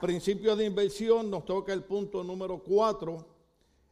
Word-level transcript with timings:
Principio 0.00 0.56
de 0.56 0.64
inversión, 0.64 1.30
nos 1.30 1.44
toca 1.44 1.74
el 1.74 1.84
punto 1.84 2.24
número 2.24 2.62
4. 2.62 3.26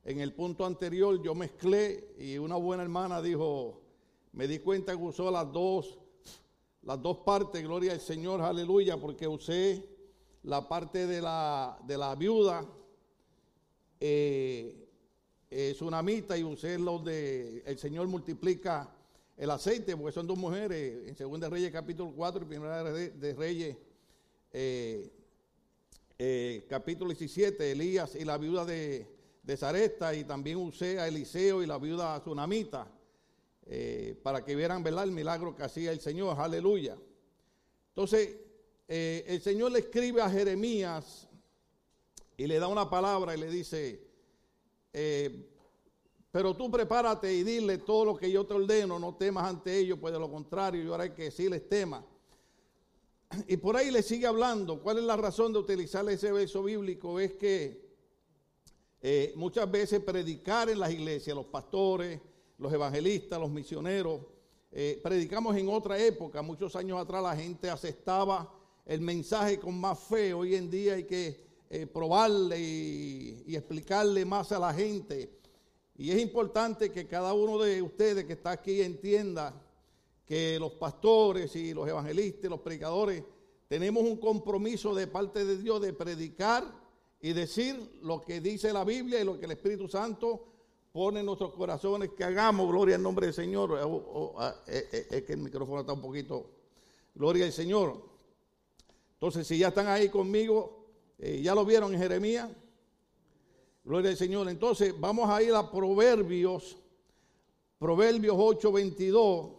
En 0.04 0.21
el 0.21 0.32
punto 0.32 0.64
anterior 0.64 1.21
yo 1.22 1.34
mezclé 1.34 2.14
y 2.19 2.38
una 2.38 2.56
buena 2.56 2.82
hermana 2.82 3.21
dijo, 3.21 3.82
me 4.32 4.48
di 4.48 4.58
cuenta 4.58 4.96
que 4.96 5.02
usó 5.02 5.30
las 5.30 5.52
dos, 5.52 5.98
las 6.80 7.02
dos 7.02 7.18
partes, 7.18 7.62
gloria 7.62 7.92
al 7.92 8.00
Señor, 8.00 8.40
aleluya, 8.40 8.96
porque 8.96 9.29
usé 9.29 9.87
la 10.44 10.67
parte 10.67 11.06
de 11.06 11.21
la, 11.21 11.79
de 11.87 11.99
la 11.99 12.15
viuda, 12.15 12.65
eh, 14.01 14.88
es 15.51 15.83
una 15.83 16.01
mitad 16.02 16.37
y 16.37 16.43
usé 16.43 16.79
lo 16.79 17.01
de 17.01 17.62
el 17.66 17.77
Señor 17.77 18.06
multiplica 18.06 18.95
el 19.37 19.51
aceite, 19.51 19.95
porque 19.95 20.12
son 20.12 20.27
dos 20.27 20.38
mujeres, 20.38 21.06
en 21.06 21.15
Segunda 21.15 21.51
Reyes 21.51 21.70
capítulo 21.70 22.15
4 22.16 22.45
y 22.45 22.47
Primera 22.47 22.83
de 22.83 23.34
Reyes 23.34 23.77
eh, 24.55 25.12
eh, 26.21 26.67
capítulo 26.69 27.11
17, 27.11 27.71
Elías 27.71 28.17
y 28.17 28.25
la 28.25 28.39
viuda 28.39 28.65
de, 28.65 29.07
de 29.45 30.19
y 30.19 30.25
también 30.25 30.57
usé 30.57 30.99
a 30.99 31.07
Eliseo 31.07 31.63
y 31.63 31.67
la 31.67 31.79
viuda 31.79 32.19
Tsunamita, 32.19 32.91
eh, 33.67 34.19
para 34.21 34.45
que 34.45 34.57
vieran 34.57 34.83
¿verdad? 34.83 35.05
el 35.05 35.13
milagro 35.13 35.55
que 35.55 35.63
hacía 35.63 35.93
el 35.93 36.01
Señor, 36.01 36.37
aleluya. 36.37 36.99
Entonces, 37.91 38.37
eh, 38.89 39.27
el 39.29 39.41
Señor 39.41 39.71
le 39.71 39.79
escribe 39.79 40.21
a 40.21 40.29
Jeremías 40.29 41.29
y 42.37 42.49
le 42.49 42.59
da 42.59 42.66
una 42.66 42.91
palabra 42.91 43.37
y 43.37 43.39
le 43.39 43.49
dice, 43.49 44.03
pero 46.33 46.57
tú 46.57 46.69
prepárate 46.69 47.33
y 47.33 47.45
dile 47.45 47.79
todo 47.79 48.07
lo 48.07 48.16
que 48.16 48.29
yo 48.29 48.45
te 48.45 48.55
ordeno, 48.55 48.99
no 48.99 49.15
temas 49.15 49.49
ante 49.49 49.79
ellos, 49.79 50.01
pues 50.01 50.13
de 50.13 50.19
lo 50.19 50.29
contrario 50.29 50.83
yo 50.83 50.97
haré 50.97 51.15
que 51.15 51.30
sí 51.30 51.49
les 51.49 51.69
temas. 51.69 52.03
Y 53.46 53.56
por 53.59 53.77
ahí 53.77 53.91
le 53.91 54.02
sigue 54.02 54.27
hablando. 54.27 54.80
¿Cuál 54.80 54.98
es 54.98 55.05
la 55.05 55.16
razón 55.16 55.52
de 55.52 55.59
utilizar 55.59 56.09
ese 56.09 56.32
verso 56.32 56.62
bíblico? 56.62 57.20
Es 57.20 57.34
que 57.34 57.88
eh, 59.01 59.32
muchas 59.37 59.70
veces 59.70 60.01
predicar 60.01 60.70
en 60.70 60.80
las 60.80 60.90
iglesias, 60.90 61.37
los 61.37 61.46
pastores, 61.46 62.20
los 62.59 62.73
evangelistas, 62.73 63.38
los 63.38 63.51
misioneros, 63.51 64.20
eh, 64.70 65.00
predicamos 65.02 65.56
en 65.56 65.68
otra 65.68 65.98
época, 65.98 66.42
muchos 66.42 66.76
años 66.76 67.00
atrás 67.00 67.22
la 67.22 67.36
gente 67.36 67.70
aceptaba 67.70 68.52
el 68.84 69.00
mensaje 69.00 69.58
con 69.58 69.78
más 69.78 69.98
fe. 69.98 70.34
Hoy 70.34 70.54
en 70.54 70.70
día 70.70 70.94
hay 70.94 71.04
que 71.04 71.46
eh, 71.70 71.86
probarle 71.86 72.58
y 72.58 73.54
explicarle 73.54 74.24
más 74.24 74.52
a 74.52 74.58
la 74.58 74.74
gente. 74.74 75.38
Y 75.96 76.10
es 76.10 76.18
importante 76.20 76.90
que 76.90 77.06
cada 77.06 77.34
uno 77.34 77.58
de 77.58 77.82
ustedes 77.82 78.24
que 78.24 78.32
está 78.34 78.52
aquí 78.52 78.82
entienda 78.82 79.54
que 80.28 80.58
los 80.60 80.72
pastores 80.74 81.56
y 81.56 81.72
los 81.72 81.88
evangelistas, 81.88 82.50
los 82.50 82.60
predicadores, 82.60 83.24
tenemos 83.66 84.02
un 84.02 84.18
compromiso 84.18 84.94
de 84.94 85.06
parte 85.06 85.46
de 85.46 85.56
Dios 85.56 85.80
de 85.80 85.94
predicar 85.94 86.64
y 87.20 87.32
decir 87.32 87.98
lo 88.02 88.20
que 88.20 88.40
dice 88.40 88.72
la 88.72 88.84
Biblia 88.84 89.20
y 89.20 89.24
lo 89.24 89.38
que 89.38 89.46
el 89.46 89.52
Espíritu 89.52 89.88
Santo 89.88 90.44
pone 90.92 91.20
en 91.20 91.26
nuestros 91.26 91.54
corazones 91.54 92.10
que 92.10 92.24
hagamos. 92.24 92.68
Gloria 92.68 92.96
al 92.96 93.02
nombre 93.02 93.26
del 93.26 93.34
Señor. 93.34 93.78
Ah, 94.36 94.54
eh, 94.66 94.88
eh, 94.92 95.06
es 95.10 95.22
que 95.22 95.32
el 95.32 95.38
micrófono 95.38 95.80
está 95.80 95.94
un 95.94 96.02
poquito. 96.02 96.50
Gloria 97.14 97.46
al 97.46 97.52
Señor. 97.52 98.02
Entonces, 99.14 99.46
si 99.46 99.58
ya 99.58 99.68
están 99.68 99.88
ahí 99.88 100.10
conmigo, 100.10 100.86
eh, 101.18 101.40
ya 101.42 101.54
lo 101.54 101.64
vieron 101.64 101.92
en 101.94 102.00
Jeremías. 102.00 102.50
Gloria 103.82 104.10
al 104.10 104.16
Señor. 104.16 104.48
Entonces, 104.48 104.94
vamos 104.98 105.28
a 105.30 105.42
ir 105.42 105.54
a 105.54 105.70
Proverbios. 105.70 106.76
Proverbios 107.78 108.36
8:22. 108.36 109.57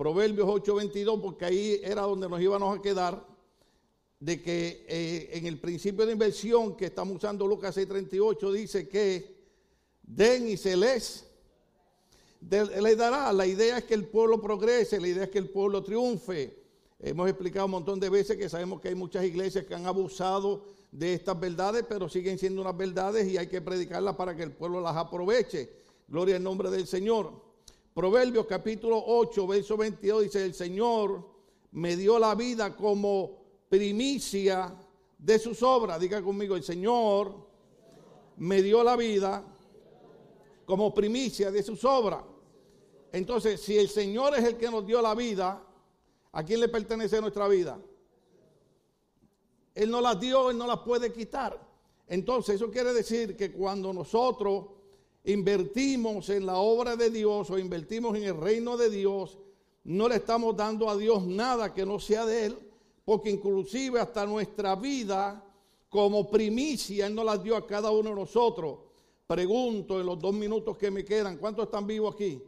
Proverbios 0.00 0.48
8:22, 0.48 1.20
porque 1.20 1.44
ahí 1.44 1.78
era 1.84 2.00
donde 2.00 2.26
nos 2.26 2.40
íbamos 2.40 2.78
a 2.78 2.80
quedar, 2.80 3.22
de 4.18 4.40
que 4.40 4.86
eh, 4.88 5.28
en 5.34 5.44
el 5.44 5.60
principio 5.60 6.06
de 6.06 6.14
inversión 6.14 6.74
que 6.74 6.86
estamos 6.86 7.16
usando 7.16 7.46
Lucas 7.46 7.76
6:38 7.76 8.50
dice 8.50 8.88
que 8.88 9.36
den 10.02 10.48
y 10.48 10.56
se 10.56 10.74
les 10.74 11.26
le 12.40 12.96
dará. 12.96 13.30
La 13.34 13.46
idea 13.46 13.76
es 13.76 13.84
que 13.84 13.92
el 13.92 14.06
pueblo 14.06 14.40
progrese, 14.40 14.98
la 14.98 15.08
idea 15.08 15.24
es 15.24 15.28
que 15.28 15.36
el 15.36 15.50
pueblo 15.50 15.82
triunfe. 15.82 16.58
Hemos 16.98 17.28
explicado 17.28 17.66
un 17.66 17.72
montón 17.72 18.00
de 18.00 18.08
veces 18.08 18.38
que 18.38 18.48
sabemos 18.48 18.80
que 18.80 18.88
hay 18.88 18.94
muchas 18.94 19.22
iglesias 19.22 19.66
que 19.66 19.74
han 19.74 19.84
abusado 19.84 20.64
de 20.90 21.12
estas 21.12 21.38
verdades, 21.38 21.84
pero 21.86 22.08
siguen 22.08 22.38
siendo 22.38 22.62
unas 22.62 22.74
verdades 22.74 23.28
y 23.28 23.36
hay 23.36 23.48
que 23.48 23.60
predicarlas 23.60 24.16
para 24.16 24.34
que 24.34 24.44
el 24.44 24.52
pueblo 24.52 24.80
las 24.80 24.96
aproveche. 24.96 25.68
Gloria 26.08 26.36
al 26.36 26.42
nombre 26.42 26.70
del 26.70 26.86
Señor. 26.86 27.49
Proverbios 28.00 28.46
capítulo 28.46 29.04
8, 29.08 29.46
verso 29.46 29.76
22 29.76 30.22
dice, 30.22 30.42
el 30.42 30.54
Señor 30.54 31.22
me 31.72 31.96
dio 31.96 32.18
la 32.18 32.34
vida 32.34 32.74
como 32.74 33.42
primicia 33.68 34.74
de 35.18 35.38
sus 35.38 35.62
obras. 35.62 36.00
Diga 36.00 36.22
conmigo, 36.22 36.56
el 36.56 36.62
Señor 36.62 37.34
me 38.38 38.62
dio 38.62 38.82
la 38.82 38.96
vida 38.96 39.44
como 40.64 40.94
primicia 40.94 41.50
de 41.50 41.62
sus 41.62 41.84
obras. 41.84 42.24
Entonces, 43.12 43.60
si 43.60 43.76
el 43.76 43.90
Señor 43.90 44.34
es 44.34 44.44
el 44.44 44.56
que 44.56 44.70
nos 44.70 44.86
dio 44.86 45.02
la 45.02 45.14
vida, 45.14 45.62
¿a 46.32 46.42
quién 46.42 46.60
le 46.60 46.70
pertenece 46.70 47.20
nuestra 47.20 47.48
vida? 47.48 47.78
Él 49.74 49.90
no 49.90 50.00
las 50.00 50.18
dio, 50.18 50.48
Él 50.48 50.56
no 50.56 50.66
las 50.66 50.78
puede 50.78 51.12
quitar. 51.12 51.60
Entonces, 52.06 52.54
eso 52.54 52.70
quiere 52.70 52.94
decir 52.94 53.36
que 53.36 53.52
cuando 53.52 53.92
nosotros 53.92 54.79
invertimos 55.24 56.28
en 56.30 56.46
la 56.46 56.56
obra 56.56 56.96
de 56.96 57.10
Dios 57.10 57.50
o 57.50 57.58
invertimos 57.58 58.16
en 58.16 58.24
el 58.24 58.36
reino 58.36 58.76
de 58.76 58.90
Dios, 58.90 59.38
no 59.84 60.08
le 60.08 60.16
estamos 60.16 60.56
dando 60.56 60.88
a 60.88 60.96
Dios 60.96 61.26
nada 61.26 61.72
que 61.72 61.86
no 61.86 61.98
sea 61.98 62.24
de 62.26 62.46
Él, 62.46 62.58
porque 63.04 63.30
inclusive 63.30 64.00
hasta 64.00 64.26
nuestra 64.26 64.76
vida 64.76 65.44
como 65.88 66.30
primicia 66.30 67.06
Él 67.06 67.14
nos 67.14 67.24
la 67.24 67.36
dio 67.36 67.56
a 67.56 67.66
cada 67.66 67.90
uno 67.90 68.10
de 68.10 68.16
nosotros. 68.16 68.78
Pregunto 69.26 70.00
en 70.00 70.06
los 70.06 70.18
dos 70.18 70.34
minutos 70.34 70.76
que 70.76 70.90
me 70.90 71.04
quedan, 71.04 71.36
¿cuántos 71.38 71.66
están 71.66 71.86
vivos 71.86 72.14
aquí? 72.14 72.42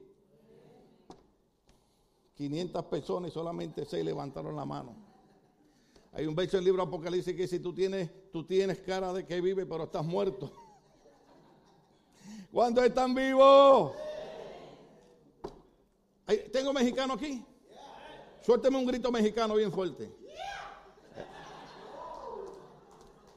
500 2.35 2.85
personas 2.87 3.31
y 3.31 3.35
solamente 3.35 3.85
seis 3.85 4.05
levantaron 4.05 4.57
la 4.57 4.65
mano. 4.65 4.95
Hay 6.13 6.27
un 6.27 6.35
verso 6.35 6.57
del 6.57 6.67
libro 6.67 6.83
Apocalipsis 6.83 7.35
que 7.35 7.47
si 7.47 7.61
tú 7.61 7.73
tienes, 7.73 8.11
tú 8.31 8.45
tienes 8.45 8.81
cara 8.81 9.13
de 9.13 9.25
que 9.25 9.41
vive, 9.41 9.65
pero 9.65 9.85
estás 9.85 10.05
muerto. 10.05 10.51
¿Cuántos 12.53 12.85
están 12.85 13.15
vivos? 13.15 13.93
¿Tengo 16.53 16.75
mexicano 16.75 17.15
aquí? 17.15 17.43
Suélteme 18.43 18.77
un 18.77 18.85
grito 18.85 19.11
mexicano 19.11 19.55
bien 19.55 19.73
fuerte. 19.73 20.15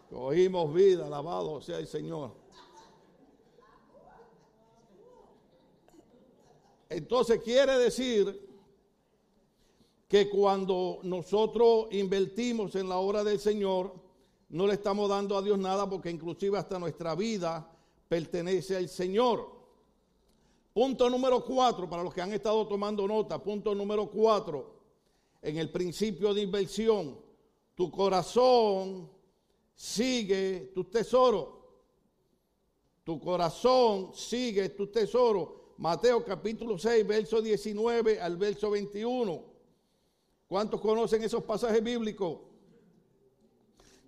Cogimos 0.10 0.74
vida, 0.74 1.06
alabado 1.06 1.62
sea 1.62 1.78
el 1.80 1.88
Señor. 1.88 2.34
Entonces 6.90 7.42
quiere 7.42 7.78
decir 7.78 8.50
que 10.10 10.30
cuando 10.30 11.00
nosotros 11.04 11.88
invertimos 11.92 12.76
en 12.76 12.90
la 12.90 12.98
obra 12.98 13.24
del 13.24 13.40
Señor, 13.40 13.94
no 14.50 14.68
le 14.68 14.74
estamos 14.74 15.10
dando 15.10 15.38
a 15.38 15.42
Dios 15.42 15.58
nada 15.58 15.90
porque 15.90 16.10
inclusive 16.12 16.58
hasta 16.58 16.78
nuestra 16.78 17.16
vida 17.16 17.72
pertenece 18.08 18.76
al 18.76 18.90
Señor. 18.90 19.54
Punto 20.74 21.10
número 21.10 21.44
cuatro, 21.46 21.90
para 21.90 22.04
los 22.04 22.14
que 22.14 22.22
han 22.22 22.34
estado 22.34 22.68
tomando 22.68 23.08
nota, 23.08 23.42
punto 23.42 23.74
número 23.74 24.10
cuatro, 24.10 24.76
en 25.42 25.58
el 25.58 25.72
principio 25.72 26.34
de 26.34 26.42
inversión, 26.42 27.18
tu 27.76 27.90
corazón 27.92 29.10
sigue 29.74 30.72
tu 30.74 30.84
tesoro. 30.86 31.56
Tu 33.04 33.20
corazón 33.20 34.14
sigue 34.14 34.70
tu 34.70 34.88
tesoro. 34.88 35.74
Mateo 35.78 36.26
capítulo 36.26 36.78
6, 36.78 37.06
verso 37.06 37.42
19 37.42 38.20
al 38.20 38.38
verso 38.38 38.72
21. 38.72 39.44
¿Cuántos 40.48 40.82
conocen 40.82 41.24
esos 41.24 41.44
pasajes 41.44 41.84
bíblicos? 41.84 42.40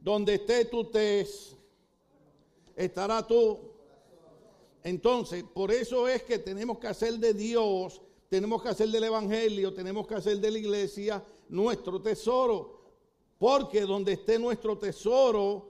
Donde 0.01 0.35
esté 0.35 0.65
tu 0.65 0.85
tes, 0.85 1.55
estará 2.75 3.25
tú 3.25 3.76
entonces, 4.87 5.43
por 5.43 5.69
eso 5.69 6.07
es 6.07 6.23
que 6.23 6.39
tenemos 6.39 6.77
que 6.77 6.87
hacer 6.87 7.15
de 7.15 7.33
Dios, 7.33 8.01
tenemos 8.29 8.63
que 8.63 8.69
hacer 8.69 8.87
del 8.87 9.03
Evangelio, 9.03 9.73
tenemos 9.73 10.07
que 10.07 10.15
hacer 10.15 10.39
de 10.39 10.49
la 10.49 10.59
iglesia 10.59 11.21
nuestro 11.49 12.01
tesoro. 12.01 12.83
Porque 13.37 13.81
donde 13.81 14.13
esté 14.13 14.39
nuestro 14.39 14.77
tesoro, 14.77 15.69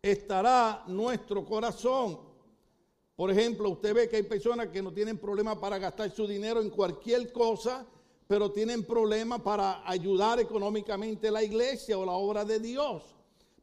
estará 0.00 0.84
nuestro 0.86 1.44
corazón. 1.44 2.20
Por 3.16 3.32
ejemplo, 3.32 3.68
usted 3.68 3.92
ve 3.92 4.08
que 4.08 4.14
hay 4.14 4.22
personas 4.22 4.68
que 4.68 4.80
no 4.80 4.92
tienen 4.92 5.18
problema 5.18 5.58
para 5.58 5.78
gastar 5.78 6.12
su 6.12 6.24
dinero 6.24 6.60
en 6.60 6.70
cualquier 6.70 7.32
cosa, 7.32 7.84
pero 8.28 8.52
tienen 8.52 8.84
problema 8.84 9.42
para 9.42 9.82
ayudar 9.90 10.38
económicamente 10.38 11.32
la 11.32 11.42
iglesia 11.42 11.98
o 11.98 12.06
la 12.06 12.12
obra 12.12 12.44
de 12.44 12.60
Dios. 12.60 13.02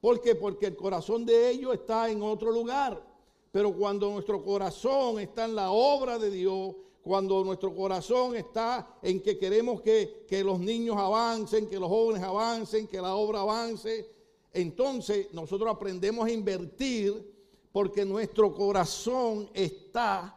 ¿Por 0.01 0.19
qué? 0.19 0.35
Porque 0.35 0.65
el 0.65 0.75
corazón 0.75 1.25
de 1.25 1.51
ellos 1.51 1.73
está 1.73 2.09
en 2.09 2.21
otro 2.21 2.51
lugar. 2.51 3.12
Pero 3.53 3.71
cuando 3.71 4.09
nuestro 4.09 4.43
corazón 4.43 5.19
está 5.19 5.45
en 5.45 5.53
la 5.53 5.69
obra 5.69 6.17
de 6.17 6.31
Dios, 6.31 6.73
cuando 7.03 7.43
nuestro 7.43 7.75
corazón 7.75 8.35
está 8.35 8.97
en 8.99 9.21
que 9.21 9.37
queremos 9.37 9.79
que, 9.79 10.25
los 10.43 10.59
niños 10.59 10.97
avancen, 10.97 11.69
que 11.69 11.79
los 11.79 11.87
jóvenes 11.87 12.23
avancen, 12.23 12.87
que 12.87 12.99
la 12.99 13.13
obra 13.13 13.41
avance, 13.41 14.09
entonces 14.53 15.31
nosotros 15.33 15.69
aprendemos 15.69 16.25
a 16.25 16.31
invertir 16.31 17.31
porque 17.71 18.03
nuestro 18.03 18.55
corazón 18.55 19.47
está 19.53 20.35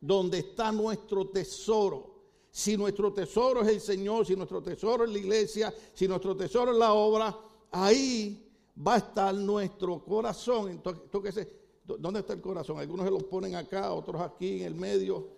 donde 0.00 0.38
está 0.38 0.72
nuestro 0.72 1.28
tesoro. 1.28 2.14
Si 2.50 2.78
nuestro 2.78 3.12
tesoro 3.12 3.60
es 3.60 3.68
el 3.68 3.80
Señor, 3.82 4.24
si 4.24 4.34
nuestro 4.36 4.62
tesoro 4.62 5.04
es 5.04 5.10
la 5.10 5.18
iglesia, 5.18 5.74
si 5.92 6.08
nuestro 6.08 6.34
tesoro 6.34 6.72
es 6.72 6.78
la 6.78 6.94
obra, 6.94 7.38
ahí 7.70 8.50
va 8.74 8.94
a 8.94 8.98
estar 8.98 9.34
nuestro 9.34 10.02
corazón. 10.02 10.70
Entonces, 10.70 11.59
¿dónde 11.98 12.20
está 12.20 12.32
el 12.32 12.40
corazón? 12.40 12.78
Algunos 12.78 13.06
se 13.06 13.12
lo 13.12 13.18
ponen 13.18 13.54
acá, 13.54 13.92
otros 13.92 14.20
aquí 14.20 14.60
en 14.60 14.66
el 14.66 14.74
medio. 14.74 15.28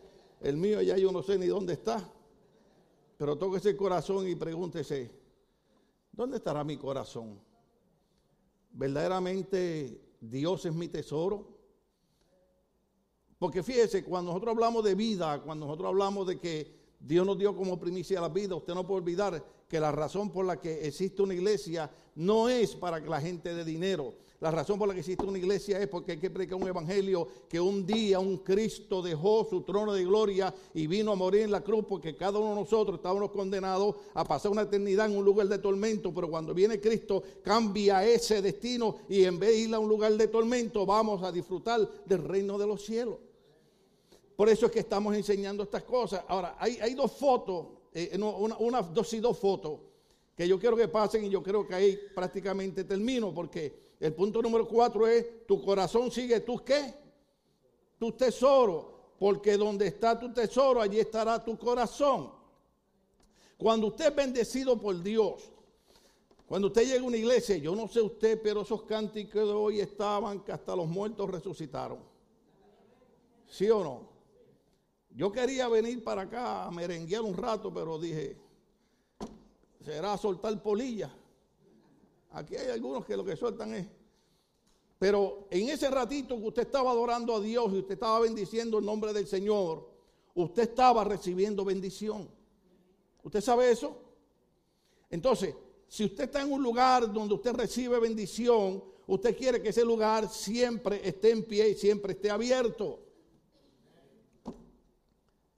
El 0.41 0.57
mío 0.57 0.83
ya 0.83 0.97
yo 0.97 1.13
no 1.13 1.23
sé 1.23 1.39
ni 1.39 1.47
dónde 1.47 1.75
está. 1.75 2.13
Pero 3.17 3.37
toque 3.37 3.59
ese 3.59 3.77
corazón 3.77 4.27
y 4.29 4.35
pregúntese, 4.35 5.11
¿dónde 6.11 6.39
estará 6.39 6.65
mi 6.65 6.77
corazón? 6.77 7.39
¿Verdaderamente 8.73 10.01
Dios 10.21 10.67
es 10.67 10.75
mi 10.75 10.89
tesoro? 10.89 11.47
Porque 13.39 13.63
fíjese, 13.63 14.05
cuando 14.05 14.31
nosotros 14.31 14.55
hablamos 14.55 14.85
de 14.85 14.95
vida, 14.95 15.41
cuando 15.43 15.67
nosotros 15.67 15.89
hablamos 15.89 16.27
de 16.27 16.39
que 16.39 16.83
Dios 16.99 17.27
nos 17.27 17.37
dio 17.37 17.57
como 17.57 17.79
primicia 17.79 18.21
la 18.21 18.29
vida, 18.29 18.55
usted 18.55 18.75
no 18.75 18.87
puede 18.87 19.01
olvidar 19.01 19.45
que 19.69 19.81
la 19.81 19.91
razón 19.91 20.31
por 20.31 20.45
la 20.45 20.61
que 20.61 20.87
existe 20.87 21.23
una 21.23 21.35
iglesia 21.35 21.91
no 22.15 22.49
es 22.49 22.77
para 22.77 23.03
que 23.03 23.09
la 23.09 23.21
gente 23.21 23.55
dé 23.55 23.65
dinero. 23.65 24.15
La 24.43 24.51
razón 24.51 24.77
por 24.77 24.89
la 24.89 24.95
que 24.95 24.99
existe 24.99 25.25
una 25.25 25.39
iglesia 25.39 25.81
es 25.81 25.87
porque 25.87 26.11
hay 26.11 26.19
que 26.19 26.29
predicar 26.29 26.61
un 26.61 26.67
evangelio 26.67 27.29
que 27.49 27.61
un 27.61 27.87
día 27.87 28.19
un 28.19 28.39
Cristo 28.39 29.01
dejó 29.01 29.47
su 29.49 29.63
trono 29.63 29.93
de 29.93 30.05
gloria 30.05 30.53
y 30.75 30.89
vino 30.89 31.13
a 31.13 31.15
morir 31.15 31.43
en 31.43 31.53
la 31.53 31.61
cruz 31.61 31.85
porque 31.89 32.17
cada 32.17 32.41
uno 32.41 32.49
de 32.49 32.57
nosotros 32.57 32.97
estábamos 32.97 33.31
condenados 33.31 33.95
a 34.13 34.25
pasar 34.25 34.51
una 34.51 34.63
eternidad 34.63 35.07
en 35.07 35.17
un 35.17 35.25
lugar 35.25 35.47
de 35.47 35.61
tormento, 35.61 36.13
pero 36.13 36.29
cuando 36.29 36.53
viene 36.53 36.81
Cristo 36.81 37.23
cambia 37.45 38.05
ese 38.05 38.43
destino 38.43 38.97
y 39.09 39.23
en 39.23 39.39
vez 39.39 39.51
de 39.51 39.59
ir 39.59 39.75
a 39.77 39.79
un 39.79 39.89
lugar 39.89 40.13
de 40.15 40.27
tormento 40.27 40.85
vamos 40.85 41.23
a 41.23 41.31
disfrutar 41.31 41.89
del 42.05 42.25
reino 42.25 42.59
de 42.59 42.67
los 42.67 42.85
cielos. 42.85 43.19
Por 44.35 44.49
eso 44.49 44.67
es 44.67 44.73
que 44.73 44.81
estamos 44.81 45.15
enseñando 45.15 45.63
estas 45.63 45.85
cosas. 45.85 46.25
Ahora, 46.27 46.57
hay, 46.59 46.95
dos 46.95 47.13
fotos, 47.13 47.67
eh, 47.95 48.19
una, 48.19 48.83
dos 48.83 49.13
y 49.13 49.21
dos 49.21 49.39
fotos 49.39 49.79
que 50.35 50.49
yo 50.49 50.59
quiero 50.59 50.77
que 50.77 50.89
pasen 50.89 51.27
y 51.27 51.29
yo 51.29 51.45
creo 51.45 51.65
que 51.65 51.77
ahí 51.77 51.97
prácticamente 52.13 52.83
termino 52.83 53.33
porque 53.33 53.82
el 54.03 54.13
punto 54.15 54.43
número 54.43 54.67
cuatro 54.67 55.07
es, 55.07 55.47
tu 55.47 55.63
corazón 55.63 56.11
sigue 56.11 56.41
tus 56.41 56.63
qué? 56.63 56.93
Tu 58.01 58.11
tesoro, 58.11 59.15
porque 59.17 59.57
donde 59.57 59.87
está 59.87 60.19
tu 60.19 60.33
tesoro, 60.33 60.83
allí 60.83 60.99
estará 60.99 61.43
tu 61.45 61.57
corazón. 61.57 62.33
Cuando 63.57 63.87
usted 63.87 64.09
es 64.09 64.17
bendecido 64.17 64.77
por 64.81 65.01
Dios, 65.01 65.53
cuando 66.49 66.67
usted 66.67 66.83
llega 66.83 67.01
a 67.01 67.07
una 67.07 67.17
iglesia, 67.17 67.57
yo 67.59 67.77
no 67.77 67.87
sé 67.87 68.01
usted, 68.01 68.43
pero 68.43 68.63
esos 68.63 68.83
cánticos 68.83 69.47
de 69.47 69.53
hoy 69.53 69.79
estaban 69.79 70.41
que 70.41 70.51
hasta 70.51 70.75
los 70.75 70.89
muertos 70.89 71.31
resucitaron. 71.31 72.01
¿Sí 73.47 73.71
o 73.71 73.85
no? 73.85 74.09
Yo 75.11 75.31
quería 75.31 75.69
venir 75.69 76.03
para 76.03 76.23
acá 76.23 76.65
a 76.65 76.73
merenguear 76.73 77.23
un 77.23 77.37
rato, 77.37 77.73
pero 77.73 78.01
dije, 78.01 78.37
será 79.81 80.19
soltar 80.19 80.61
polilla. 80.61 81.15
Aquí 82.33 82.57
hay 82.57 82.71
algunos 82.71 83.05
que 83.05 83.17
lo 83.17 83.25
que 83.25 83.37
sueltan 83.37 83.75
es. 83.75 83.87
Pero 84.99 85.49
en 85.51 85.69
ese 85.69 85.91
ratito 85.91 86.39
que 86.39 86.47
usted 86.47 86.63
estaba 86.63 86.91
adorando 86.91 87.35
a 87.35 87.41
Dios 87.41 87.73
y 87.73 87.79
usted 87.79 87.95
estaba 87.95 88.21
bendiciendo 88.21 88.79
el 88.79 88.85
nombre 88.85 89.13
del 89.13 89.27
Señor, 89.27 89.89
usted 90.35 90.63
estaba 90.63 91.05
recibiendo 91.05 91.65
bendición. 91.65 92.29
¿Usted 93.23 93.41
sabe 93.41 93.71
eso? 93.71 93.97
Entonces, 95.11 95.55
si 95.89 96.05
usted 96.05 96.25
está 96.25 96.43
en 96.43 96.53
un 96.53 96.63
lugar 96.63 97.13
donde 97.13 97.35
usted 97.35 97.53
recibe 97.53 97.99
bendición, 97.99 98.83
usted 99.07 99.37
quiere 99.37 99.61
que 99.61 99.69
ese 99.69 99.85
lugar 99.85 100.29
siempre 100.29 101.07
esté 101.07 101.31
en 101.31 101.45
pie 101.45 101.71
y 101.71 101.75
siempre 101.75 102.13
esté 102.13 102.31
abierto. 102.31 103.01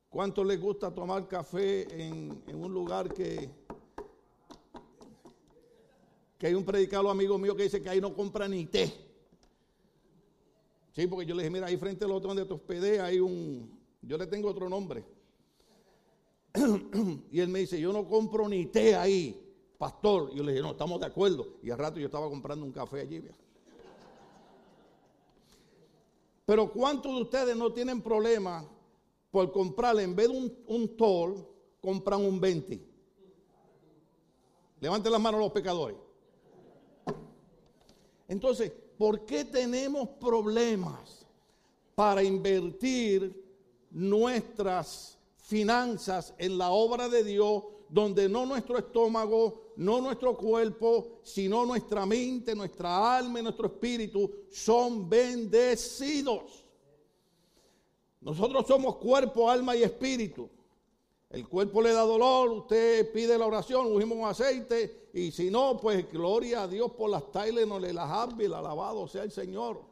¿Cuánto 0.08 0.42
le 0.42 0.56
gusta 0.56 0.92
tomar 0.92 1.28
café 1.28 1.82
en, 1.92 2.42
en 2.46 2.64
un 2.64 2.72
lugar 2.72 3.12
que, 3.12 3.50
que 6.44 6.49
hay 6.49 6.55
un 6.55 6.64
predicado 6.67 7.08
amigo 7.08 7.38
mío 7.38 7.56
que 7.56 7.62
dice 7.62 7.81
que 7.81 7.88
ahí 7.88 8.02
no 8.02 8.14
compra 8.14 8.46
ni 8.46 8.67
té. 8.67 8.93
Sí, 10.93 11.06
porque 11.06 11.25
yo 11.25 11.35
le 11.35 11.43
dije, 11.43 11.50
mira, 11.50 11.69
ahí 11.69 11.79
frente 11.79 12.05
al 12.05 12.11
otro 12.11 12.29
donde 12.29 12.44
te 12.44 12.52
hospedé 12.52 13.00
hay 13.00 13.19
un, 13.19 13.81
yo 14.02 14.19
le 14.19 14.26
tengo 14.26 14.50
otro 14.50 14.69
nombre. 14.69 15.06
y 17.32 17.41
él 17.41 17.49
me 17.49 17.61
dice, 17.61 17.81
yo 17.81 17.94
no 17.94 18.06
compro 18.06 18.46
ni 18.46 18.67
té 18.67 18.94
ahí, 18.94 19.43
pastor. 19.79 20.32
Y 20.35 20.37
yo 20.37 20.43
le 20.43 20.52
dije, 20.52 20.62
no, 20.62 20.73
estamos 20.73 21.00
de 21.00 21.06
acuerdo. 21.06 21.56
Y 21.62 21.70
al 21.70 21.79
rato 21.79 21.99
yo 21.99 22.05
estaba 22.05 22.29
comprando 22.29 22.67
un 22.67 22.73
café 22.73 23.00
allí. 23.00 23.25
Pero 26.44 26.70
¿cuántos 26.70 27.11
de 27.11 27.23
ustedes 27.23 27.56
no 27.56 27.73
tienen 27.73 28.02
problema 28.02 28.69
por 29.31 29.50
comprarle, 29.50 30.02
en 30.02 30.14
vez 30.14 30.29
de 30.29 30.37
un, 30.37 30.55
un 30.67 30.94
tol, 30.94 31.49
compran 31.81 32.20
un 32.20 32.38
20? 32.38 32.87
Levanten 34.82 35.11
las 35.11 35.20
manos 35.23 35.41
los 35.41 35.50
pecadores. 35.50 36.03
Entonces, 38.28 38.72
¿por 38.98 39.24
qué 39.24 39.44
tenemos 39.44 40.08
problemas 40.20 41.26
para 41.94 42.22
invertir 42.22 43.44
nuestras 43.90 45.18
finanzas 45.36 46.34
en 46.38 46.58
la 46.58 46.70
obra 46.70 47.08
de 47.08 47.22
Dios, 47.22 47.64
donde 47.88 48.28
no 48.28 48.46
nuestro 48.46 48.78
estómago, 48.78 49.72
no 49.76 50.00
nuestro 50.00 50.36
cuerpo, 50.36 51.20
sino 51.22 51.64
nuestra 51.66 52.06
mente, 52.06 52.54
nuestra 52.54 53.16
alma 53.16 53.40
y 53.40 53.42
nuestro 53.42 53.66
espíritu 53.66 54.30
son 54.50 55.08
bendecidos? 55.08 56.64
Nosotros 58.20 58.66
somos 58.66 58.96
cuerpo, 58.96 59.50
alma 59.50 59.76
y 59.76 59.82
espíritu. 59.82 60.48
El 61.30 61.48
cuerpo 61.48 61.82
le 61.82 61.92
da 61.92 62.02
dolor, 62.02 62.50
usted 62.50 63.10
pide 63.12 63.36
la 63.36 63.46
oración, 63.46 63.86
ungimos 63.86 64.18
un 64.18 64.26
aceite, 64.26 65.08
y 65.12 65.30
si 65.32 65.50
no, 65.50 65.78
pues 65.80 66.10
gloria 66.10 66.62
a 66.62 66.68
Dios 66.68 66.92
por 66.92 67.10
las 67.10 67.30
tailes, 67.32 67.66
no 67.66 67.78
le 67.78 67.92
las 67.92 68.10
hábil, 68.10 68.52
alabado 68.54 69.08
sea 69.08 69.24
el 69.24 69.32
Señor. 69.32 69.82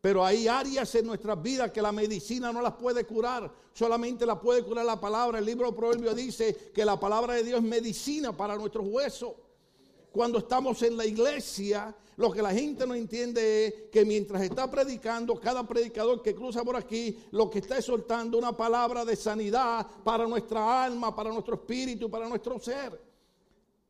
Pero 0.00 0.24
hay 0.24 0.48
áreas 0.48 0.94
en 0.96 1.06
nuestras 1.06 1.40
vidas 1.40 1.70
que 1.70 1.80
la 1.80 1.92
medicina 1.92 2.52
no 2.52 2.60
las 2.60 2.74
puede 2.74 3.04
curar, 3.04 3.50
solamente 3.72 4.26
la 4.26 4.38
puede 4.40 4.62
curar 4.62 4.84
la 4.84 5.00
palabra. 5.00 5.38
El 5.38 5.46
libro 5.46 5.70
de 5.70 5.76
Proverbios 5.76 6.14
dice 6.14 6.72
que 6.74 6.84
la 6.84 7.00
palabra 7.00 7.34
de 7.34 7.44
Dios 7.44 7.60
es 7.60 7.64
medicina 7.64 8.36
para 8.36 8.56
nuestros 8.56 8.84
huesos. 8.86 9.32
Cuando 10.14 10.38
estamos 10.38 10.80
en 10.84 10.96
la 10.96 11.04
iglesia, 11.04 11.92
lo 12.18 12.30
que 12.30 12.40
la 12.40 12.52
gente 12.52 12.86
no 12.86 12.94
entiende 12.94 13.66
es 13.66 13.74
que 13.90 14.04
mientras 14.04 14.42
está 14.42 14.70
predicando, 14.70 15.40
cada 15.40 15.66
predicador 15.66 16.22
que 16.22 16.36
cruza 16.36 16.62
por 16.62 16.76
aquí, 16.76 17.18
lo 17.32 17.50
que 17.50 17.58
está 17.58 17.82
soltando 17.82 18.38
una 18.38 18.56
palabra 18.56 19.04
de 19.04 19.16
sanidad 19.16 19.84
para 20.04 20.24
nuestra 20.24 20.84
alma, 20.84 21.12
para 21.16 21.32
nuestro 21.32 21.56
espíritu, 21.56 22.08
para 22.08 22.28
nuestro 22.28 22.60
ser. 22.60 22.96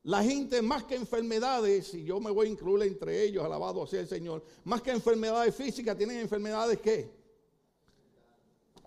La 0.01 0.23
gente 0.23 0.63
más 0.63 0.85
que 0.85 0.95
enfermedades, 0.95 1.93
y 1.93 2.05
yo 2.05 2.19
me 2.19 2.31
voy 2.31 2.47
a 2.47 2.49
incluir 2.49 2.87
entre 2.87 3.21
ellos, 3.21 3.45
alabado 3.45 3.85
sea 3.85 3.99
el 3.99 4.07
Señor, 4.07 4.43
más 4.63 4.81
que 4.81 4.89
enfermedades 4.89 5.53
físicas, 5.53 5.95
tienen 5.95 6.17
enfermedades 6.17 6.79
qué? 6.81 7.07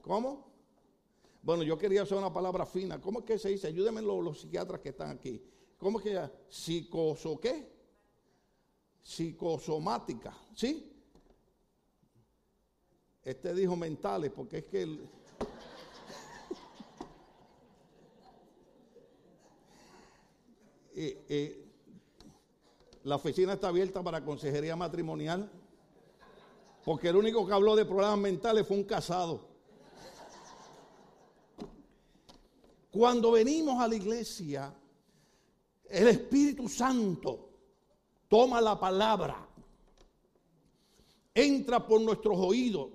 ¿Cómo? 0.03 0.45
Bueno, 1.41 1.63
yo 1.63 1.79
quería 1.79 2.03
hacer 2.03 2.19
una 2.19 2.33
palabra 2.33 2.67
fina. 2.67 3.01
¿Cómo 3.01 3.21
es 3.21 3.25
que 3.25 3.39
se 3.39 3.51
dice? 3.51 3.69
Ayúdenme 3.69 4.03
los, 4.03 4.25
los 4.25 4.41
psiquiatras 4.41 4.81
que 4.81 4.89
están 4.89 5.11
aquí. 5.11 5.41
¿Cómo 5.79 5.99
que 6.01 6.21
Psicoso 6.49 7.41
qué? 7.41 7.79
psicosomática, 9.09 10.37
¿sí? 10.55 10.93
Este 13.23 13.55
dijo 13.55 13.75
mentales 13.75 14.31
porque 14.31 14.59
es 14.59 14.67
que 14.67 14.83
eh, 20.95 21.25
eh, 21.27 21.65
la 23.05 23.17
oficina 23.17 23.55
está 23.55 23.69
abierta 23.69 24.03
para 24.03 24.23
consejería 24.23 24.77
matrimonial 24.77 25.51
porque 26.85 27.09
el 27.09 27.17
único 27.17 27.47
que 27.47 27.55
habló 27.55 27.75
de 27.77 27.87
problemas 27.87 28.19
mentales 28.19 28.67
fue 28.67 28.77
un 28.77 28.85
casado. 28.85 29.49
Cuando 32.91 33.31
venimos 33.33 33.81
a 33.81 33.89
la 33.89 33.95
iglesia, 33.95 34.75
el 35.91 36.09
Espíritu 36.09 36.69
Santo 36.69 37.49
toma 38.29 38.61
la 38.61 38.79
palabra, 38.79 39.47
entra 41.35 41.85
por 41.87 42.01
nuestros 42.01 42.37
oídos, 42.39 42.89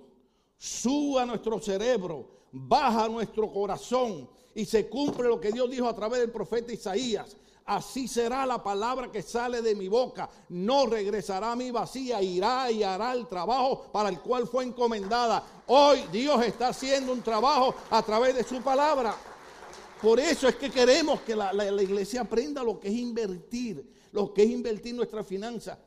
sube 0.56 1.20
a 1.20 1.26
nuestro 1.26 1.60
cerebro, 1.60 2.28
baja 2.52 3.04
a 3.04 3.08
nuestro 3.08 3.52
corazón 3.52 4.28
y 4.54 4.64
se 4.64 4.88
cumple 4.88 5.28
lo 5.28 5.40
que 5.40 5.50
Dios 5.50 5.70
dijo 5.70 5.88
a 5.88 5.94
través 5.94 6.20
del 6.20 6.30
profeta 6.30 6.72
Isaías. 6.72 7.36
Así 7.66 8.06
será 8.06 8.44
la 8.44 8.62
palabra 8.62 9.10
que 9.10 9.22
sale 9.22 9.62
de 9.62 9.74
mi 9.74 9.88
boca. 9.88 10.28
No 10.50 10.84
regresará 10.84 11.52
a 11.52 11.56
mi 11.56 11.70
vacía, 11.70 12.20
irá 12.20 12.70
y 12.70 12.82
hará 12.82 13.14
el 13.14 13.26
trabajo 13.26 13.86
para 13.90 14.10
el 14.10 14.20
cual 14.20 14.46
fue 14.46 14.64
encomendada. 14.64 15.42
Hoy 15.66 16.04
Dios 16.12 16.44
está 16.44 16.68
haciendo 16.68 17.12
un 17.12 17.22
trabajo 17.22 17.74
a 17.90 18.02
través 18.02 18.34
de 18.34 18.44
su 18.44 18.60
palabra. 18.60 19.16
Por 20.04 20.20
eso 20.20 20.46
es 20.46 20.56
que 20.56 20.70
queremos 20.70 21.22
que 21.22 21.34
la, 21.34 21.50
la 21.54 21.82
iglesia 21.82 22.20
aprenda 22.20 22.62
lo 22.62 22.78
que 22.78 22.88
es 22.88 22.94
invertir, 22.94 23.90
lo 24.12 24.34
que 24.34 24.42
es 24.42 24.50
invertir 24.50 24.94
nuestra 24.94 25.24
finanza. 25.24 25.78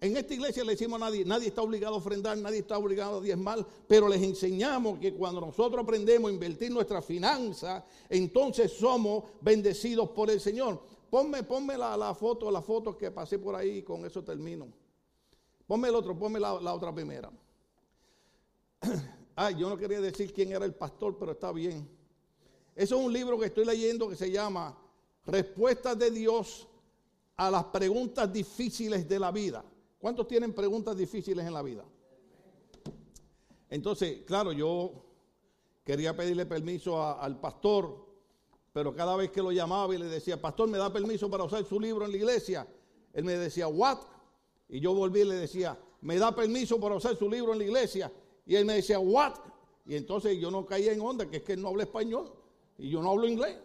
En 0.00 0.16
esta 0.16 0.32
iglesia 0.32 0.62
le 0.62 0.72
decimos 0.72 1.02
a 1.02 1.06
nadie, 1.06 1.24
nadie 1.24 1.48
está 1.48 1.62
obligado 1.62 1.96
a 1.96 1.98
ofrendar, 1.98 2.38
nadie 2.38 2.60
está 2.60 2.78
obligado 2.78 3.18
a 3.18 3.20
diezmar, 3.20 3.66
pero 3.88 4.08
les 4.08 4.22
enseñamos 4.22 5.00
que 5.00 5.12
cuando 5.12 5.40
nosotros 5.40 5.82
aprendemos 5.82 6.30
a 6.30 6.34
invertir 6.34 6.70
nuestra 6.70 7.02
finanza, 7.02 7.84
entonces 8.08 8.70
somos 8.74 9.24
bendecidos 9.40 10.10
por 10.10 10.30
el 10.30 10.38
Señor. 10.40 10.80
Ponme, 11.10 11.42
ponme 11.42 11.76
la, 11.76 12.14
foto, 12.14 12.52
la 12.52 12.62
foto 12.62 12.96
que 12.96 13.10
pasé 13.10 13.40
por 13.40 13.56
ahí 13.56 13.78
y 13.78 13.82
con 13.82 14.06
eso 14.06 14.22
termino. 14.22 14.68
Ponme 15.66 15.88
el 15.88 15.96
otro, 15.96 16.16
ponme 16.16 16.38
la, 16.38 16.60
la 16.60 16.74
otra 16.74 16.94
primera. 16.94 17.28
Ay, 19.34 19.56
yo 19.56 19.68
no 19.68 19.76
quería 19.76 20.00
decir 20.00 20.32
quién 20.32 20.52
era 20.52 20.64
el 20.64 20.76
pastor, 20.76 21.16
pero 21.18 21.32
está 21.32 21.50
bien. 21.50 21.97
Eso 22.78 22.96
es 22.96 23.06
un 23.06 23.12
libro 23.12 23.36
que 23.36 23.46
estoy 23.46 23.64
leyendo 23.64 24.08
que 24.08 24.14
se 24.14 24.30
llama 24.30 24.78
Respuestas 25.26 25.98
de 25.98 26.12
Dios 26.12 26.68
a 27.36 27.50
las 27.50 27.64
preguntas 27.64 28.32
difíciles 28.32 29.08
de 29.08 29.18
la 29.18 29.32
vida. 29.32 29.64
¿Cuántos 29.98 30.28
tienen 30.28 30.52
preguntas 30.52 30.96
difíciles 30.96 31.44
en 31.44 31.54
la 31.54 31.62
vida? 31.62 31.84
Entonces, 33.68 34.20
claro, 34.24 34.52
yo 34.52 34.92
quería 35.82 36.16
pedirle 36.16 36.46
permiso 36.46 37.02
al 37.02 37.40
pastor, 37.40 38.06
pero 38.72 38.94
cada 38.94 39.16
vez 39.16 39.32
que 39.32 39.42
lo 39.42 39.50
llamaba 39.50 39.92
y 39.92 39.98
le 39.98 40.06
decía, 40.06 40.40
pastor, 40.40 40.68
¿me 40.68 40.78
da 40.78 40.92
permiso 40.92 41.28
para 41.28 41.42
usar 41.42 41.64
su 41.64 41.80
libro 41.80 42.04
en 42.04 42.12
la 42.12 42.16
iglesia? 42.16 42.64
Él 43.12 43.24
me 43.24 43.32
decía, 43.32 43.66
¿what? 43.66 43.98
Y 44.68 44.78
yo 44.78 44.94
volví 44.94 45.22
y 45.22 45.24
le 45.24 45.34
decía, 45.34 45.76
¿me 46.02 46.16
da 46.16 46.32
permiso 46.32 46.78
para 46.78 46.94
usar 46.94 47.16
su 47.16 47.28
libro 47.28 47.54
en 47.54 47.58
la 47.58 47.64
iglesia? 47.64 48.12
Y 48.46 48.54
él 48.54 48.64
me 48.64 48.74
decía, 48.74 49.00
¿what? 49.00 49.34
Y 49.84 49.96
entonces 49.96 50.38
yo 50.38 50.52
no 50.52 50.64
caía 50.64 50.92
en 50.92 51.00
onda, 51.00 51.28
que 51.28 51.38
es 51.38 51.42
que 51.42 51.54
él 51.54 51.62
no 51.62 51.70
habla 51.70 51.82
español 51.82 52.37
y 52.78 52.90
yo 52.90 53.02
no 53.02 53.10
hablo 53.10 53.26
inglés. 53.26 53.58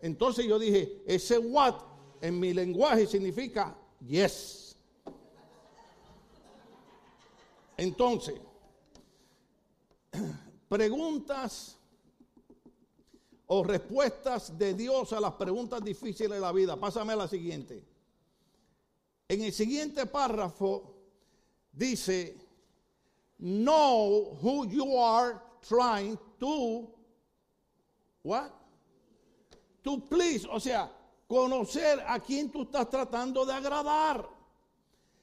Entonces 0.00 0.46
yo 0.46 0.58
dije, 0.58 1.02
ese 1.06 1.38
what 1.38 1.76
en 2.20 2.40
mi 2.40 2.52
lenguaje 2.52 3.06
significa 3.06 3.76
yes. 4.06 4.76
Entonces, 7.76 8.40
preguntas 10.68 11.76
o 13.46 13.62
respuestas 13.62 14.56
de 14.58 14.74
Dios 14.74 15.12
a 15.12 15.20
las 15.20 15.34
preguntas 15.34 15.82
difíciles 15.84 16.30
de 16.30 16.40
la 16.40 16.52
vida. 16.52 16.78
Pásame 16.78 17.12
a 17.12 17.16
la 17.16 17.28
siguiente. 17.28 17.84
En 19.28 19.42
el 19.42 19.52
siguiente 19.52 20.06
párrafo 20.06 20.94
dice, 21.72 22.36
know 23.38 24.38
who 24.42 24.66
you 24.66 24.98
are 24.98 25.40
trying 25.66 26.18
to, 26.38 26.93
what? 28.24 28.50
To 29.82 30.00
please, 30.08 30.48
o 30.50 30.58
sea, 30.58 30.90
conocer 31.28 32.02
a 32.06 32.18
quien 32.18 32.50
tú 32.50 32.62
estás 32.62 32.90
tratando 32.90 33.44
de 33.44 33.52
agradar. 33.52 34.28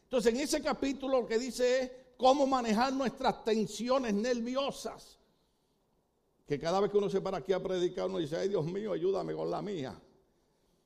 Entonces, 0.04 0.34
en 0.34 0.40
ese 0.40 0.62
capítulo 0.62 1.22
lo 1.22 1.28
que 1.28 1.40
dice 1.40 1.82
es, 1.82 1.92
cómo 2.22 2.46
manejar 2.46 2.94
nuestras 2.94 3.44
tensiones 3.44 4.14
nerviosas. 4.14 5.18
Que 6.46 6.60
cada 6.60 6.80
vez 6.80 6.92
que 6.92 6.98
uno 6.98 7.10
se 7.10 7.20
para 7.20 7.38
aquí 7.38 7.52
a 7.52 7.64
predicar, 7.64 8.06
uno 8.08 8.20
dice, 8.20 8.38
ay 8.38 8.50
Dios 8.50 8.64
mío, 8.66 8.94
ayúdame 8.94 9.34
con 9.34 9.50
la 9.50 9.62
mía. 9.62 10.00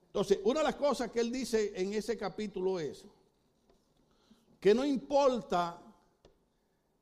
Entonces, 0.05 0.39
una 0.45 0.61
de 0.61 0.63
las 0.63 0.75
cosas 0.75 1.11
que 1.11 1.19
él 1.19 1.33
dice 1.33 1.73
en 1.75 1.93
ese 1.93 2.17
capítulo 2.17 2.79
es 2.79 3.03
que 4.61 4.73
no 4.73 4.85
importa 4.85 5.81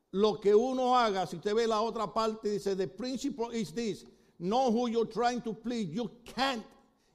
lo 0.10 0.42
que 0.42 0.56
uno 0.56 0.98
haga, 0.98 1.28
si 1.28 1.36
usted 1.36 1.54
ve 1.54 1.68
la 1.68 1.82
otra 1.82 2.12
parte, 2.12 2.50
dice, 2.50 2.76
the 2.76 2.88
principle 2.88 3.56
is 3.56 3.72
this, 3.72 4.06
know 4.44 4.72
who 4.72 4.90
you're 4.90 5.06
trying 5.06 5.42
to 5.42 5.54
please, 5.54 5.88
you 5.88 6.12
can't, 6.36 6.64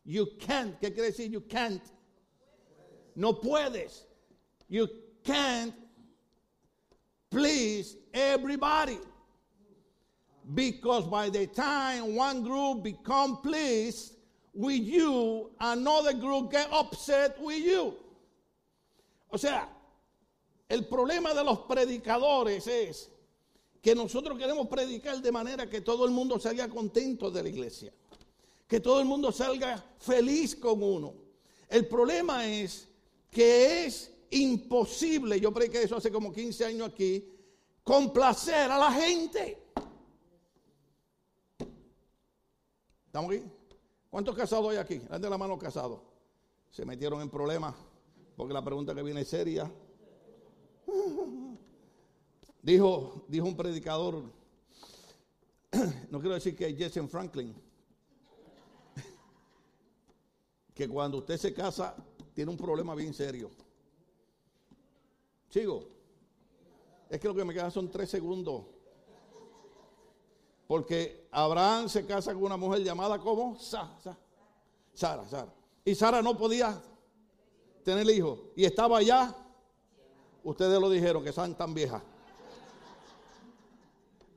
you 0.04 0.26
can't, 0.40 0.80
¿qué 0.80 0.94
quiere 0.94 1.10
decir 1.10 1.30
you 1.30 1.40
can't? 1.40 1.82
No 3.14 3.34
puedes, 3.34 4.04
you 4.68 4.88
can't 5.22 5.74
please 7.30 7.96
everybody. 8.14 8.98
Because 10.54 11.06
by 11.06 11.28
the 11.28 11.46
time 11.46 12.14
one 12.16 12.42
group 12.42 12.82
become 12.82 13.42
pleased 13.42 14.14
with 14.54 14.80
you, 14.80 15.50
another 15.60 16.14
group 16.14 16.50
get 16.50 16.68
upset 16.72 17.38
with 17.42 17.62
you. 17.62 17.94
O 19.30 19.36
sea, 19.36 19.68
el 20.70 20.82
problema 20.84 21.34
de 21.34 21.44
los 21.44 21.58
predicadores 21.68 22.66
es 22.66 23.10
que 23.88 23.94
nosotros 23.94 24.36
queremos 24.36 24.68
predicar 24.68 25.18
de 25.22 25.32
manera 25.32 25.66
que 25.66 25.80
todo 25.80 26.04
el 26.04 26.10
mundo 26.10 26.38
salga 26.38 26.68
contento 26.68 27.30
de 27.30 27.42
la 27.42 27.48
iglesia, 27.48 27.90
que 28.66 28.80
todo 28.80 29.00
el 29.00 29.06
mundo 29.06 29.32
salga 29.32 29.82
feliz 29.98 30.56
con 30.56 30.82
uno. 30.82 31.14
El 31.70 31.88
problema 31.88 32.46
es 32.46 32.86
que 33.30 33.86
es 33.86 34.12
imposible, 34.30 35.40
yo 35.40 35.54
prediqué 35.54 35.84
eso 35.84 35.96
hace 35.96 36.12
como 36.12 36.30
15 36.30 36.66
años 36.66 36.88
aquí, 36.90 37.32
complacer 37.82 38.70
a 38.70 38.76
la 38.76 38.92
gente. 38.92 39.56
¿Estamos 43.06 43.32
aquí? 43.32 43.42
¿Cuántos 44.10 44.36
casados 44.36 44.70
hay 44.70 44.76
aquí? 44.76 44.98
de 44.98 45.30
la 45.30 45.38
mano 45.38 45.58
casados. 45.58 46.00
Se 46.70 46.84
metieron 46.84 47.22
en 47.22 47.30
problemas 47.30 47.74
porque 48.36 48.52
la 48.52 48.62
pregunta 48.62 48.94
que 48.94 49.02
viene 49.02 49.22
es 49.22 49.28
seria. 49.28 49.72
Dijo, 52.68 53.24
dijo 53.28 53.46
un 53.46 53.56
predicador, 53.56 54.24
no 56.10 56.20
quiero 56.20 56.34
decir 56.34 56.54
que 56.54 56.76
Jason 56.78 57.08
Franklin, 57.08 57.54
que 60.74 60.86
cuando 60.86 61.16
usted 61.16 61.38
se 61.38 61.54
casa 61.54 61.96
tiene 62.34 62.50
un 62.50 62.58
problema 62.58 62.94
bien 62.94 63.14
serio. 63.14 63.48
Sigo. 65.48 65.88
Es 67.08 67.18
que 67.18 67.28
lo 67.28 67.34
que 67.34 67.42
me 67.42 67.54
queda 67.54 67.70
son 67.70 67.90
tres 67.90 68.10
segundos. 68.10 68.66
Porque 70.66 71.26
Abraham 71.30 71.88
se 71.88 72.04
casa 72.04 72.34
con 72.34 72.42
una 72.42 72.58
mujer 72.58 72.84
llamada 72.84 73.18
como 73.18 73.58
Sara, 73.58 73.96
Sara. 74.92 75.54
Y 75.86 75.94
Sara 75.94 76.20
no 76.20 76.36
podía 76.36 76.78
tener 77.82 78.06
hijos. 78.10 78.40
Y 78.56 78.66
estaba 78.66 78.98
allá. 78.98 79.34
Ustedes 80.44 80.78
lo 80.78 80.90
dijeron, 80.90 81.24
que 81.24 81.32
son 81.32 81.54
tan 81.54 81.72
viejas. 81.72 82.02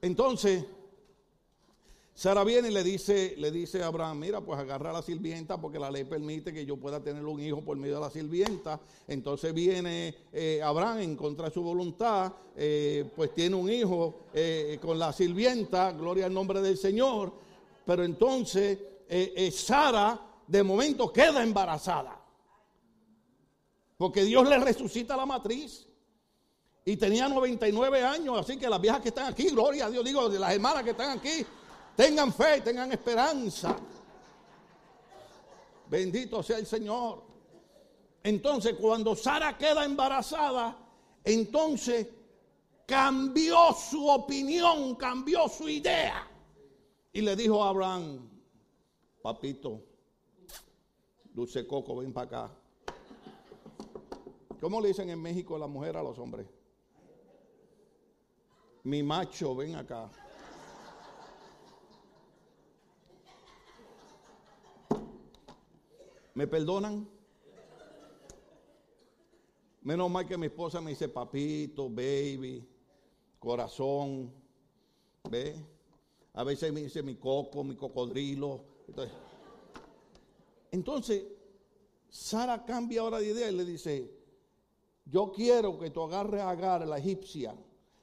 Entonces, 0.02 0.66
Sara 2.14 2.44
viene 2.44 2.70
y 2.70 2.72
le 2.72 2.84
dice, 2.84 3.36
le 3.38 3.52
dice 3.52 3.82
a 3.82 3.88
Abraham, 3.88 4.20
mira, 4.20 4.42
pues 4.42 4.60
agarra 4.60 4.92
a 4.92 4.94
la 4.94 5.02
sirvienta 5.02 5.60
porque 5.60 5.80
la 5.80 5.90
ley 5.90 6.04
permite 6.04 6.54
que 6.54 6.66
yo 6.66 6.78
pueda 6.78 7.02
tener 7.02 7.26
un 7.26 7.40
hijo 7.40 7.64
por 7.64 7.78
medio 7.78 7.96
de 7.96 8.02
la 8.02 8.10
sirvienta. 8.10 8.80
Entonces 9.08 9.54
viene 9.54 10.16
eh, 10.34 10.62
Abraham 10.64 11.00
en 11.00 11.16
contra 11.16 11.48
de 11.48 11.54
su 11.54 11.64
voluntad, 11.64 12.34
eh, 12.56 13.10
pues 13.16 13.34
tiene 13.34 13.56
un 13.56 13.72
hijo 13.72 14.26
eh, 14.34 14.78
con 14.82 15.00
la 15.00 15.14
sirvienta, 15.14 15.92
gloria 15.94 16.26
al 16.26 16.34
nombre 16.34 16.62
del 16.62 16.78
Señor. 16.78 17.34
Pero 17.86 18.04
entonces 18.04 18.78
Sara 19.52 20.20
de 20.48 20.64
momento 20.64 21.12
queda 21.12 21.42
embarazada. 21.44 22.20
Porque 23.98 24.24
Dios 24.24 24.48
le 24.48 24.60
resucita 24.60 25.18
la 25.18 25.26
matriz. 25.26 25.88
Y 26.84 26.98
tenía 26.98 27.30
99 27.30 28.04
años, 28.04 28.40
así 28.40 28.58
que 28.58 28.68
las 28.68 28.82
viejas 28.82 29.02
que 29.02 29.10
están 29.10 29.32
aquí, 29.32 29.50
gloria 29.50 29.86
a 29.86 29.90
Dios, 29.90 30.04
digo, 30.04 30.28
las 30.30 30.54
hermanas 30.54 30.84
que 30.84 30.92
están 30.92 31.18
aquí, 31.18 31.46
Tengan 31.96 32.34
fe, 32.34 32.62
tengan 32.62 32.92
esperanza. 32.92 33.78
Bendito 35.90 36.42
sea 36.42 36.58
el 36.58 36.66
Señor. 36.66 37.22
Entonces, 38.24 38.76
cuando 38.76 39.16
Sara 39.16 39.58
queda 39.58 39.84
embarazada, 39.84 40.78
entonces 41.24 42.08
cambió 42.86 43.74
su 43.74 44.08
opinión, 44.08 44.96
cambió 44.96 45.50
su 45.50 45.68
idea. 45.68 46.28
Y 47.14 47.22
le 47.22 47.36
dijo 47.36 47.64
a 47.64 47.70
Abraham, 47.70 48.30
papito, 49.22 49.84
dulce 51.34 51.68
coco, 51.68 51.98
ven 51.98 52.14
para 52.14 52.26
acá. 52.26 52.52
¿Cómo 54.62 54.80
le 54.80 54.90
dicen 54.90 55.10
en 55.10 55.22
México 55.22 55.58
la 55.58 55.68
mujer 55.68 55.98
a 55.98 56.04
los 56.04 56.18
hombres? 56.20 56.48
Mi 58.84 59.04
macho, 59.04 59.56
ven 59.56 59.76
acá. 59.76 60.10
¿Me 66.34 66.48
perdonan? 66.48 67.08
Menos 69.84 70.10
mal 70.10 70.28
que 70.28 70.38
mi 70.38 70.48
esposa 70.48 70.80
me 70.82 70.92
dice 70.92 71.10
papito, 71.10 71.90
baby, 71.90 72.68
corazón, 73.40 74.32
¿ve? 75.30 75.56
A 76.34 76.44
veces 76.44 76.72
me 76.72 76.82
dice 76.82 77.04
mi 77.04 77.16
coco, 77.16 77.64
mi 77.64 77.76
cocodrilo. 77.76 78.64
Entonces, 80.72 81.24
Sara 82.10 82.64
cambia 82.64 83.02
ahora 83.02 83.20
de 83.20 83.28
idea 83.32 83.52
y 83.52 83.56
le 83.56 83.66
dice, 83.66 84.12
yo 85.06 85.32
quiero 85.32 85.78
que 85.78 85.90
tú 85.90 86.02
agarres 86.04 86.42
a 86.42 86.52
Agar, 86.52 86.88
la 86.88 86.98
egipcia, 86.98 87.56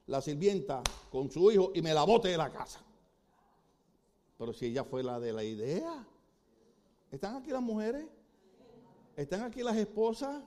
la 0.08 0.20
sirvienta, 0.20 0.82
con 1.10 1.30
su 1.30 1.50
hijo 1.50 1.70
y 1.74 1.80
me 1.80 1.94
la 1.94 2.04
bote 2.04 2.28
de 2.28 2.36
la 2.36 2.50
casa. 2.50 2.80
Pero 4.36 4.52
si 4.52 4.66
ella 4.66 4.84
fue 4.84 5.02
la 5.02 5.18
de 5.18 5.32
la 5.32 5.44
idea, 5.44 6.06
¿Están 7.10 7.36
aquí 7.36 7.50
las 7.50 7.62
mujeres? 7.62 8.06
¿Están 9.16 9.42
aquí 9.42 9.62
las 9.62 9.76
esposas? 9.76 10.42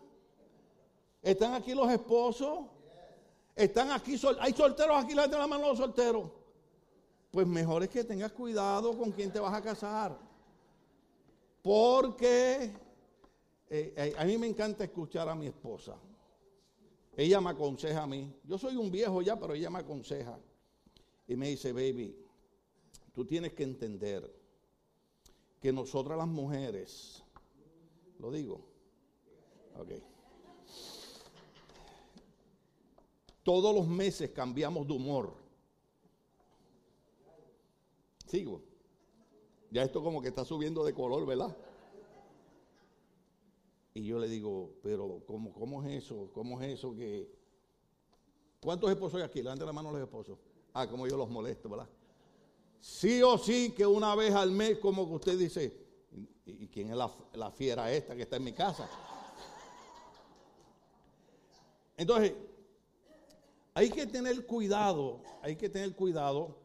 ¿Están 1.22 1.54
aquí 1.54 1.74
los 1.74 1.92
esposos? 1.92 2.66
¿Están 3.56 3.92
aquí? 3.92 4.20
¿Hay 4.40 4.54
solteros 4.54 5.04
aquí? 5.04 5.14
de 5.14 5.38
la 5.38 5.48
mano 5.48 5.70
los 5.70 5.78
solteros. 5.78 6.30
Pues 7.32 7.48
mejor 7.48 7.84
es 7.84 7.90
que 7.90 8.04
tengas 8.04 8.32
cuidado 8.32 8.98
con 8.98 9.12
quién 9.12 9.32
te 9.32 9.40
vas 9.40 9.54
a 9.54 9.62
casar. 9.62 10.18
Porque 11.62 12.72
eh, 13.70 13.94
eh, 13.96 14.16
a 14.18 14.26
mí 14.26 14.38
me 14.38 14.48
encanta 14.48 14.84
escuchar 14.84 15.30
a 15.30 15.36
mi 15.36 15.48
esposa. 15.48 15.96
Ella 17.16 17.42
me 17.42 17.50
aconseja 17.50 18.04
a 18.04 18.08
mí. 18.08 18.34
Yo 18.44 18.58
soy 18.58 18.76
un 18.76 18.90
viejo 18.90 19.22
ya, 19.22 19.40
pero 19.40 19.54
ella 19.54 19.70
me 19.70 19.80
aconseja. 19.80 20.40
Y 21.28 21.36
me 21.36 21.50
dice, 21.50 21.74
baby, 21.74 22.16
tú 23.14 23.26
tienes 23.26 23.54
que 23.54 23.64
entender 23.64 24.34
que 25.60 25.72
nosotras 25.72 26.18
las 26.18 26.28
mujeres, 26.28 27.24
lo 28.20 28.32
digo, 28.32 28.66
ok, 29.78 29.92
todos 33.44 33.76
los 33.76 33.88
meses 33.88 34.32
cambiamos 34.32 34.88
de 34.88 34.94
humor. 34.94 35.34
Sigo. 38.28 38.62
Ya 39.72 39.84
esto 39.84 40.04
como 40.04 40.22
que 40.22 40.30
está 40.30 40.46
subiendo 40.46 40.84
de 40.84 40.94
color, 40.94 41.26
¿verdad? 41.26 41.56
Y 43.94 44.06
yo 44.06 44.20
le 44.20 44.28
digo, 44.28 44.76
pero 44.82 45.22
¿cómo, 45.28 45.54
cómo 45.54 45.84
es 45.84 46.04
eso? 46.04 46.30
¿Cómo 46.34 46.62
es 46.62 46.78
eso 46.78 46.96
que... 46.96 47.30
¿Cuántos 48.62 48.90
esposos 48.90 49.20
hay 49.20 49.26
aquí? 49.26 49.42
Levanten 49.42 49.66
la 49.66 49.74
mano 49.74 49.92
los 49.92 50.02
esposos. 50.02 50.38
Ah, 50.74 50.88
como 50.88 51.08
yo 51.08 51.18
los 51.18 51.30
molesto, 51.30 51.68
¿verdad? 51.68 51.90
Sí 52.80 53.22
o 53.22 53.38
sí 53.38 53.74
que 53.76 53.86
una 53.86 54.16
vez 54.16 54.34
al 54.34 54.52
mes, 54.52 54.80
como 54.80 55.08
que 55.08 55.16
usted 55.16 55.38
dice, 55.38 55.76
¿y, 56.46 56.68
quién 56.68 56.90
es 56.90 56.96
la, 56.96 57.12
la 57.34 57.52
fiera 57.52 57.92
esta 57.92 58.16
que 58.16 58.22
está 58.22 58.38
en 58.38 58.44
mi 58.44 58.54
casa? 58.54 58.90
Entonces, 61.98 62.34
hay 63.74 63.90
que 63.90 64.08
tener 64.08 64.46
cuidado, 64.46 65.22
hay 65.42 65.56
que 65.56 65.70
tener 65.70 65.96
cuidado, 65.96 66.58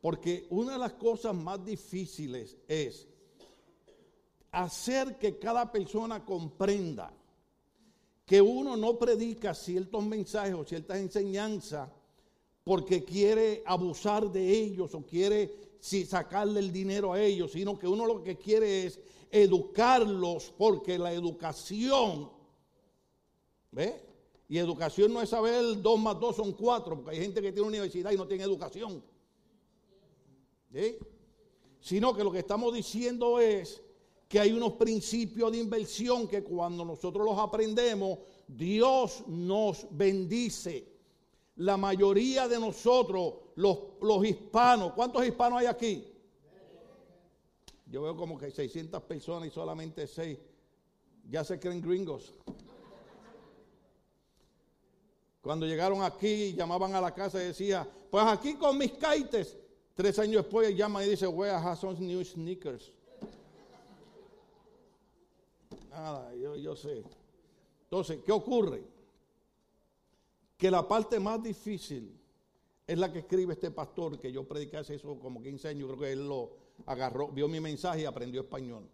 porque 0.00 0.46
una 0.50 0.72
de 0.72 0.78
las 0.78 0.92
cosas 0.92 1.34
más 1.34 1.64
difíciles 1.64 2.56
es 2.66 3.09
hacer 4.52 5.18
que 5.18 5.38
cada 5.38 5.70
persona 5.70 6.24
comprenda 6.24 7.12
que 8.24 8.40
uno 8.40 8.76
no 8.76 8.98
predica 8.98 9.54
ciertos 9.54 10.04
mensajes 10.04 10.54
o 10.54 10.64
ciertas 10.64 10.98
enseñanzas 10.98 11.88
porque 12.62 13.04
quiere 13.04 13.62
abusar 13.66 14.30
de 14.30 14.48
ellos 14.48 14.94
o 14.94 15.04
quiere 15.04 15.52
sacarle 15.80 16.60
el 16.60 16.72
dinero 16.72 17.12
a 17.12 17.20
ellos, 17.20 17.52
sino 17.52 17.78
que 17.78 17.88
uno 17.88 18.06
lo 18.06 18.22
que 18.22 18.36
quiere 18.36 18.86
es 18.86 19.00
educarlos 19.30 20.52
porque 20.56 20.98
la 20.98 21.12
educación, 21.12 22.30
¿ve? 23.70 24.00
Y 24.48 24.58
educación 24.58 25.12
no 25.12 25.22
es 25.22 25.30
saber 25.30 25.80
dos 25.80 25.98
más 25.98 26.18
dos 26.18 26.36
son 26.36 26.52
cuatro, 26.52 26.96
porque 26.96 27.16
hay 27.16 27.22
gente 27.22 27.40
que 27.40 27.52
tiene 27.52 27.68
universidad 27.68 28.10
y 28.10 28.16
no 28.16 28.26
tiene 28.26 28.44
educación. 28.44 29.02
¿Sí? 30.72 30.98
Sino 31.80 32.14
que 32.14 32.24
lo 32.24 32.32
que 32.32 32.40
estamos 32.40 32.74
diciendo 32.74 33.40
es 33.40 33.82
que 34.30 34.38
hay 34.38 34.52
unos 34.52 34.74
principios 34.74 35.50
de 35.50 35.58
inversión 35.58 36.28
que 36.28 36.44
cuando 36.44 36.84
nosotros 36.84 37.26
los 37.26 37.36
aprendemos, 37.36 38.20
Dios 38.46 39.24
nos 39.26 39.88
bendice. 39.90 40.86
La 41.56 41.76
mayoría 41.76 42.46
de 42.46 42.60
nosotros, 42.60 43.34
los, 43.56 43.76
los 44.00 44.24
hispanos, 44.24 44.92
¿cuántos 44.92 45.26
hispanos 45.26 45.58
hay 45.58 45.66
aquí? 45.66 46.06
Yo 47.86 48.02
veo 48.02 48.16
como 48.16 48.38
que 48.38 48.52
600 48.52 49.02
personas 49.02 49.48
y 49.48 49.50
solamente 49.50 50.06
6 50.06 50.38
ya 51.28 51.42
se 51.42 51.58
creen 51.58 51.80
gringos. 51.80 52.32
Cuando 55.42 55.66
llegaron 55.66 56.04
aquí, 56.04 56.54
llamaban 56.54 56.94
a 56.94 57.00
la 57.00 57.12
casa 57.12 57.42
y 57.42 57.46
decía, 57.46 57.84
pues 58.08 58.24
aquí 58.26 58.54
con 58.54 58.78
mis 58.78 58.92
kaites. 58.92 59.56
Tres 59.96 60.20
años 60.20 60.44
después 60.44 60.72
llama 60.76 61.04
y 61.04 61.10
dice, 61.10 61.26
where 61.26 61.52
have 61.52 61.80
some 61.80 61.98
new 61.98 62.24
sneakers. 62.24 62.92
Nada, 65.90 66.34
yo, 66.36 66.56
yo 66.56 66.76
sé. 66.76 67.04
Entonces, 67.82 68.20
¿qué 68.24 68.32
ocurre? 68.32 68.84
Que 70.56 70.70
la 70.70 70.86
parte 70.86 71.18
más 71.18 71.42
difícil 71.42 72.16
es 72.86 72.98
la 72.98 73.12
que 73.12 73.20
escribe 73.20 73.54
este 73.54 73.70
pastor, 73.70 74.18
que 74.18 74.30
yo 74.30 74.46
prediqué 74.46 74.76
hace 74.76 74.94
eso 74.94 75.18
como 75.18 75.42
15 75.42 75.68
años, 75.68 75.88
creo 75.88 75.98
que 75.98 76.12
él 76.12 76.28
lo 76.28 76.56
agarró, 76.86 77.28
vio 77.28 77.48
mi 77.48 77.60
mensaje 77.60 78.02
y 78.02 78.04
aprendió 78.04 78.42
español. 78.42 78.88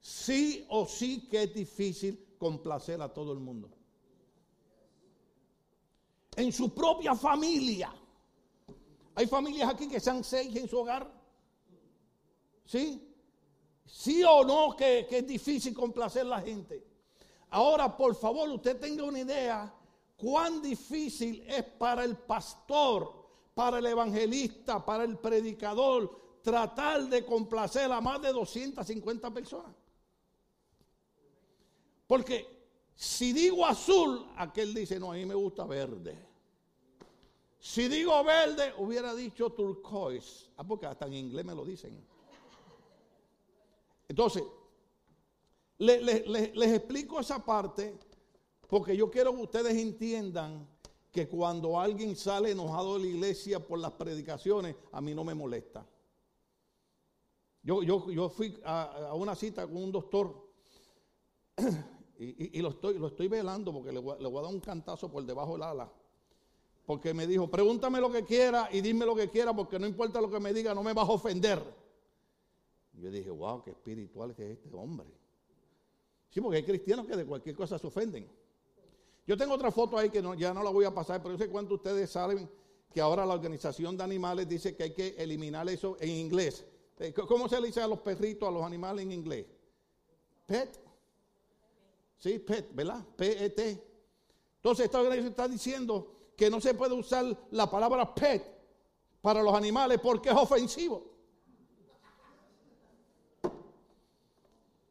Sí 0.00 0.64
o 0.70 0.86
sí 0.86 1.28
que 1.28 1.42
es 1.42 1.54
difícil 1.54 2.36
complacer 2.38 3.00
a 3.02 3.12
todo 3.12 3.32
el 3.32 3.38
mundo. 3.38 3.70
En 6.36 6.52
su 6.52 6.74
propia 6.74 7.14
familia. 7.14 7.94
Hay 9.14 9.26
familias 9.26 9.72
aquí 9.72 9.88
que 9.88 10.00
sean 10.00 10.22
seis 10.22 10.54
en 10.56 10.68
su 10.68 10.78
hogar. 10.78 11.10
¿Sí? 12.66 13.05
Sí 13.86 14.22
o 14.24 14.44
no 14.44 14.76
que, 14.76 15.06
es 15.08 15.26
difícil 15.26 15.72
complacer 15.72 16.22
a 16.22 16.30
la 16.30 16.40
gente. 16.40 16.84
Ahora, 17.50 17.96
por 17.96 18.14
favor, 18.16 18.48
usted 18.50 18.78
tenga 18.78 19.04
una 19.04 19.20
idea 19.20 19.72
cuán 20.16 20.60
difícil 20.60 21.44
es 21.46 21.62
para 21.62 22.04
el 22.04 22.16
pastor, 22.16 23.12
para 23.54 23.78
el 23.78 23.86
evangelista, 23.86 24.84
para 24.84 25.04
el 25.04 25.16
predicador, 25.18 26.40
tratar 26.42 27.04
de 27.04 27.24
complacer 27.24 27.90
a 27.92 28.00
más 28.00 28.20
de 28.20 28.32
250 28.32 29.30
personas. 29.32 29.74
Porque 32.06 32.46
si 32.94 33.32
digo 33.32 33.64
azul, 33.64 34.26
aquel 34.36 34.74
dice, 34.74 34.98
no, 34.98 35.12
a 35.12 35.14
mí 35.14 35.24
me 35.24 35.34
gusta 35.34 35.64
verde. 35.64 36.26
Si 37.58 37.88
digo 37.88 38.22
verde, 38.24 38.72
hubiera 38.78 39.14
dicho 39.14 39.50
turquoise. 39.50 40.50
Ah, 40.56 40.64
porque 40.64 40.86
hasta 40.86 41.06
en 41.06 41.14
inglés 41.14 41.44
me 41.44 41.54
lo 41.54 41.64
dicen. 41.64 42.15
Entonces, 44.08 44.42
les 45.78 46.72
explico 46.72 47.20
esa 47.20 47.44
parte 47.44 47.98
porque 48.68 48.96
yo 48.96 49.10
quiero 49.10 49.34
que 49.34 49.42
ustedes 49.42 49.76
entiendan 49.76 50.66
que 51.12 51.28
cuando 51.28 51.80
alguien 51.80 52.16
sale 52.16 52.50
enojado 52.50 52.94
de 52.94 53.00
la 53.00 53.06
iglesia 53.06 53.64
por 53.64 53.78
las 53.78 53.92
predicaciones, 53.92 54.76
a 54.92 55.00
mí 55.00 55.14
no 55.14 55.24
me 55.24 55.34
molesta. 55.34 55.86
Yo, 57.62 57.82
yo, 57.82 58.10
yo 58.10 58.28
fui 58.28 58.60
a, 58.64 59.12
una 59.14 59.34
cita 59.34 59.66
con 59.66 59.76
un 59.76 59.92
doctor 59.92 60.46
y, 62.18 62.60
lo, 62.60 62.70
estoy, 62.70 62.98
lo 62.98 63.08
estoy 63.08 63.28
velando 63.28 63.72
porque 63.72 63.92
le 63.92 63.98
voy, 63.98 64.16
le 64.20 64.28
voy 64.28 64.38
a 64.40 64.42
dar 64.42 64.52
un 64.52 64.60
cantazo 64.60 65.10
por 65.10 65.24
debajo 65.24 65.54
del 65.54 65.62
ala. 65.62 65.90
Porque 66.84 67.14
me 67.14 67.26
dijo, 67.26 67.50
pregúntame 67.50 68.00
lo 68.00 68.12
que 68.12 68.24
quiera 68.24 68.68
y 68.70 68.80
dime 68.80 69.06
lo 69.06 69.16
que 69.16 69.28
quiera 69.30 69.54
porque 69.54 69.78
no 69.78 69.86
importa 69.86 70.20
lo 70.20 70.30
que 70.30 70.38
me 70.38 70.52
diga, 70.52 70.74
no 70.74 70.82
me 70.82 70.92
vas 70.92 71.08
a 71.08 71.12
ofender. 71.12 71.60
Yo 73.00 73.10
dije, 73.10 73.30
wow, 73.30 73.62
qué 73.62 73.70
espiritual 73.70 74.30
es 74.30 74.38
este 74.38 74.74
hombre. 74.74 75.06
Sí, 76.30 76.40
porque 76.40 76.58
hay 76.58 76.64
cristianos 76.64 77.06
que 77.06 77.16
de 77.16 77.24
cualquier 77.24 77.54
cosa 77.54 77.78
se 77.78 77.86
ofenden. 77.86 78.28
Yo 79.26 79.36
tengo 79.36 79.54
otra 79.54 79.70
foto 79.70 79.98
ahí 79.98 80.10
que 80.10 80.22
ya 80.38 80.54
no 80.54 80.62
la 80.62 80.70
voy 80.70 80.84
a 80.84 80.94
pasar, 80.94 81.22
pero 81.22 81.34
yo 81.34 81.44
sé 81.44 81.50
cuánto 81.50 81.74
ustedes 81.74 82.10
saben 82.10 82.48
que 82.92 83.00
ahora 83.00 83.26
la 83.26 83.34
organización 83.34 83.96
de 83.96 84.04
animales 84.04 84.48
dice 84.48 84.76
que 84.76 84.84
hay 84.84 84.92
que 84.92 85.14
eliminar 85.18 85.68
eso 85.68 85.96
en 86.00 86.10
inglés. 86.10 86.64
Eh, 86.98 87.12
¿Cómo 87.12 87.48
se 87.48 87.60
le 87.60 87.66
dice 87.66 87.80
a 87.80 87.88
los 87.88 87.98
perritos, 88.00 88.48
a 88.48 88.52
los 88.52 88.62
animales 88.62 89.04
en 89.04 89.12
inglés? 89.12 89.46
Pet. 90.46 90.80
Sí, 92.18 92.38
pet, 92.38 92.74
¿verdad? 92.74 93.04
P-E-T. 93.16 93.82
Entonces 94.56 94.86
esta 94.86 95.00
organización 95.00 95.30
está 95.30 95.48
diciendo 95.48 96.32
que 96.36 96.48
no 96.48 96.60
se 96.60 96.74
puede 96.74 96.94
usar 96.94 97.24
la 97.50 97.68
palabra 97.70 98.14
pet 98.14 98.42
para 99.20 99.42
los 99.42 99.54
animales 99.54 99.98
porque 100.02 100.30
es 100.30 100.36
ofensivo. 100.36 101.15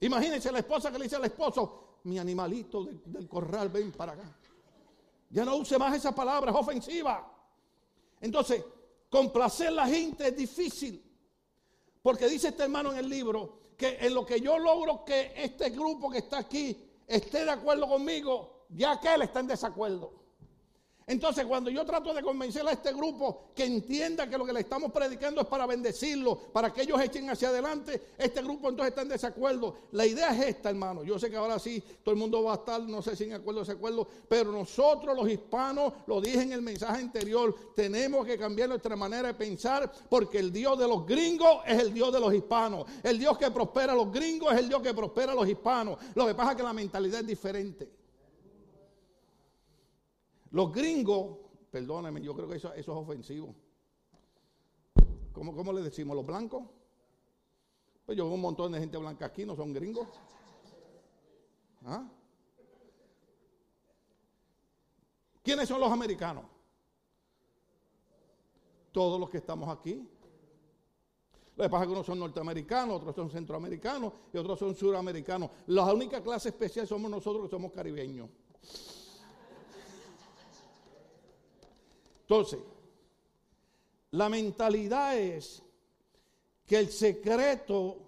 Imagínense 0.05 0.51
la 0.51 0.59
esposa 0.59 0.91
que 0.91 0.99
le 0.99 1.05
dice 1.05 1.15
al 1.15 1.25
esposo, 1.25 1.99
mi 2.03 2.19
animalito 2.19 2.83
del, 2.83 3.27
corral, 3.27 3.69
ven 3.69 3.91
para 3.91 4.11
acá. 4.11 4.37
Ya 5.31 5.43
no 5.43 5.55
use 5.55 5.79
más 5.79 5.95
esa 5.95 6.13
palabra, 6.13 6.51
es 6.51 6.57
ofensiva. 6.57 7.27
Entonces, 8.21 8.63
complacer 9.09 9.69
a 9.69 9.71
la 9.71 9.87
gente 9.87 10.27
es 10.27 10.37
difícil. 10.37 11.03
Porque 12.03 12.27
dice 12.27 12.49
este 12.49 12.63
hermano 12.63 12.91
en 12.91 12.99
el 12.99 13.09
libro 13.09 13.73
que 13.75 13.97
en 13.99 14.13
lo 14.13 14.23
que 14.23 14.39
yo 14.39 14.59
logro 14.59 15.03
que 15.03 15.33
este 15.35 15.71
grupo 15.71 16.11
que 16.11 16.19
está 16.19 16.37
aquí 16.37 16.87
esté 17.07 17.43
de 17.43 17.51
acuerdo 17.51 17.87
conmigo, 17.87 18.67
ya 18.69 18.99
que 18.99 19.11
él 19.11 19.23
está 19.23 19.39
en 19.39 19.47
desacuerdo. 19.47 20.13
Entonces, 21.07 21.45
cuando 21.45 21.69
yo 21.69 21.85
trato 21.85 22.15
de 22.15 22.23
convencer 22.23 22.67
a 22.67 22.71
este 22.71 22.91
grupo 22.91 23.51
que 23.53 23.63
entienda 23.63 24.27
que 24.27 24.39
lo 24.39 24.45
que 24.45 24.53
le 24.53 24.61
estamos 24.61 24.91
predicando 24.91 25.41
es 25.41 25.47
para 25.47 25.67
bendecirlo, 25.67 26.35
para 26.35 26.73
que 26.73 26.81
ellos 26.81 26.99
echen 26.99 27.29
hacia 27.29 27.49
adelante, 27.49 28.13
este 28.17 28.41
grupo 28.41 28.69
entonces 28.69 28.89
está 28.89 29.03
en 29.03 29.09
desacuerdo. 29.09 29.75
La 29.91 30.07
idea 30.07 30.29
es 30.33 30.47
esta, 30.47 30.71
hermano. 30.71 31.03
Yo 31.03 31.19
sé 31.19 31.29
que 31.29 31.35
ahora 31.35 31.59
sí 31.59 31.83
todo 32.03 32.13
el 32.13 32.19
mundo 32.19 32.41
va 32.41 32.53
a 32.53 32.55
estar, 32.55 32.81
no 32.81 33.03
sé 33.03 33.15
si 33.15 33.25
en 33.25 33.33
acuerdo 33.33 33.61
o 33.61 33.63
desacuerdo, 33.63 34.07
pero 34.27 34.51
nosotros 34.51 35.15
los 35.15 35.29
hispanos, 35.29 35.93
lo 36.07 36.19
dije 36.19 36.41
en 36.41 36.53
el 36.53 36.63
mensaje 36.63 37.01
anterior, 37.01 37.55
tenemos 37.75 38.25
que 38.25 38.35
cambiar 38.35 38.69
nuestra 38.69 38.95
manera 38.95 39.27
de 39.27 39.35
pensar 39.35 39.91
porque 40.09 40.39
el 40.39 40.51
Dios 40.51 40.79
de 40.79 40.87
los 40.87 41.05
gringos 41.05 41.59
es 41.67 41.79
el 41.83 41.93
Dios 41.93 42.11
de 42.11 42.19
los 42.19 42.33
hispanos. 42.33 42.87
El 43.03 43.19
Dios 43.19 43.37
que 43.37 43.51
prospera 43.51 43.93
a 43.93 43.95
los 43.95 44.11
gringos 44.11 44.51
es 44.53 44.59
el 44.59 44.69
Dios 44.69 44.81
que 44.81 44.95
prospera 44.95 45.33
a 45.33 45.35
los 45.35 45.47
hispanos. 45.47 45.99
Lo 46.15 46.25
que 46.25 46.33
pasa 46.33 46.51
es 46.51 46.57
que 46.57 46.63
la 46.63 46.73
mentalidad 46.73 47.19
es 47.19 47.27
diferente. 47.27 48.04
Los 50.55 50.71
gringos, 50.71 51.37
perdónenme, 51.69 52.21
yo 52.21 52.33
creo 52.33 52.47
que 52.47 52.55
eso, 52.55 52.73
es 52.73 52.87
ofensivo. 52.87 53.53
¿Cómo, 55.33 55.53
¿Cómo, 55.53 55.73
le 55.73 55.81
decimos? 55.81 56.15
¿Los 56.15 56.25
blancos? 56.25 56.63
Pues 58.05 58.17
yo 58.17 58.23
veo 58.23 58.35
un 58.35 58.39
montón 58.39 58.71
de 58.71 58.79
gente 58.79 58.97
blanca 58.97 59.25
aquí, 59.25 59.45
no 59.45 59.53
son 59.53 59.73
gringos. 59.73 60.07
¿Ah? 61.83 62.09
¿Quiénes 65.43 65.67
son 65.67 65.81
los 65.81 65.91
americanos? 65.91 66.45
Todos 68.93 69.19
los 69.19 69.29
que 69.29 69.39
estamos 69.39 69.67
aquí. 69.67 70.07
Lo 71.57 71.63
que 71.65 71.69
pasa 71.69 71.83
es 71.83 71.87
que 71.89 71.93
unos 71.95 72.05
son 72.05 72.19
norteamericanos, 72.19 72.95
otros 72.95 73.13
son 73.13 73.29
centroamericanos 73.29 74.13
y 74.31 74.37
otros 74.37 74.57
son 74.57 74.73
suramericanos. 74.73 75.51
La 75.67 75.93
única 75.93 76.23
clase 76.23 76.47
especial 76.47 76.87
somos 76.87 77.11
nosotros 77.11 77.43
que 77.43 77.49
somos 77.49 77.73
caribeños. 77.73 78.29
Entonces, 82.25 82.59
la 84.09 84.29
mentalidad 84.29 85.15
es 85.15 85.61
que 86.65 86.79
el 86.79 86.89
secreto 86.89 87.99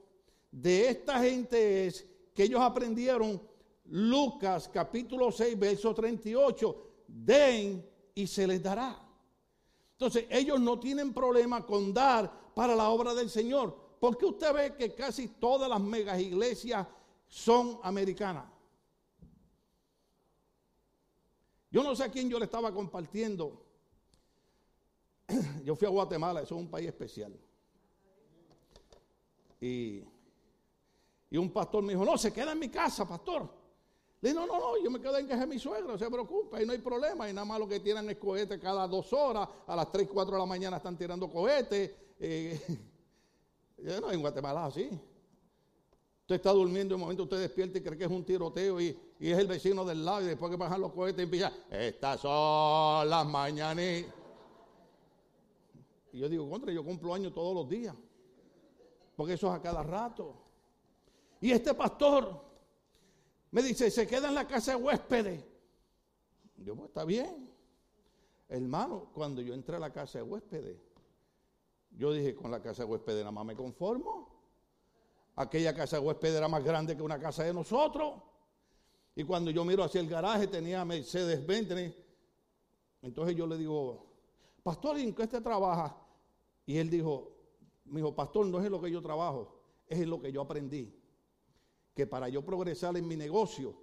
de 0.51 0.89
esta 0.89 1.19
gente 1.19 1.85
es 1.85 2.03
que 2.33 2.43
ellos 2.45 2.61
aprendieron 2.61 3.39
Lucas 3.85 4.71
capítulo 4.73 5.31
6, 5.31 5.59
verso 5.59 5.93
38, 5.93 6.87
den 7.07 7.87
y 8.15 8.25
se 8.25 8.47
les 8.47 8.63
dará. 8.63 8.99
Entonces, 9.91 10.25
ellos 10.31 10.59
no 10.59 10.79
tienen 10.79 11.13
problema 11.13 11.63
con 11.63 11.93
dar 11.93 12.53
para 12.55 12.75
la 12.75 12.89
obra 12.89 13.13
del 13.13 13.29
Señor. 13.29 13.85
porque 13.99 14.25
usted 14.25 14.53
ve 14.53 14.75
que 14.75 14.93
casi 14.93 15.27
todas 15.27 15.67
las 15.69 15.81
megas 15.81 16.19
iglesias 16.19 16.87
son 17.27 17.79
americanas? 17.83 18.45
Yo 21.69 21.83
no 21.83 21.95
sé 21.95 22.03
a 22.03 22.09
quién 22.09 22.29
yo 22.29 22.39
le 22.39 22.45
estaba 22.45 22.71
compartiendo 22.71 23.66
yo 25.63 25.75
fui 25.75 25.87
a 25.87 25.91
Guatemala, 25.91 26.41
eso 26.41 26.55
es 26.55 26.61
un 26.61 26.69
país 26.69 26.87
especial. 26.87 27.33
Y, 29.59 30.03
un 31.31 31.51
pastor 31.51 31.83
me 31.83 31.93
dijo, 31.93 32.05
no, 32.05 32.17
se 32.17 32.31
queda 32.31 32.53
en 32.53 32.59
mi 32.59 32.69
casa, 32.69 33.07
pastor. 33.07 33.49
Le 34.21 34.29
dije, 34.29 34.39
no, 34.39 34.47
no, 34.47 34.59
no, 34.59 34.83
yo 34.83 34.89
me 34.89 34.99
quedo 34.99 35.17
en 35.17 35.27
casa 35.27 35.41
de 35.41 35.47
mi 35.47 35.59
suegro, 35.59 35.89
no 35.89 35.97
se 35.97 36.09
preocupe, 36.09 36.57
ahí 36.57 36.65
no 36.65 36.71
hay 36.71 36.79
problema. 36.79 37.29
Y 37.29 37.33
nada 37.33 37.45
más 37.45 37.59
lo 37.59 37.67
que 37.67 37.79
tiran 37.79 38.09
es 38.09 38.17
cohetes 38.17 38.59
cada 38.59 38.87
dos 38.87 39.11
horas, 39.13 39.47
a 39.67 39.75
las 39.75 39.91
3, 39.91 40.07
4 40.11 40.33
de 40.33 40.39
la 40.39 40.45
mañana 40.45 40.77
están 40.77 40.97
tirando 40.97 41.29
cohetes. 41.29 41.91
Eh, 42.19 42.59
no, 44.01 44.11
en 44.11 44.21
Guatemala 44.21 44.65
así. 44.65 44.89
Usted 46.21 46.35
está 46.35 46.51
durmiendo 46.51 46.93
y 46.93 46.95
un 46.95 47.01
momento 47.01 47.23
usted 47.23 47.39
despierta 47.39 47.77
y 47.77 47.81
cree 47.81 47.97
que 47.97 48.03
es 48.03 48.11
un 48.11 48.25
tiroteo 48.25 48.81
y, 48.81 48.97
es 49.19 49.37
el 49.37 49.47
vecino 49.47 49.85
del 49.85 50.03
lado 50.03 50.23
y 50.23 50.25
después 50.25 50.51
que 50.51 50.57
bajan 50.57 50.81
los 50.81 50.91
cohetes 50.91 51.23
empieza, 51.23 51.51
estas 51.71 52.19
son 52.19 53.09
las 53.09 53.25
mañanitas. 53.25 54.13
Y 56.11 56.19
yo 56.19 56.29
digo, 56.29 56.49
contra, 56.49 56.71
yo 56.71 56.83
cumplo 56.83 57.13
años 57.13 57.33
todos 57.33 57.53
los 57.53 57.69
días. 57.69 57.95
Porque 59.15 59.33
eso 59.33 59.47
es 59.47 59.53
a 59.53 59.61
cada 59.61 59.83
rato. 59.83 60.35
Y 61.41 61.51
este 61.51 61.73
pastor 61.73 62.41
me 63.51 63.61
dice, 63.61 63.89
se 63.89 64.07
queda 64.07 64.29
en 64.29 64.35
la 64.35 64.47
casa 64.47 64.75
de 64.75 64.83
huéspedes. 64.83 65.43
Yo, 66.57 66.75
pues 66.75 66.89
está 66.89 67.03
bien. 67.03 67.49
Hermano, 68.49 69.09
cuando 69.13 69.41
yo 69.41 69.53
entré 69.53 69.75
a 69.75 69.79
la 69.79 69.91
casa 69.91 70.19
de 70.19 70.23
huéspedes, 70.23 70.77
yo 71.91 72.13
dije, 72.13 72.35
con 72.35 72.51
la 72.51 72.61
casa 72.61 72.83
de 72.83 72.89
huéspedes 72.89 73.19
nada 73.19 73.31
más 73.31 73.45
me 73.45 73.55
conformo. 73.55 74.29
Aquella 75.35 75.73
casa 75.75 75.99
de 75.99 76.05
huéspedes 76.05 76.35
era 76.35 76.47
más 76.47 76.63
grande 76.63 76.95
que 76.95 77.03
una 77.03 77.19
casa 77.19 77.43
de 77.43 77.53
nosotros. 77.53 78.21
Y 79.15 79.23
cuando 79.23 79.51
yo 79.51 79.65
miro 79.65 79.83
hacia 79.83 80.01
el 80.01 80.07
garaje 80.07 80.47
tenía 80.47 80.85
Mercedes 80.85 81.45
Bentley. 81.45 81.93
Entonces 83.01 83.35
yo 83.35 83.47
le 83.47 83.57
digo, 83.57 84.06
pastor, 84.67 84.99
¿en 84.99 85.15
qué 85.15 85.21
usted 85.21 85.41
trabaja? 85.41 85.95
Y 86.65 86.77
él 86.77 86.89
dijo, 86.89 87.31
mi 87.85 88.01
hijo, 88.01 88.13
pastor, 88.13 88.45
no 88.47 88.59
es 88.59 88.65
en 88.65 88.71
lo 88.73 88.81
que 88.81 88.91
yo 88.91 89.01
trabajo, 89.01 89.61
es 89.87 89.97
en 89.97 90.09
lo 90.09 90.19
que 90.19 90.29
yo 90.29 90.41
aprendí. 90.41 90.93
Que 91.95 92.05
para 92.05 92.27
yo 92.27 92.43
progresar 92.43 92.97
en 92.97 93.07
mi 93.07 93.15
negocio 93.15 93.73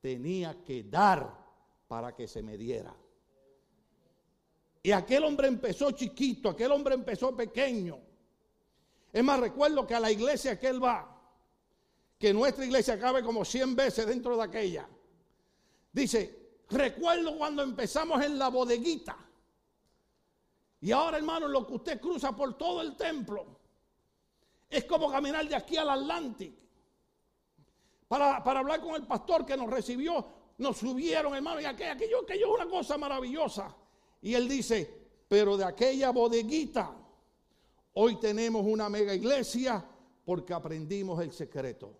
tenía 0.00 0.64
que 0.64 0.84
dar 0.84 1.30
para 1.86 2.16
que 2.16 2.26
se 2.26 2.42
me 2.42 2.56
diera. 2.56 2.96
Y 4.82 4.92
aquel 4.92 5.24
hombre 5.24 5.46
empezó 5.46 5.90
chiquito, 5.90 6.48
aquel 6.48 6.72
hombre 6.72 6.94
empezó 6.94 7.36
pequeño. 7.36 7.98
Es 9.12 9.22
más, 9.22 9.40
recuerdo 9.40 9.86
que 9.86 9.94
a 9.94 10.00
la 10.00 10.10
iglesia 10.10 10.58
que 10.58 10.68
él 10.68 10.82
va, 10.82 11.20
que 12.18 12.32
nuestra 12.32 12.64
iglesia 12.64 12.98
cabe 12.98 13.22
como 13.22 13.44
100 13.44 13.76
veces 13.76 14.06
dentro 14.06 14.38
de 14.38 14.42
aquella. 14.42 14.88
Dice, 15.92 16.62
recuerdo 16.70 17.36
cuando 17.36 17.62
empezamos 17.62 18.24
en 18.24 18.38
la 18.38 18.48
bodeguita. 18.48 19.26
Y 20.80 20.92
ahora, 20.92 21.18
hermano, 21.18 21.46
lo 21.46 21.66
que 21.66 21.74
usted 21.74 22.00
cruza 22.00 22.34
por 22.34 22.56
todo 22.56 22.80
el 22.80 22.96
templo 22.96 23.46
es 24.68 24.84
como 24.84 25.10
caminar 25.10 25.46
de 25.46 25.54
aquí 25.54 25.76
al 25.76 25.90
Atlántico. 25.90 26.56
Para, 28.08 28.36
hablar 28.36 28.80
con 28.80 28.94
el 28.94 29.06
pastor 29.06 29.44
que 29.44 29.56
nos 29.56 29.68
recibió, 29.68 30.26
nos 30.58 30.78
subieron, 30.78 31.34
hermano, 31.34 31.60
y 31.60 31.64
aquello, 31.64 31.92
aquello, 31.92 32.22
aquello 32.22 32.46
es 32.46 32.62
una 32.62 32.70
cosa 32.70 32.98
maravillosa. 32.98 33.76
Y 34.22 34.34
él 34.34 34.48
dice, 34.48 34.92
pero 35.28 35.56
de 35.56 35.64
aquella 35.64 36.10
bodeguita, 36.10 36.96
hoy 37.94 38.16
tenemos 38.16 38.64
una 38.66 38.88
mega 38.88 39.14
iglesia 39.14 39.84
porque 40.24 40.54
aprendimos 40.54 41.20
el 41.20 41.32
secreto. 41.32 41.96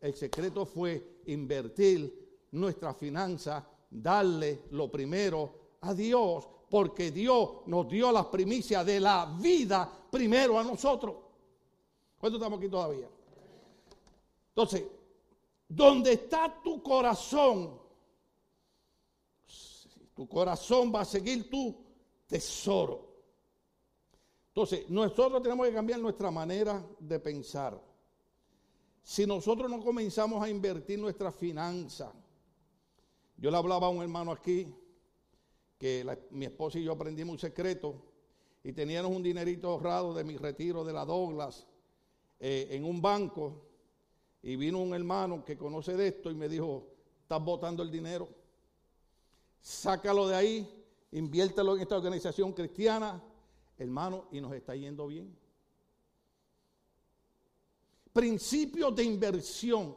El 0.00 0.14
secreto 0.14 0.66
fue 0.66 1.20
invertir 1.26 2.46
nuestra 2.52 2.94
finanza, 2.94 3.66
darle 3.90 4.64
lo 4.70 4.90
primero 4.90 5.76
a 5.80 5.94
Dios 5.94 6.46
porque 6.68 7.10
Dios 7.10 7.66
nos 7.66 7.88
dio 7.88 8.12
las 8.12 8.26
primicias 8.26 8.84
de 8.84 9.00
la 9.00 9.26
vida 9.40 9.90
primero 10.10 10.58
a 10.58 10.64
nosotros. 10.64 11.16
¿Cuánto 12.18 12.36
estamos 12.36 12.58
aquí 12.58 12.68
todavía? 12.68 13.08
Entonces, 14.50 14.84
donde 15.68 16.12
está 16.12 16.60
tu 16.62 16.82
corazón, 16.82 17.78
tu 20.14 20.28
corazón 20.28 20.92
va 20.94 21.02
a 21.02 21.04
seguir 21.04 21.48
tu 21.48 21.76
tesoro. 22.26 23.06
Entonces, 24.48 24.90
nosotros 24.90 25.42
tenemos 25.42 25.66
que 25.68 25.74
cambiar 25.74 26.00
nuestra 26.00 26.30
manera 26.30 26.84
de 26.98 27.20
pensar. 27.20 27.80
Si 29.02 29.24
nosotros 29.24 29.70
no 29.70 29.80
comenzamos 29.80 30.42
a 30.42 30.50
invertir 30.50 30.98
nuestra 30.98 31.30
finanza, 31.30 32.12
yo 33.36 33.50
le 33.50 33.56
hablaba 33.56 33.86
a 33.86 33.90
un 33.90 34.02
hermano 34.02 34.32
aquí, 34.32 34.66
que 35.78 36.04
mi 36.30 36.44
esposa 36.44 36.78
y 36.78 36.84
yo 36.84 36.92
aprendimos 36.92 37.32
un 37.34 37.38
secreto 37.38 37.94
y 38.64 38.72
teníamos 38.72 39.12
un 39.12 39.22
dinerito 39.22 39.68
ahorrado 39.68 40.12
de 40.12 40.24
mi 40.24 40.36
retiro 40.36 40.84
de 40.84 40.92
la 40.92 41.04
Douglas 41.04 41.66
eh, 42.40 42.66
en 42.70 42.84
un 42.84 43.00
banco 43.00 43.62
y 44.42 44.56
vino 44.56 44.82
un 44.82 44.92
hermano 44.92 45.44
que 45.44 45.56
conoce 45.56 45.96
de 45.96 46.08
esto 46.08 46.30
y 46.30 46.34
me 46.34 46.48
dijo, 46.48 46.84
estás 47.22 47.42
botando 47.42 47.82
el 47.82 47.90
dinero, 47.90 48.28
sácalo 49.60 50.26
de 50.26 50.34
ahí, 50.34 50.84
inviértelo 51.12 51.76
en 51.76 51.82
esta 51.82 51.96
organización 51.96 52.52
cristiana, 52.52 53.22
hermano, 53.78 54.26
y 54.32 54.40
nos 54.40 54.52
está 54.52 54.74
yendo 54.74 55.06
bien. 55.06 55.36
Principios 58.12 58.94
de 58.96 59.04
inversión. 59.04 59.96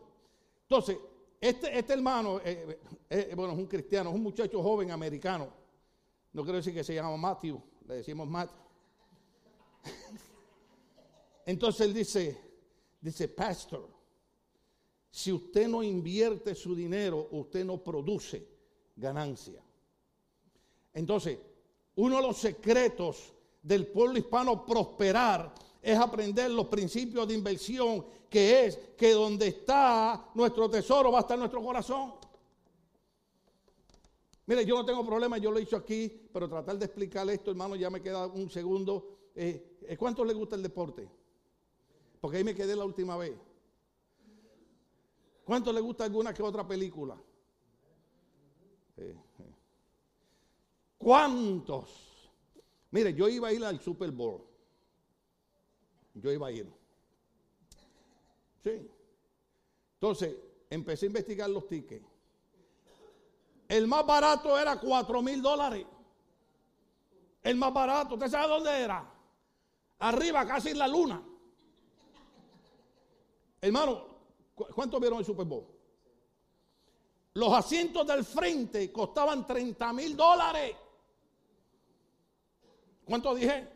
Entonces, 0.63 0.97
este, 1.39 1.77
este 1.77 1.93
hermano, 1.93 2.39
eh, 2.43 2.79
eh, 3.09 3.33
bueno, 3.35 3.53
es 3.53 3.59
un 3.59 3.65
cristiano, 3.65 4.11
es 4.11 4.15
un 4.15 4.21
muchacho 4.21 4.61
joven 4.61 4.91
americano 4.91 5.60
no 6.33 6.43
quiero 6.43 6.57
decir 6.57 6.73
que 6.73 6.83
se 6.83 6.93
llama 6.93 7.17
Matthew, 7.17 7.61
le 7.87 7.95
decimos 7.95 8.27
Matt. 8.27 8.51
Entonces 11.45 11.81
él 11.81 11.93
dice, 11.93 12.37
dice, 13.01 13.27
pastor, 13.27 13.89
si 15.09 15.31
usted 15.33 15.67
no 15.67 15.83
invierte 15.83 16.55
su 16.55 16.73
dinero, 16.73 17.27
usted 17.31 17.65
no 17.65 17.83
produce 17.83 18.47
ganancia. 18.95 19.61
Entonces, 20.93 21.37
uno 21.95 22.17
de 22.17 22.21
los 22.21 22.37
secretos 22.37 23.33
del 23.61 23.87
pueblo 23.87 24.17
hispano 24.17 24.65
prosperar 24.65 25.53
es 25.81 25.97
aprender 25.97 26.49
los 26.51 26.67
principios 26.67 27.27
de 27.27 27.33
inversión, 27.33 28.05
que 28.29 28.65
es 28.65 28.77
que 28.95 29.11
donde 29.11 29.47
está 29.47 30.29
nuestro 30.35 30.69
tesoro 30.69 31.11
va 31.11 31.19
a 31.19 31.21
estar 31.21 31.37
nuestro 31.37 31.61
corazón. 31.61 32.13
Mire, 34.45 34.65
yo 34.65 34.75
no 34.75 34.85
tengo 34.85 35.05
problema, 35.05 35.37
yo 35.37 35.51
lo 35.51 35.57
he 35.57 35.61
dicho 35.61 35.77
aquí, 35.77 36.27
pero 36.33 36.49
tratar 36.49 36.77
de 36.77 36.85
explicar 36.85 37.29
esto, 37.29 37.51
hermano, 37.51 37.75
ya 37.75 37.89
me 37.89 38.01
queda 38.01 38.27
un 38.27 38.49
segundo. 38.49 39.29
Eh, 39.35 39.79
eh, 39.83 39.97
¿Cuánto 39.97 40.25
le 40.25 40.33
gusta 40.33 40.55
el 40.55 40.63
deporte? 40.63 41.09
Porque 42.19 42.37
ahí 42.37 42.43
me 42.43 42.55
quedé 42.55 42.75
la 42.75 42.85
última 42.85 43.17
vez. 43.17 43.33
¿Cuánto 45.45 45.71
le 45.71 45.81
gusta 45.81 46.03
alguna 46.03 46.33
que 46.33 46.43
otra 46.43 46.67
película? 46.67 47.21
¿Cuántos? 50.97 51.89
Mire, 52.91 53.13
yo 53.13 53.27
iba 53.27 53.47
a 53.47 53.53
ir 53.53 53.63
al 53.63 53.79
Super 53.79 54.11
Bowl. 54.11 54.43
Yo 56.13 56.31
iba 56.31 56.47
a 56.47 56.51
ir. 56.51 56.67
Sí. 58.63 58.87
Entonces, 59.95 60.35
empecé 60.69 61.05
a 61.05 61.07
investigar 61.07 61.49
los 61.49 61.67
tickets. 61.67 62.10
El 63.71 63.87
más 63.87 64.05
barato 64.05 64.59
era 64.59 64.77
4 64.77 65.21
mil 65.21 65.41
dólares. 65.41 65.85
El 67.41 67.55
más 67.55 67.73
barato. 67.73 68.15
¿Usted 68.15 68.27
sabe 68.27 68.49
dónde 68.49 68.69
era? 68.69 69.09
Arriba, 69.99 70.45
casi 70.45 70.71
en 70.71 70.77
la 70.77 70.89
luna. 70.89 71.23
Hermano, 73.61 74.07
¿cuánto 74.75 74.99
vieron 74.99 75.19
el 75.19 75.25
Super 75.25 75.45
Bowl? 75.45 75.65
Los 77.35 77.53
asientos 77.53 78.05
del 78.05 78.25
frente 78.25 78.91
costaban 78.91 79.47
30 79.47 79.93
mil 79.93 80.17
dólares. 80.17 80.75
¿Cuánto 83.05 83.33
dije? 83.33 83.69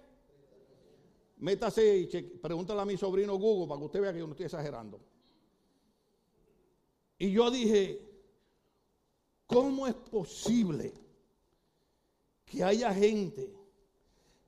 Métase 1.37 1.99
y 1.99 2.07
pregúntale 2.41 2.81
a 2.81 2.85
mi 2.85 2.97
sobrino 2.97 3.37
Google 3.37 3.69
para 3.69 3.79
que 3.79 3.85
usted 3.85 4.01
vea 4.01 4.11
que 4.11 4.19
yo 4.19 4.27
no 4.27 4.33
estoy 4.33 4.47
exagerando. 4.47 4.99
Y 7.17 7.31
yo 7.31 7.49
dije, 7.49 8.14
¿cómo 9.47 9.87
es 9.87 9.93
posible 9.93 10.93
que 12.45 12.63
haya 12.63 12.93
gente 12.93 13.53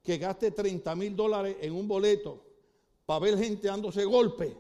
que 0.03 0.17
gaste 0.17 0.51
30 0.51 0.95
mil 0.95 1.15
dólares 1.15 1.57
en 1.61 1.73
un 1.73 1.87
boleto 1.87 2.43
para 3.05 3.19
ver 3.19 3.37
gente 3.37 3.67
dándose 3.67 4.05
golpe? 4.05 4.55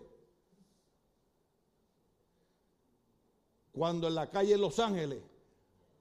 Cuando 3.71 4.07
en 4.07 4.15
la 4.15 4.29
calle 4.29 4.51
de 4.51 4.57
Los 4.57 4.79
Ángeles 4.79 5.21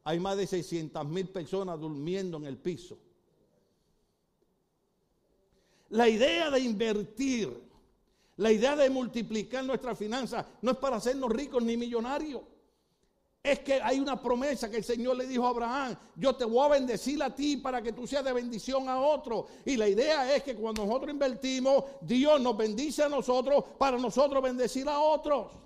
hay 0.04 0.20
más 0.20 0.36
de 0.36 0.46
600 0.46 1.06
mil 1.06 1.28
personas 1.28 1.78
durmiendo 1.78 2.38
en 2.38 2.46
el 2.46 2.56
piso. 2.56 2.98
La 5.90 6.08
idea 6.08 6.50
de 6.50 6.60
invertir, 6.60 7.52
la 8.36 8.50
idea 8.50 8.76
de 8.76 8.90
multiplicar 8.90 9.64
nuestras 9.64 9.98
finanzas 9.98 10.46
no 10.62 10.72
es 10.72 10.76
para 10.78 10.96
hacernos 10.96 11.30
ricos 11.30 11.62
ni 11.62 11.76
millonarios. 11.76 12.42
Es 13.46 13.60
que 13.60 13.80
hay 13.80 14.00
una 14.00 14.20
promesa 14.20 14.68
que 14.68 14.78
el 14.78 14.82
Señor 14.82 15.16
le 15.16 15.24
dijo 15.24 15.46
a 15.46 15.50
Abraham, 15.50 15.96
yo 16.16 16.34
te 16.34 16.44
voy 16.44 16.66
a 16.66 16.68
bendecir 16.68 17.22
a 17.22 17.32
ti 17.32 17.56
para 17.56 17.80
que 17.80 17.92
tú 17.92 18.04
seas 18.04 18.24
de 18.24 18.32
bendición 18.32 18.88
a 18.88 18.98
otro. 18.98 19.46
Y 19.64 19.76
la 19.76 19.86
idea 19.86 20.34
es 20.34 20.42
que 20.42 20.56
cuando 20.56 20.84
nosotros 20.84 21.12
invertimos, 21.12 21.84
Dios 22.00 22.40
nos 22.40 22.56
bendice 22.56 23.04
a 23.04 23.08
nosotros 23.08 23.62
para 23.78 23.98
nosotros 23.98 24.42
bendecir 24.42 24.88
a 24.88 24.98
otros. 24.98 25.65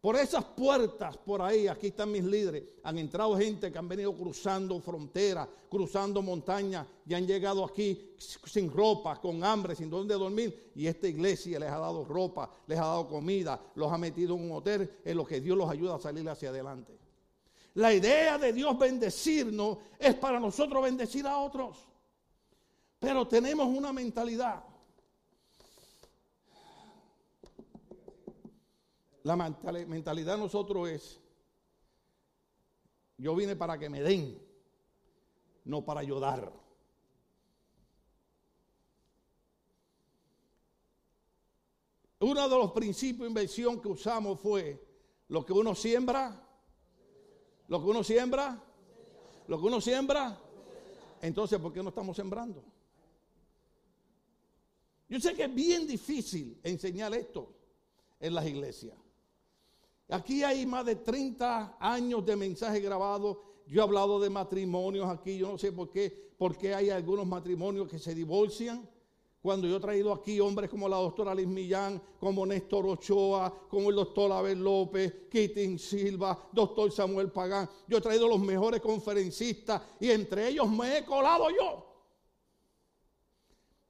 Por 0.00 0.16
esas 0.16 0.42
puertas, 0.44 1.18
por 1.18 1.42
ahí, 1.42 1.68
aquí 1.68 1.88
están 1.88 2.10
mis 2.10 2.24
líderes, 2.24 2.64
han 2.82 2.96
entrado 2.96 3.36
gente 3.36 3.70
que 3.70 3.76
han 3.76 3.86
venido 3.86 4.16
cruzando 4.16 4.80
fronteras, 4.80 5.46
cruzando 5.68 6.22
montañas 6.22 6.86
y 7.06 7.12
han 7.12 7.26
llegado 7.26 7.62
aquí 7.62 8.14
sin 8.16 8.72
ropa, 8.72 9.20
con 9.20 9.44
hambre, 9.44 9.76
sin 9.76 9.90
dónde 9.90 10.14
dormir. 10.14 10.70
Y 10.74 10.86
esta 10.86 11.06
iglesia 11.06 11.58
les 11.58 11.68
ha 11.68 11.78
dado 11.78 12.02
ropa, 12.06 12.50
les 12.66 12.78
ha 12.78 12.86
dado 12.86 13.08
comida, 13.08 13.60
los 13.74 13.92
ha 13.92 13.98
metido 13.98 14.36
en 14.36 14.44
un 14.44 14.52
hotel 14.52 14.90
en 15.04 15.16
lo 15.18 15.26
que 15.26 15.38
Dios 15.38 15.58
los 15.58 15.68
ayuda 15.68 15.96
a 15.96 16.00
salir 16.00 16.26
hacia 16.30 16.48
adelante. 16.48 16.98
La 17.74 17.92
idea 17.92 18.38
de 18.38 18.54
Dios 18.54 18.78
bendecirnos 18.78 19.78
es 19.98 20.14
para 20.14 20.40
nosotros 20.40 20.82
bendecir 20.82 21.26
a 21.26 21.36
otros. 21.36 21.76
Pero 22.98 23.28
tenemos 23.28 23.66
una 23.66 23.92
mentalidad 23.92 24.64
La 29.22 29.36
mentalidad 29.36 30.34
de 30.34 30.40
nosotros 30.40 30.88
es, 30.88 31.20
yo 33.18 33.34
vine 33.34 33.54
para 33.54 33.78
que 33.78 33.90
me 33.90 34.00
den, 34.00 34.40
no 35.64 35.84
para 35.84 36.00
ayudar. 36.00 36.52
Uno 42.20 42.48
de 42.48 42.56
los 42.56 42.72
principios 42.72 43.20
de 43.20 43.28
inversión 43.28 43.80
que 43.80 43.88
usamos 43.88 44.40
fue 44.40 44.82
lo 45.28 45.44
que 45.44 45.52
uno 45.52 45.74
siembra, 45.74 46.46
lo 47.68 47.80
que 47.82 47.86
uno 47.86 48.02
siembra, 48.02 48.62
lo 49.48 49.60
que 49.60 49.66
uno 49.66 49.80
siembra. 49.80 50.38
Entonces, 51.22 51.58
¿por 51.58 51.72
qué 51.72 51.82
no 51.82 51.90
estamos 51.90 52.16
sembrando? 52.16 52.62
Yo 55.08 55.18
sé 55.20 55.34
que 55.34 55.44
es 55.44 55.54
bien 55.54 55.86
difícil 55.86 56.58
enseñar 56.62 57.12
esto 57.14 57.52
en 58.18 58.34
las 58.34 58.46
iglesias. 58.46 58.96
Aquí 60.10 60.42
hay 60.42 60.66
más 60.66 60.84
de 60.84 60.96
30 60.96 61.76
años 61.78 62.24
de 62.26 62.36
mensaje 62.36 62.80
grabado. 62.80 63.42
Yo 63.66 63.80
he 63.80 63.84
hablado 63.84 64.18
de 64.20 64.28
matrimonios 64.28 65.08
aquí, 65.08 65.38
yo 65.38 65.48
no 65.48 65.58
sé 65.58 65.70
por 65.70 65.90
qué, 65.90 66.32
porque 66.36 66.74
hay 66.74 66.90
algunos 66.90 67.26
matrimonios 67.26 67.88
que 67.88 67.98
se 67.98 68.14
divorcian. 68.14 68.88
Cuando 69.40 69.66
yo 69.66 69.76
he 69.76 69.80
traído 69.80 70.12
aquí 70.12 70.38
hombres 70.38 70.68
como 70.68 70.88
la 70.88 70.96
doctora 70.96 71.34
Liz 71.34 71.46
Millán, 71.46 72.02
como 72.18 72.44
Néstor 72.44 72.86
Ochoa, 72.86 73.68
como 73.70 73.88
el 73.88 73.96
doctor 73.96 74.30
Abel 74.32 74.58
López, 74.58 75.28
Kitin 75.30 75.78
Silva, 75.78 76.48
doctor 76.52 76.92
Samuel 76.92 77.30
Pagán, 77.30 77.68
yo 77.88 77.98
he 77.98 78.00
traído 78.02 78.28
los 78.28 78.40
mejores 78.40 78.82
conferencistas 78.82 79.80
y 79.98 80.10
entre 80.10 80.48
ellos 80.48 80.68
me 80.68 80.98
he 80.98 81.04
colado 81.04 81.48
yo. 81.50 81.86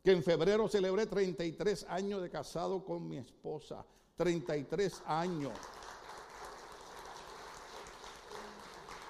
Que 0.04 0.12
en 0.12 0.22
febrero 0.22 0.68
celebré 0.68 1.06
33 1.06 1.86
años 1.88 2.22
de 2.22 2.30
casado 2.30 2.84
con 2.84 3.08
mi 3.08 3.16
esposa. 3.16 3.84
33 4.16 5.02
años. 5.06 5.52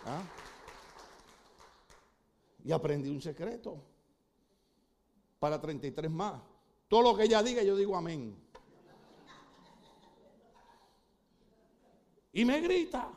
¿Ah? 0.07 0.23
Y 2.65 2.73
aprendí 2.73 3.09
un 3.09 3.23
secreto 3.23 3.83
para 5.39 5.61
33 5.61 6.11
más. 6.11 6.41
Todo 6.89 7.03
lo 7.03 7.17
que 7.17 7.25
ella 7.25 7.43
diga, 7.43 7.63
yo 7.63 7.77
digo 7.77 7.97
amén. 7.97 8.37
Y 12.33 12.45
me 12.45 12.61
grita. 12.61 13.11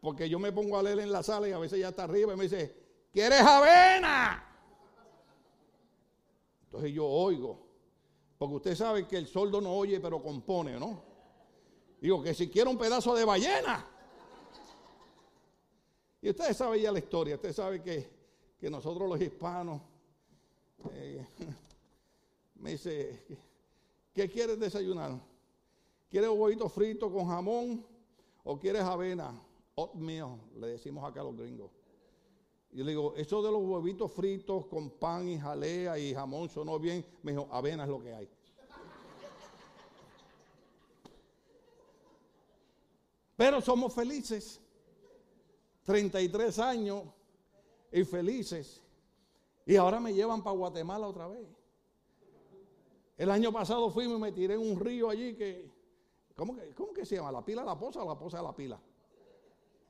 Porque 0.00 0.28
yo 0.28 0.38
me 0.38 0.52
pongo 0.52 0.78
a 0.78 0.82
leer 0.82 1.00
en 1.00 1.12
la 1.12 1.22
sala 1.22 1.48
y 1.48 1.52
a 1.52 1.58
veces 1.58 1.78
ella 1.78 1.90
está 1.90 2.04
arriba 2.04 2.32
y 2.32 2.36
me 2.36 2.44
dice, 2.44 2.74
¿quieres 3.12 3.40
avena? 3.40 4.46
Entonces 6.64 6.92
yo 6.92 7.06
oigo. 7.06 7.66
Porque 8.38 8.54
usted 8.54 8.74
sabe 8.74 9.06
que 9.06 9.18
el 9.18 9.26
soldo 9.26 9.60
no 9.60 9.74
oye, 9.74 10.00
pero 10.00 10.22
compone, 10.22 10.78
¿no? 10.78 11.02
Digo 12.00 12.22
que 12.22 12.32
si 12.32 12.48
quiero 12.48 12.70
un 12.70 12.78
pedazo 12.78 13.14
de 13.14 13.26
ballena. 13.26 13.86
Y 16.22 16.30
ustedes 16.30 16.56
saben 16.56 16.82
ya 16.82 16.92
la 16.92 16.98
historia, 16.98 17.36
ustedes 17.36 17.56
saben 17.56 17.82
que, 17.82 18.20
nosotros 18.68 19.08
los 19.08 19.20
hispanos, 19.20 19.80
eh, 20.92 21.26
me 22.56 22.72
dice, 22.72 23.24
¿qué 24.12 24.28
quieres 24.28 24.58
desayunar? 24.58 25.18
¿Quieres 26.10 26.30
huevito 26.30 26.68
frito 26.68 27.10
con 27.10 27.26
jamón 27.26 27.86
o 28.44 28.58
quieres 28.58 28.82
avena? 28.82 29.34
mío, 29.94 30.38
le 30.56 30.66
decimos 30.68 31.02
acá 31.08 31.22
a 31.22 31.24
los 31.24 31.36
gringos. 31.36 31.70
Y 32.72 32.82
le 32.82 32.90
digo, 32.90 33.14
eso 33.16 33.42
de 33.42 33.50
los 33.50 33.62
huevitos 33.62 34.12
fritos 34.12 34.66
con 34.66 34.90
pan 34.90 35.28
y 35.28 35.38
jalea 35.38 35.98
y 35.98 36.14
jamón 36.14 36.48
sonó 36.48 36.78
bien. 36.78 37.04
Me 37.22 37.32
dijo, 37.32 37.48
avena 37.50 37.84
es 37.84 37.88
lo 37.88 38.00
que 38.00 38.14
hay. 38.14 38.28
Pero 43.36 43.60
somos 43.60 43.94
felices. 43.94 44.60
33 45.90 46.56
años 46.60 47.02
y 47.90 48.04
felices. 48.04 48.80
Y 49.66 49.74
ahora 49.74 49.98
me 49.98 50.14
llevan 50.14 50.40
para 50.40 50.56
Guatemala 50.56 51.08
otra 51.08 51.26
vez. 51.26 51.48
El 53.18 53.28
año 53.28 53.52
pasado 53.52 53.90
fuimos 53.90 54.18
y 54.18 54.20
me 54.20 54.30
tiré 54.30 54.54
en 54.54 54.60
un 54.60 54.78
río 54.78 55.10
allí 55.10 55.34
que, 55.34 55.68
¿cómo 56.36 56.54
que, 56.54 56.72
cómo 56.76 56.92
que 56.92 57.04
se 57.04 57.16
llama? 57.16 57.32
¿La 57.32 57.44
pila 57.44 57.62
de 57.62 57.66
la 57.66 57.76
poza 57.76 58.04
o 58.04 58.08
la 58.08 58.16
poza 58.16 58.36
de 58.36 58.44
la 58.44 58.54
pila? 58.54 58.80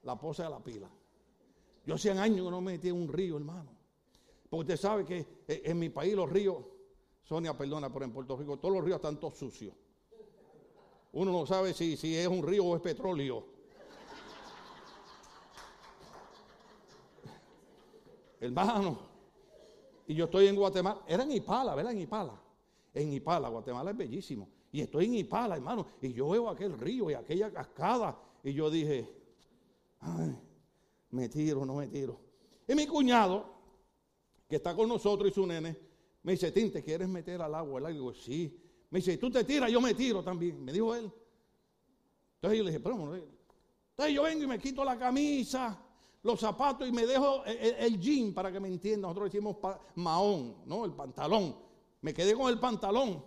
La 0.05 0.19
poza 0.19 0.45
de 0.45 0.49
la 0.51 0.61
pila. 0.61 0.89
Yo 1.85 1.95
hacía 1.97 2.13
años 2.13 2.47
que 2.47 2.51
no 2.51 2.63
me 2.63 2.73
metí 2.73 2.89
en 2.89 2.97
un 2.97 3.13
río, 3.13 3.37
hermano. 3.37 3.71
Porque 4.49 4.73
usted 4.73 4.77
sabe 4.79 5.05
que 5.05 5.19
eh, 5.47 5.63
en 5.67 5.79
mi 5.79 5.91
país 5.91 6.15
los 6.15 6.31
ríos, 6.31 6.65
Sonia, 7.25 7.57
perdona, 7.59 7.93
pero 7.93 8.07
en 8.07 8.13
Puerto 8.13 8.39
Rico 8.39 8.59
todos 8.59 8.75
los 8.75 8.83
ríos 8.83 8.97
están 8.97 9.21
todos 9.21 9.37
sucios. 9.37 9.75
Uno 11.13 11.31
no 11.31 11.45
sabe 11.45 11.75
si, 11.75 11.99
si 11.99 12.17
es 12.17 12.27
un 12.27 12.43
río 12.43 12.65
o 12.65 12.75
es 12.75 12.81
petróleo. 12.81 13.50
Hermano. 18.40 18.98
Y 20.07 20.14
yo 20.14 20.24
estoy 20.24 20.48
en 20.48 20.57
Guatemala. 20.57 21.03
Era 21.07 21.22
en 21.22 21.33
Ipala, 21.33 21.74
¿verdad? 21.74 21.92
En 21.92 22.00
Ipala. 22.00 22.40
En 22.92 23.12
Ipala, 23.12 23.48
Guatemala 23.48 23.90
es 23.92 23.96
bellísimo. 23.96 24.48
Y 24.72 24.81
estoy 24.81 25.05
en 25.07 25.14
Ipala, 25.14 25.57
hermano. 25.57 25.87
Y 26.00 26.12
yo 26.12 26.29
veo 26.31 26.48
aquel 26.48 26.79
río 26.79 27.11
y 27.11 27.14
aquella 27.14 27.53
cascada. 27.53 28.18
Y 28.42 28.53
yo 28.53 28.70
dije, 28.70 29.09
Ay, 30.00 30.37
me 31.11 31.29
tiro, 31.29 31.64
no 31.64 31.76
me 31.76 31.88
tiro. 31.88 32.18
Y 32.66 32.74
mi 32.74 32.87
cuñado, 32.87 33.44
que 34.48 34.57
está 34.57 34.74
con 34.74 34.88
nosotros 34.88 35.31
y 35.31 35.35
su 35.35 35.46
nene, 35.46 35.76
me 36.22 36.33
dice, 36.33 36.50
Tim, 36.53 36.70
¿te 36.70 36.83
quieres 36.83 37.09
meter 37.09 37.40
al 37.40 37.55
agua? 37.55 37.90
Y 37.90 37.94
digo, 37.94 38.14
sí. 38.14 38.59
Me 38.90 38.98
dice, 38.98 39.16
tú 39.18 39.31
te 39.31 39.44
tiras, 39.44 39.70
yo 39.70 39.81
me 39.81 39.94
tiro 39.94 40.22
también. 40.22 40.62
Me 40.64 40.72
dijo 40.72 40.94
él. 40.94 41.11
Entonces 42.37 42.59
yo 42.59 42.64
le 42.64 42.70
dije, 42.70 42.81
pero 42.81 43.14
entonces 43.14 44.14
yo 44.14 44.22
vengo 44.22 44.44
y 44.44 44.46
me 44.46 44.59
quito 44.59 44.83
la 44.85 44.98
camisa, 44.98 45.79
los 46.23 46.39
zapatos 46.39 46.87
y 46.87 46.93
me 46.93 47.07
dejo 47.07 47.45
el, 47.45 47.99
jean 47.99 48.35
para 48.35 48.53
que 48.53 48.61
me 48.61 48.69
entiendan. 48.69 49.03
Nosotros 49.03 49.33
decimos 49.33 49.57
mahón, 49.95 50.57
¿no? 50.67 50.85
El 50.85 50.93
pantalón. 50.93 51.57
Me 52.03 52.13
quedé 52.13 52.35
con 52.35 52.51
el 52.51 52.59
pantalón. 52.59 53.25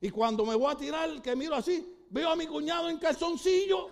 Y 0.00 0.10
cuando 0.10 0.44
me 0.44 0.54
voy 0.54 0.72
a 0.72 0.76
tirar, 0.76 1.22
que 1.22 1.36
miro 1.36 1.54
así, 1.54 2.04
veo 2.10 2.30
a 2.30 2.36
mi 2.36 2.46
cuñado 2.46 2.88
en 2.88 2.98
calzoncillo. 2.98 3.88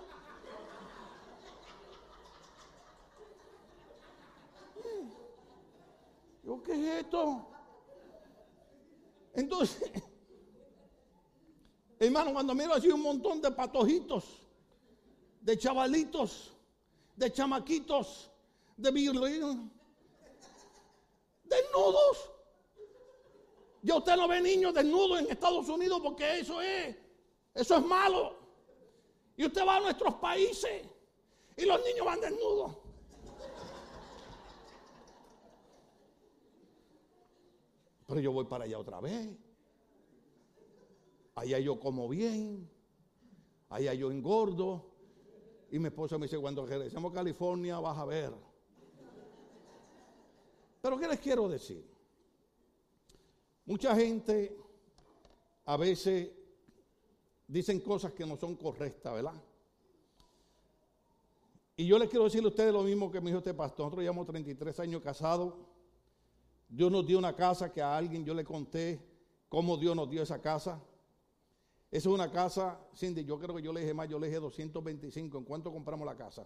Yo, 6.43 6.63
¿qué 6.63 6.73
es 6.73 7.05
esto? 7.05 7.47
Entonces, 9.33 9.91
hermano, 11.99 12.33
cuando 12.33 12.55
miro 12.55 12.75
así 12.75 12.89
un 12.89 13.01
montón 13.01 13.41
de 13.41 13.51
patojitos, 13.51 14.43
de 15.41 15.57
chavalitos, 15.57 16.54
de 17.17 17.33
chamaquitos, 17.33 18.31
de 18.77 18.91
virlinos, 18.91 19.57
desnudos. 21.45 22.31
Ya 23.83 23.97
usted 23.97 24.17
no 24.17 24.27
ve 24.27 24.41
niños 24.41 24.73
desnudos 24.75 25.21
en 25.21 25.31
Estados 25.31 25.69
Unidos 25.69 26.01
porque 26.03 26.41
eso 26.41 26.61
es, 26.61 26.97
eso 27.55 27.77
es 27.77 27.85
malo. 27.85 28.37
Y 29.37 29.45
usted 29.45 29.67
va 29.67 29.77
a 29.77 29.81
nuestros 29.81 30.15
países 30.15 30.87
y 31.57 31.65
los 31.65 31.85
niños 31.85 32.07
van 32.07 32.21
desnudos. 32.21 32.77
Pero 38.07 38.21
yo 38.21 38.33
voy 38.33 38.45
para 38.45 38.65
allá 38.65 38.79
otra 38.79 39.01
vez. 39.01 39.29
Allá 41.35 41.59
yo 41.59 41.81
como 41.81 42.09
bien. 42.09 42.71
Allá 43.69 43.95
yo 43.95 44.11
engordo. 44.11 44.94
Y 45.75 45.79
mi 45.81 45.89
esposa 45.89 46.17
me 46.17 46.27
dice, 46.27 46.39
cuando 46.39 46.65
regresemos 46.65 47.11
a 47.11 47.15
California 47.17 47.81
vas 47.81 47.99
a 47.99 48.05
ver. 48.05 48.33
Pero 50.81 50.97
¿qué 50.97 51.09
les 51.09 51.19
quiero 51.19 51.49
decir? 51.49 51.85
Mucha 53.67 53.97
gente 53.97 54.57
a 55.65 55.77
veces 55.77 56.31
dicen 57.49 57.81
cosas 57.81 58.13
que 58.13 58.25
no 58.25 58.37
son 58.37 58.55
correctas, 58.55 59.15
¿verdad? 59.15 59.35
Y 61.77 61.89
yo 61.89 61.99
les 61.99 62.09
quiero 62.09 62.27
decirle 62.27 62.47
a 62.47 62.51
ustedes 62.51 62.73
lo 62.73 62.85
mismo 62.85 63.11
que 63.11 63.21
me 63.21 63.31
dijo 63.31 63.39
este 63.39 63.53
pastor. 63.53 63.87
Nosotros 63.87 64.03
llevamos 64.03 64.27
33 64.27 64.79
años 64.79 65.03
casados. 65.03 65.55
Dios 66.69 66.93
nos 66.93 67.05
dio 67.05 67.19
una 67.19 67.35
casa 67.35 67.73
que 67.73 67.83
a 67.83 67.97
alguien 67.97 68.25
yo 68.25 68.33
le 68.33 68.45
conté 68.45 69.05
cómo 69.49 69.77
Dios 69.77 69.97
nos 69.97 70.09
dio 70.09 70.23
esa 70.23 70.41
casa. 70.41 70.81
Esa 71.95 72.09
es 72.09 72.13
una 72.13 72.29
casa, 72.29 72.77
Cindy, 72.97 73.25
yo 73.25 73.39
creo 73.39 73.55
que 73.55 73.63
yo 73.63 73.73
le 73.73 73.79
dije 73.79 73.95
más, 73.95 74.09
yo 74.09 74.19
le 74.19 74.27
dije 74.27 74.41
225. 74.41 75.39
¿En 75.39 75.45
cuánto 75.45 75.73
compramos 75.73 76.05
la 76.05 76.17
casa? 76.17 76.45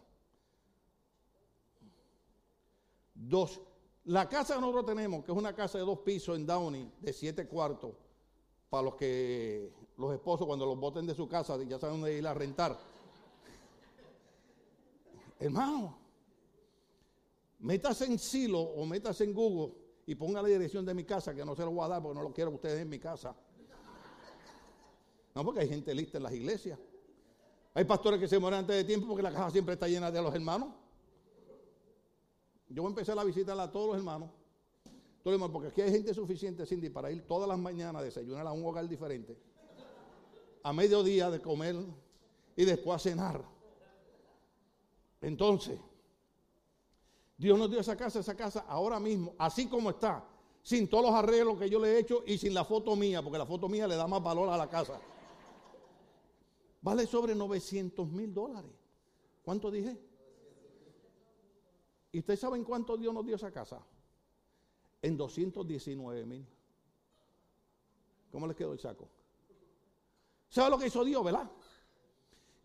Dos. 3.14 3.58
La 4.04 4.28
casa 4.28 4.56
que 4.56 4.60
nosotros 4.60 4.84
tenemos, 4.84 5.24
que 5.24 5.32
es 5.32 5.38
una 5.38 5.54
casa 5.54 5.78
de 5.78 5.84
dos 5.84 6.00
pisos 6.00 6.36
en 6.36 6.44
Downey, 6.44 6.92
de 7.00 7.14
siete 7.14 7.48
cuartos, 7.48 7.94
para 8.68 8.82
los 8.82 8.96
que 8.96 9.72
los 9.96 10.12
esposos 10.12 10.46
cuando 10.46 10.66
los 10.66 10.78
boten 10.78 11.06
de 11.06 11.14
su 11.14 11.26
casa 11.26 11.56
ya 11.62 11.78
saben 11.78 12.02
dónde 12.02 12.18
ir 12.18 12.26
a 12.26 12.34
rentar. 12.34 12.78
Hermano, 15.40 15.96
métase 17.60 18.04
en 18.04 18.18
Silo 18.18 18.60
o 18.60 18.84
métase 18.84 19.24
en 19.24 19.32
Google 19.32 19.72
y 20.04 20.14
ponga 20.14 20.42
la 20.42 20.48
dirección 20.48 20.84
de 20.84 20.92
mi 20.92 21.04
casa, 21.04 21.34
que 21.34 21.42
no 21.42 21.56
se 21.56 21.62
lo 21.62 21.70
voy 21.70 21.86
a 21.86 21.88
dar 21.88 22.02
porque 22.02 22.18
no 22.18 22.22
lo 22.22 22.34
quiero 22.34 22.50
ustedes 22.50 22.82
en 22.82 22.90
mi 22.90 22.98
casa. 22.98 23.34
No, 25.34 25.44
porque 25.44 25.60
hay 25.60 25.68
gente 25.68 25.94
lista 25.94 26.18
en 26.18 26.24
las 26.24 26.32
iglesias. 26.32 26.78
Hay 27.74 27.84
pastores 27.84 28.18
que 28.18 28.26
se 28.26 28.38
mueren 28.38 28.60
antes 28.60 28.76
de 28.76 28.84
tiempo 28.84 29.06
porque 29.06 29.22
la 29.22 29.30
casa 29.30 29.50
siempre 29.50 29.74
está 29.74 29.86
llena 29.86 30.10
de 30.10 30.20
los 30.20 30.34
hermanos. 30.34 30.70
Yo 32.68 32.82
voy 32.82 32.90
a 32.90 32.92
empezar 32.92 33.18
a 33.18 33.62
a 33.62 33.72
todos 33.72 33.88
los 33.88 33.96
hermanos. 33.96 34.30
Todos 35.22 35.50
porque 35.50 35.68
aquí 35.68 35.82
hay 35.82 35.90
gente 35.90 36.14
suficiente, 36.14 36.64
Cindy, 36.64 36.90
para 36.90 37.10
ir 37.10 37.26
todas 37.26 37.48
las 37.48 37.58
mañanas 37.58 38.00
a 38.00 38.04
desayunar 38.04 38.46
a 38.46 38.52
un 38.52 38.64
hogar 38.64 38.88
diferente. 38.88 39.36
A 40.62 40.72
mediodía 40.72 41.30
de 41.30 41.40
comer 41.40 41.76
y 42.56 42.64
después 42.64 42.96
a 42.96 42.98
cenar. 42.98 43.44
Entonces, 45.20 45.78
Dios 47.36 47.58
nos 47.58 47.70
dio 47.70 47.80
esa 47.80 47.96
casa, 47.96 48.20
esa 48.20 48.36
casa 48.36 48.64
ahora 48.68 48.98
mismo, 48.98 49.34
así 49.38 49.66
como 49.66 49.90
está, 49.90 50.24
sin 50.62 50.88
todos 50.88 51.04
los 51.04 51.14
arreglos 51.14 51.58
que 51.58 51.70
yo 51.70 51.78
le 51.78 51.92
he 51.92 51.98
hecho 52.00 52.22
y 52.26 52.38
sin 52.38 52.54
la 52.54 52.64
foto 52.64 52.96
mía, 52.96 53.22
porque 53.22 53.38
la 53.38 53.46
foto 53.46 53.68
mía 53.68 53.86
le 53.86 53.96
da 53.96 54.06
más 54.06 54.22
valor 54.22 54.48
a 54.48 54.56
la 54.56 54.68
casa. 54.68 55.00
Vale 56.80 57.06
sobre 57.06 57.34
900 57.34 58.08
mil 58.10 58.32
dólares. 58.32 58.70
¿Cuánto 59.42 59.70
dije? 59.70 59.98
¿Y 62.12 62.20
ustedes 62.20 62.40
saben 62.40 62.64
cuánto 62.64 62.96
Dios 62.96 63.12
nos 63.12 63.24
dio 63.26 63.36
esa 63.36 63.50
casa? 63.50 63.84
En 65.02 65.16
219 65.16 66.26
mil. 66.26 66.46
¿Cómo 68.30 68.46
les 68.46 68.56
quedó 68.56 68.72
el 68.72 68.78
saco? 68.78 69.08
¿Sabe 70.48 70.70
lo 70.70 70.78
que 70.78 70.86
hizo 70.86 71.04
Dios, 71.04 71.22
verdad? 71.24 71.50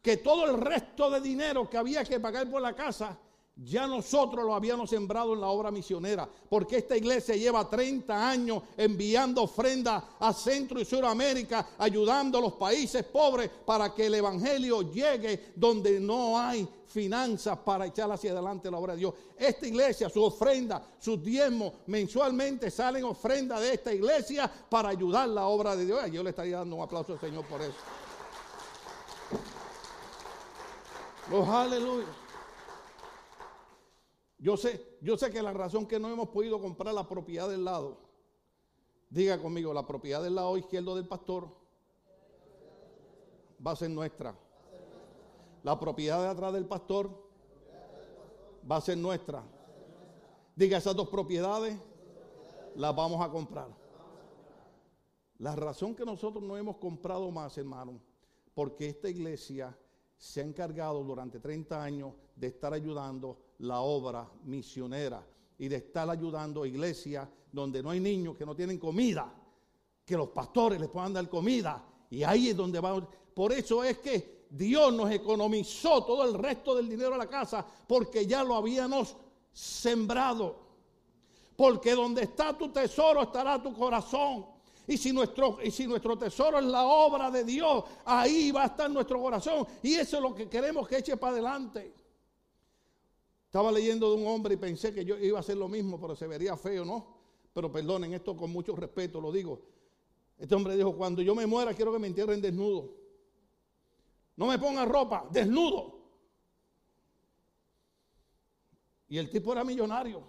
Que 0.01 0.17
todo 0.17 0.49
el 0.49 0.59
resto 0.59 1.09
de 1.09 1.21
dinero 1.21 1.69
que 1.69 1.77
había 1.77 2.03
que 2.03 2.19
pagar 2.19 2.49
por 2.49 2.61
la 2.61 2.75
casa 2.75 3.17
ya 3.55 3.85
nosotros 3.85 4.43
lo 4.43 4.55
habíamos 4.55 4.89
sembrado 4.89 5.33
en 5.33 5.41
la 5.41 5.47
obra 5.47 5.69
misionera, 5.69 6.27
porque 6.49 6.77
esta 6.77 6.97
iglesia 6.97 7.35
lleva 7.35 7.69
30 7.69 8.29
años 8.29 8.63
enviando 8.75 9.43
ofrendas 9.43 10.03
a 10.19 10.33
Centro 10.33 10.79
y 10.79 10.85
Suramérica, 10.85 11.69
ayudando 11.77 12.39
a 12.39 12.41
los 12.41 12.53
países 12.53 13.03
pobres 13.03 13.49
para 13.65 13.93
que 13.93 14.07
el 14.07 14.15
Evangelio 14.15 14.81
llegue 14.81 15.53
donde 15.55 15.99
no 15.99 16.39
hay 16.39 16.67
finanzas 16.87 17.57
para 17.59 17.85
echar 17.85 18.11
hacia 18.11 18.31
adelante 18.31 18.71
la 18.71 18.79
obra 18.79 18.93
de 18.93 18.99
Dios. 18.99 19.13
Esta 19.37 19.67
iglesia, 19.67 20.09
su 20.09 20.23
ofrenda, 20.23 20.83
sus 20.99 21.23
diezmos, 21.23 21.73
mensualmente 21.87 22.71
salen 22.71 23.03
ofrendas 23.03 23.61
de 23.61 23.73
esta 23.73 23.93
iglesia 23.93 24.51
para 24.69 24.89
ayudar 24.89 25.29
la 25.29 25.45
obra 25.45 25.75
de 25.75 25.85
Dios. 25.85 26.11
Yo 26.11 26.23
le 26.23 26.31
estaría 26.31 26.57
dando 26.57 26.75
un 26.75 26.83
aplauso 26.83 27.13
al 27.13 27.19
Señor 27.19 27.45
por 27.45 27.61
eso. 27.61 27.73
Oh, 31.31 31.45
aleluya. 31.45 32.22
Yo 34.43 34.57
sé, 34.57 34.97
yo 34.99 35.15
sé 35.15 35.31
que 35.31 35.41
la 35.41 35.53
razón 35.53 35.87
que 35.87 35.97
no 35.97 36.09
hemos 36.09 36.27
podido 36.27 36.59
comprar 36.59 36.93
la 36.93 37.07
propiedad 37.07 37.47
del 37.47 37.63
lado, 37.63 37.97
diga 39.09 39.41
conmigo, 39.41 39.73
la 39.73 39.87
propiedad 39.87 40.21
del 40.21 40.35
lado 40.35 40.57
izquierdo 40.57 40.97
del 40.97 41.07
pastor 41.07 41.47
va 43.65 43.71
a 43.71 43.75
ser 43.77 43.89
nuestra. 43.89 44.35
La 45.63 45.79
propiedad 45.79 46.21
de 46.21 46.27
atrás 46.27 46.51
del 46.51 46.65
pastor 46.65 47.09
va 48.69 48.75
a 48.75 48.81
ser 48.81 48.97
nuestra. 48.97 49.45
Diga, 50.57 50.77
esas 50.77 50.93
dos 50.93 51.07
propiedades 51.07 51.79
las 52.75 52.93
vamos 52.93 53.21
a 53.21 53.31
comprar. 53.31 53.69
La 55.37 55.55
razón 55.55 55.95
que 55.95 56.03
nosotros 56.03 56.43
no 56.43 56.57
hemos 56.57 56.75
comprado 56.75 57.31
más, 57.31 57.57
hermano, 57.57 57.97
porque 58.53 58.87
esta 58.87 59.09
iglesia 59.09 59.73
se 60.17 60.41
ha 60.41 60.43
encargado 60.43 61.01
durante 61.01 61.39
30 61.39 61.81
años 61.81 62.13
de 62.35 62.47
estar 62.47 62.73
ayudando 62.73 63.37
la 63.63 63.79
obra 63.79 64.29
misionera 64.43 65.25
y 65.57 65.67
de 65.67 65.77
estar 65.77 66.09
ayudando 66.09 66.63
a 66.63 66.67
iglesias 66.67 67.27
donde 67.51 67.81
no 67.81 67.91
hay 67.91 67.99
niños 67.99 68.35
que 68.35 68.45
no 68.45 68.55
tienen 68.55 68.77
comida, 68.77 69.33
que 70.05 70.17
los 70.17 70.29
pastores 70.29 70.81
les 70.81 70.89
puedan 70.89 71.13
dar 71.13 71.29
comida. 71.29 71.81
Y 72.09 72.23
ahí 72.23 72.49
es 72.49 72.57
donde 72.57 72.79
vamos. 72.79 73.05
Por 73.33 73.53
eso 73.53 73.83
es 73.83 73.99
que 73.99 74.47
Dios 74.49 74.93
nos 74.93 75.09
economizó 75.11 76.03
todo 76.03 76.25
el 76.25 76.33
resto 76.33 76.75
del 76.75 76.89
dinero 76.89 77.11
de 77.11 77.19
la 77.19 77.27
casa 77.27 77.65
porque 77.87 78.25
ya 78.25 78.43
lo 78.43 78.55
habíamos 78.55 79.15
sembrado. 79.53 80.59
Porque 81.55 81.93
donde 81.93 82.23
está 82.23 82.57
tu 82.57 82.69
tesoro 82.69 83.21
estará 83.21 83.61
tu 83.61 83.73
corazón. 83.73 84.45
Y 84.85 84.97
si, 84.97 85.13
nuestro, 85.13 85.59
y 85.63 85.71
si 85.71 85.87
nuestro 85.87 86.17
tesoro 86.17 86.59
es 86.59 86.65
la 86.65 86.83
obra 86.83 87.31
de 87.31 87.45
Dios, 87.45 87.85
ahí 88.03 88.51
va 88.51 88.63
a 88.63 88.65
estar 88.65 88.91
nuestro 88.91 89.21
corazón. 89.21 89.65
Y 89.81 89.93
eso 89.93 90.17
es 90.17 90.21
lo 90.21 90.35
que 90.35 90.49
queremos 90.49 90.85
que 90.85 90.97
eche 90.97 91.15
para 91.15 91.33
adelante. 91.33 92.02
Estaba 93.53 93.71
leyendo 93.71 94.09
de 94.09 94.15
un 94.19 94.25
hombre 94.25 94.55
y 94.55 94.57
pensé 94.57 94.91
que 94.91 95.05
yo 95.05 95.15
iba 95.15 95.37
a 95.37 95.41
hacer 95.41 95.55
lo 95.55 95.67
mismo, 95.67 96.01
pero 96.01 96.15
se 96.15 96.25
vería 96.25 96.57
feo, 96.57 96.83
¿no? 96.83 97.05
Pero 97.53 97.71
perdonen, 97.71 98.11
esto 98.11 98.35
con 98.35 98.49
mucho 98.49 98.75
respeto 98.75 99.21
lo 99.21 99.31
digo. 99.31 99.61
Este 100.39 100.55
hombre 100.55 100.75
dijo, 100.75 100.95
cuando 100.95 101.21
yo 101.21 101.35
me 101.35 101.45
muera 101.45 101.71
quiero 101.75 101.93
que 101.93 101.99
me 101.99 102.07
entierren 102.07 102.41
desnudo. 102.41 102.89
No 104.37 104.47
me 104.47 104.57
pongan 104.57 104.89
ropa, 104.89 105.27
desnudo. 105.29 105.99
Y 109.07 109.19
el 109.19 109.29
tipo 109.29 109.51
era 109.51 109.63
millonario. 109.63 110.23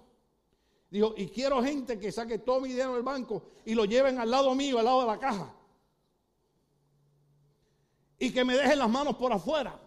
Dijo, 0.91 1.15
y 1.17 1.29
quiero 1.29 1.63
gente 1.63 1.99
que 1.99 2.13
saque 2.13 2.41
todo 2.41 2.61
mi 2.61 2.69
dinero 2.69 2.93
del 2.93 3.03
banco 3.03 3.45
y 3.65 3.75
lo 3.75 3.87
lleven 3.87 4.19
al 4.19 4.31
lado 4.31 4.55
mío, 4.55 4.79
al 4.79 4.85
lado 4.85 5.01
de 5.01 5.07
la 5.07 5.19
caja. 5.19 5.57
Y 8.19 8.31
que 8.35 8.45
me 8.45 8.55
dejen 8.55 8.79
las 8.79 8.91
manos 8.91 9.17
por 9.17 9.33
afuera. 9.33 9.81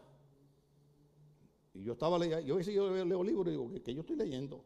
Y 1.77 1.83
yo 1.83 1.93
estaba 1.93 2.17
leyendo, 2.17 2.43
yo 2.43 2.55
a 2.55 2.57
veces 2.57 2.73
yo 2.73 2.89
leo 3.05 3.23
libros 3.23 3.47
y 3.47 3.51
digo, 3.51 3.69
que, 3.69 3.81
que 3.83 3.93
yo 3.93 4.01
estoy 4.01 4.15
leyendo. 4.15 4.63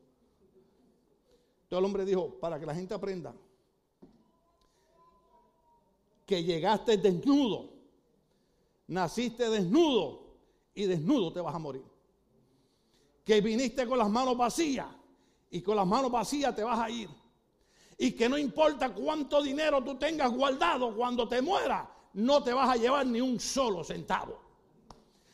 Entonces 1.64 1.80
el 1.80 1.86
hombre 1.86 2.05
dijo, 2.05 2.39
para 2.39 2.57
que 2.57 2.66
la 2.66 2.74
gente 2.74 2.93
aprenda, 2.93 3.36
que 6.26 6.41
llegaste 6.41 6.95
desnudo, 6.95 7.70
naciste 8.88 9.49
desnudo 9.49 10.38
y 10.74 10.86
desnudo 10.86 11.34
te 11.34 11.41
vas 11.41 11.53
a 11.53 11.59
morir. 11.59 11.84
Que 13.26 13.41
viniste 13.41 13.86
con 13.86 13.97
las 13.97 14.09
manos 14.09 14.38
vacías 14.38 14.88
y 15.49 15.62
con 15.62 15.76
las 15.76 15.86
manos 15.86 16.12
vacías 16.12 16.55
te 16.55 16.64
vas 16.64 16.80
a 16.80 16.89
ir. 16.89 17.09
Y 17.97 18.14
que 18.14 18.30
no 18.30 18.38
importa 18.38 18.93
cuánto 18.93 19.43
dinero 19.43 19.84
tú 19.84 19.95
tengas 19.95 20.32
guardado 20.32 20.95
cuando 20.95 21.28
te 21.28 21.41
mueras, 21.41 21.89
no 22.14 22.41
te 22.41 22.53
vas 22.53 22.70
a 22.70 22.78
llevar 22.78 23.05
ni 23.05 23.20
un 23.20 23.38
solo 23.38 23.84
centavo. 23.84 24.39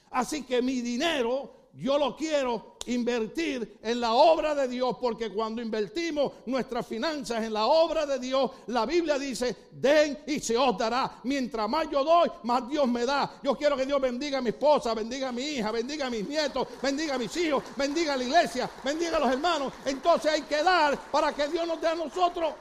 Así 0.10 0.44
que 0.44 0.62
mi 0.64 0.82
dinero 0.82 1.57
yo 1.78 2.00
lo 2.00 2.16
quiero 2.16 2.78
invertir 2.88 3.78
en 3.84 4.02
la 4.02 4.14
obra 4.14 4.56
de 4.56 4.68
Dios, 4.68 4.98
porque 5.00 5.32
cuando 5.32 5.62
invertimos 5.62 6.34
nuestras 6.48 6.88
finanzas 6.88 7.44
en 7.44 7.54
la 7.54 7.68
obra 7.68 8.08
de 8.08 8.18
Dios, 8.18 8.50
la 8.68 8.88
Biblia 8.88 9.20
dice, 9.20 9.56
den 9.72 10.18
y 10.26 10.40
se 10.40 10.58
os 10.58 10.76
dará. 10.76 11.20
Mientras 11.24 11.70
más 11.70 11.88
yo 11.92 12.04
doy, 12.04 12.32
más 12.44 12.68
Dios 12.68 12.88
me 12.88 13.06
da. 13.06 13.40
Yo 13.44 13.56
quiero 13.56 13.78
que 13.78 13.86
Dios 13.86 14.02
bendiga 14.02 14.40
a 14.40 14.42
mi 14.42 14.50
esposa, 14.50 14.96
bendiga 14.96 15.30
a 15.30 15.32
mi 15.32 15.44
hija, 15.44 15.72
bendiga 15.72 16.08
a 16.08 16.10
mis 16.10 16.28
nietos, 16.28 16.68
bendiga 16.82 17.14
a 17.14 17.18
mis 17.20 17.38
hijos, 17.38 17.64
bendiga 17.76 18.14
a 18.14 18.18
la 18.18 18.24
iglesia, 18.24 18.70
bendiga 18.84 19.18
a 19.18 19.20
los 19.20 19.32
hermanos. 19.32 19.72
Entonces 19.86 20.32
hay 20.32 20.42
que 20.42 20.64
dar 20.64 20.98
para 21.12 21.32
que 21.34 21.48
Dios 21.48 21.68
nos 21.68 21.80
dé 21.80 21.90
a 21.90 21.96
nosotros. 21.96 22.56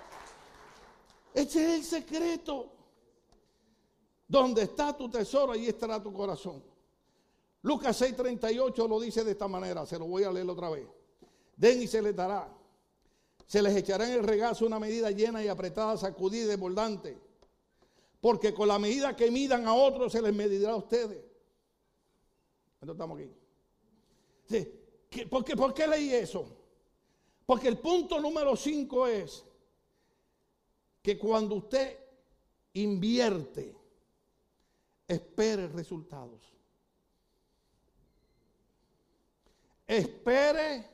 Ese 1.33 1.65
es 1.65 1.75
el 1.75 1.85
secreto. 1.85 2.71
Donde 4.29 4.63
está 4.65 4.95
tu 4.95 5.09
tesoro, 5.09 5.53
ahí 5.53 5.69
estará 5.69 6.03
tu 6.03 6.13
corazón. 6.13 6.76
Lucas 7.67 8.01
6:38 8.01 8.89
lo 8.89 9.01
dice 9.01 9.25
de 9.25 9.33
esta 9.33 9.49
manera, 9.49 9.85
se 9.87 9.99
lo 9.99 10.07
voy 10.07 10.23
a 10.23 10.31
leer 10.31 10.49
otra 10.49 10.71
vez. 10.71 10.87
Den 11.57 11.83
y 11.83 11.89
se 11.89 12.01
les 12.01 12.15
dará. 12.15 12.49
Se 13.45 13.61
les 13.61 13.75
echará 13.75 14.07
en 14.07 14.21
el 14.21 14.23
regazo 14.23 14.67
una 14.67 14.79
medida 14.79 15.11
llena 15.11 15.43
y 15.43 15.49
apretada, 15.49 15.97
sacudida 15.97 16.45
y 16.45 16.47
desbordante. 16.47 17.19
Porque 18.21 18.55
con 18.55 18.69
la 18.69 18.79
medida 18.79 19.17
que 19.17 19.33
midan 19.33 19.67
a 19.67 19.75
otros 19.75 20.13
se 20.13 20.23
les 20.23 20.33
medirá 20.33 20.75
a 20.75 20.77
ustedes. 20.77 21.25
Entonces 22.81 22.95
estamos 22.95 23.19
aquí. 23.19 23.31
Sí. 24.49 25.25
¿Por, 25.29 25.45
qué, 25.45 25.57
¿Por 25.57 25.75
qué 25.75 25.89
leí 25.89 26.13
eso? 26.13 26.47
Porque 27.45 27.67
el 27.67 27.79
punto 27.79 28.21
número 28.21 28.55
5 28.55 29.09
es 29.09 29.45
que 31.03 31.19
cuando 31.19 31.57
usted 31.57 31.99
invierte, 32.75 33.75
espere 35.09 35.67
resultados. 35.67 36.56
Espere 39.87 40.85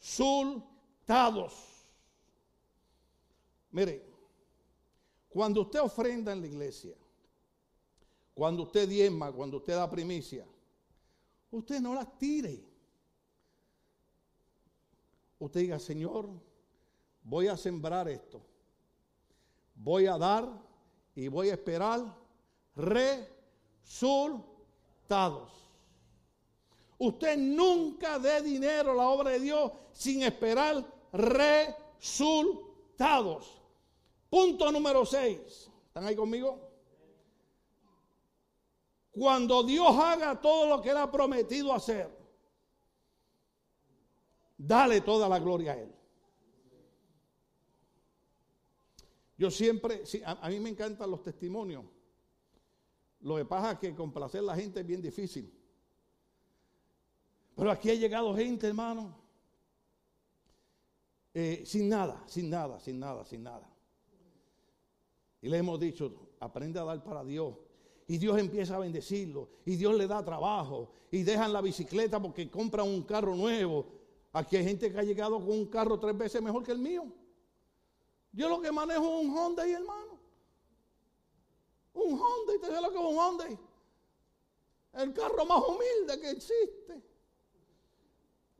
resultados. 0.00 0.62
Mire, 3.70 4.04
cuando 5.28 5.62
usted 5.62 5.80
ofrenda 5.80 6.32
en 6.32 6.40
la 6.40 6.46
iglesia, 6.46 6.94
cuando 8.34 8.62
usted 8.64 8.88
diezma, 8.88 9.32
cuando 9.32 9.58
usted 9.58 9.74
da 9.74 9.90
primicia, 9.90 10.46
usted 11.50 11.80
no 11.80 11.94
las 11.94 12.18
tire. 12.18 12.64
Usted 15.38 15.60
diga, 15.60 15.78
Señor, 15.78 16.28
voy 17.22 17.48
a 17.48 17.56
sembrar 17.56 18.08
esto. 18.08 18.40
Voy 19.74 20.06
a 20.06 20.16
dar 20.16 20.48
y 21.14 21.28
voy 21.28 21.50
a 21.50 21.54
esperar 21.54 22.16
resultados. 22.76 24.42
Usted 27.02 27.36
nunca 27.36 28.16
dé 28.20 28.40
dinero 28.42 28.92
a 28.92 28.94
la 28.94 29.08
obra 29.08 29.30
de 29.30 29.40
Dios 29.40 29.72
sin 29.92 30.22
esperar 30.22 30.86
resultados. 31.12 32.60
Punto 34.30 34.70
número 34.70 35.04
6. 35.04 35.68
¿Están 35.88 36.06
ahí 36.06 36.14
conmigo? 36.14 36.60
Cuando 39.10 39.64
Dios 39.64 39.88
haga 39.98 40.40
todo 40.40 40.68
lo 40.68 40.80
que 40.80 40.90
Él 40.90 40.96
ha 40.96 41.10
prometido 41.10 41.74
hacer, 41.74 42.08
dale 44.56 45.00
toda 45.00 45.28
la 45.28 45.40
gloria 45.40 45.72
a 45.72 45.78
Él. 45.78 45.92
Yo 49.36 49.50
siempre, 49.50 50.04
a, 50.24 50.48
mí 50.48 50.60
me 50.60 50.70
encantan 50.70 51.10
los 51.10 51.24
testimonios. 51.24 51.84
Lo 53.22 53.34
que 53.38 53.44
pasa 53.44 53.72
es 53.72 53.80
que 53.80 53.92
complacer 53.92 54.38
a 54.38 54.44
la 54.44 54.54
gente 54.54 54.78
es 54.78 54.86
bien 54.86 55.02
difícil. 55.02 55.61
Pero 57.54 57.70
aquí 57.70 57.90
ha 57.90 57.94
llegado 57.94 58.34
gente, 58.34 58.66
hermano, 58.66 59.14
eh, 61.34 61.62
sin 61.64 61.88
nada, 61.88 62.22
sin 62.26 62.50
nada, 62.50 62.80
sin 62.80 62.98
nada, 62.98 63.24
sin 63.24 63.42
nada. 63.42 63.68
Y 65.40 65.48
le 65.48 65.58
hemos 65.58 65.78
dicho, 65.80 66.34
aprende 66.40 66.78
a 66.78 66.84
dar 66.84 67.02
para 67.02 67.24
Dios. 67.24 67.54
Y 68.06 68.18
Dios 68.18 68.38
empieza 68.38 68.76
a 68.76 68.78
bendecirlo. 68.78 69.48
Y 69.64 69.76
Dios 69.76 69.94
le 69.94 70.06
da 70.06 70.24
trabajo. 70.24 70.92
Y 71.10 71.22
dejan 71.22 71.52
la 71.52 71.60
bicicleta 71.60 72.20
porque 72.20 72.50
compran 72.50 72.86
un 72.86 73.02
carro 73.02 73.34
nuevo. 73.34 73.86
Aquí 74.32 74.56
hay 74.56 74.64
gente 74.64 74.92
que 74.92 74.98
ha 74.98 75.02
llegado 75.02 75.38
con 75.38 75.50
un 75.50 75.66
carro 75.66 75.98
tres 75.98 76.16
veces 76.16 76.40
mejor 76.40 76.62
que 76.62 76.72
el 76.72 76.78
mío. 76.78 77.04
Yo 78.32 78.48
lo 78.48 78.60
que 78.60 78.72
manejo 78.72 79.02
es 79.02 79.26
un 79.26 79.36
Honda, 79.36 79.66
y 79.66 79.72
hermano. 79.72 80.18
Un 81.94 82.12
Honda, 82.14 82.52
te 82.60 82.80
lo 82.80 82.90
que 82.90 82.98
es 82.98 83.04
un 83.04 83.18
Honda. 83.18 83.46
El 84.94 85.12
carro 85.12 85.44
más 85.44 85.62
humilde 85.66 86.20
que 86.20 86.30
existe. 86.30 87.11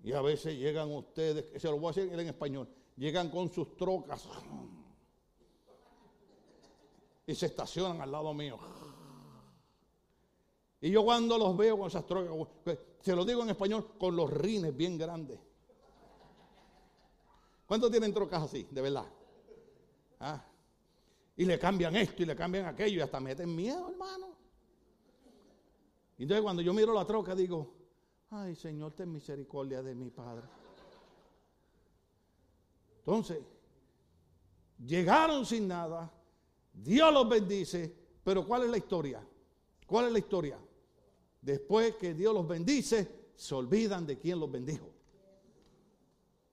Y 0.04 0.12
a 0.12 0.20
veces 0.20 0.58
llegan 0.58 0.92
ustedes, 0.92 1.60
se 1.60 1.68
lo 1.68 1.78
voy 1.78 1.90
a 1.90 1.94
decir 1.94 2.18
en 2.18 2.26
español, 2.26 2.68
llegan 2.96 3.30
con 3.30 3.50
sus 3.52 3.76
trocas 3.76 4.28
y 7.26 7.34
se 7.34 7.46
estacionan 7.46 8.00
al 8.00 8.10
lado 8.10 8.34
mío. 8.34 8.58
Y 10.80 10.90
yo 10.90 11.04
cuando 11.04 11.38
los 11.38 11.56
veo 11.56 11.78
con 11.78 11.86
esas 11.86 12.04
trocas, 12.04 12.48
se 13.00 13.14
lo 13.14 13.24
digo 13.24 13.42
en 13.42 13.50
español, 13.50 13.96
con 13.98 14.16
los 14.16 14.28
rines 14.32 14.76
bien 14.76 14.98
grandes. 14.98 15.38
¿Cuántos 17.66 17.90
tienen 17.90 18.12
trocas 18.12 18.42
así, 18.42 18.66
de 18.70 18.80
verdad? 18.82 19.06
¿Ah? 20.18 20.44
Y 21.36 21.44
le 21.44 21.58
cambian 21.58 21.94
esto 21.94 22.24
y 22.24 22.26
le 22.26 22.34
cambian 22.34 22.66
aquello 22.66 22.98
y 22.98 23.00
hasta 23.00 23.20
meten 23.20 23.54
miedo, 23.54 23.88
hermano. 23.88 24.36
Entonces 26.18 26.42
cuando 26.42 26.62
yo 26.62 26.74
miro 26.74 26.92
la 26.92 27.06
troca 27.06 27.34
digo, 27.34 27.81
Ay, 28.34 28.56
Señor, 28.56 28.92
ten 28.94 29.12
misericordia 29.12 29.82
de 29.82 29.94
mi 29.94 30.08
Padre. 30.08 30.46
Entonces, 33.00 33.38
llegaron 34.78 35.44
sin 35.44 35.68
nada, 35.68 36.10
Dios 36.72 37.12
los 37.12 37.28
bendice, 37.28 37.94
pero 38.24 38.46
¿cuál 38.46 38.62
es 38.62 38.70
la 38.70 38.78
historia? 38.78 39.22
¿Cuál 39.86 40.06
es 40.06 40.12
la 40.12 40.18
historia? 40.18 40.58
Después 41.42 41.96
que 41.96 42.14
Dios 42.14 42.32
los 42.32 42.48
bendice, 42.48 43.32
se 43.36 43.54
olvidan 43.54 44.06
de 44.06 44.18
quién 44.18 44.40
los 44.40 44.50
bendijo. 44.50 44.88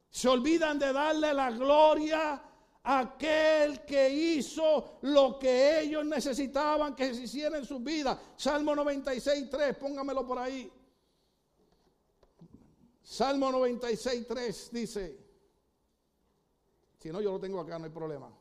Se 0.09 0.27
olvidan 0.27 0.79
de 0.79 0.91
darle 0.91 1.33
la 1.33 1.49
gloria 1.51 2.43
a 2.83 2.99
aquel 2.99 3.85
que 3.85 4.09
hizo 4.09 4.99
lo 5.03 5.39
que 5.39 5.79
ellos 5.79 6.05
necesitaban 6.05 6.93
que 6.93 7.13
se 7.13 7.23
hiciera 7.23 7.57
en 7.57 7.63
sus 7.63 7.81
vidas. 7.81 8.17
Salmo 8.35 8.75
96, 8.75 9.49
3, 9.49 9.77
póngamelo 9.77 10.27
por 10.27 10.39
ahí. 10.39 10.69
Salmo 13.09 13.51
96, 13.51 14.27
3 14.27 14.69
dice, 14.71 15.17
si 16.99 17.09
no 17.09 17.19
yo 17.19 17.31
lo 17.31 17.39
tengo 17.39 17.59
acá, 17.59 17.79
no 17.79 17.85
hay 17.85 17.91
problema. 17.91 18.31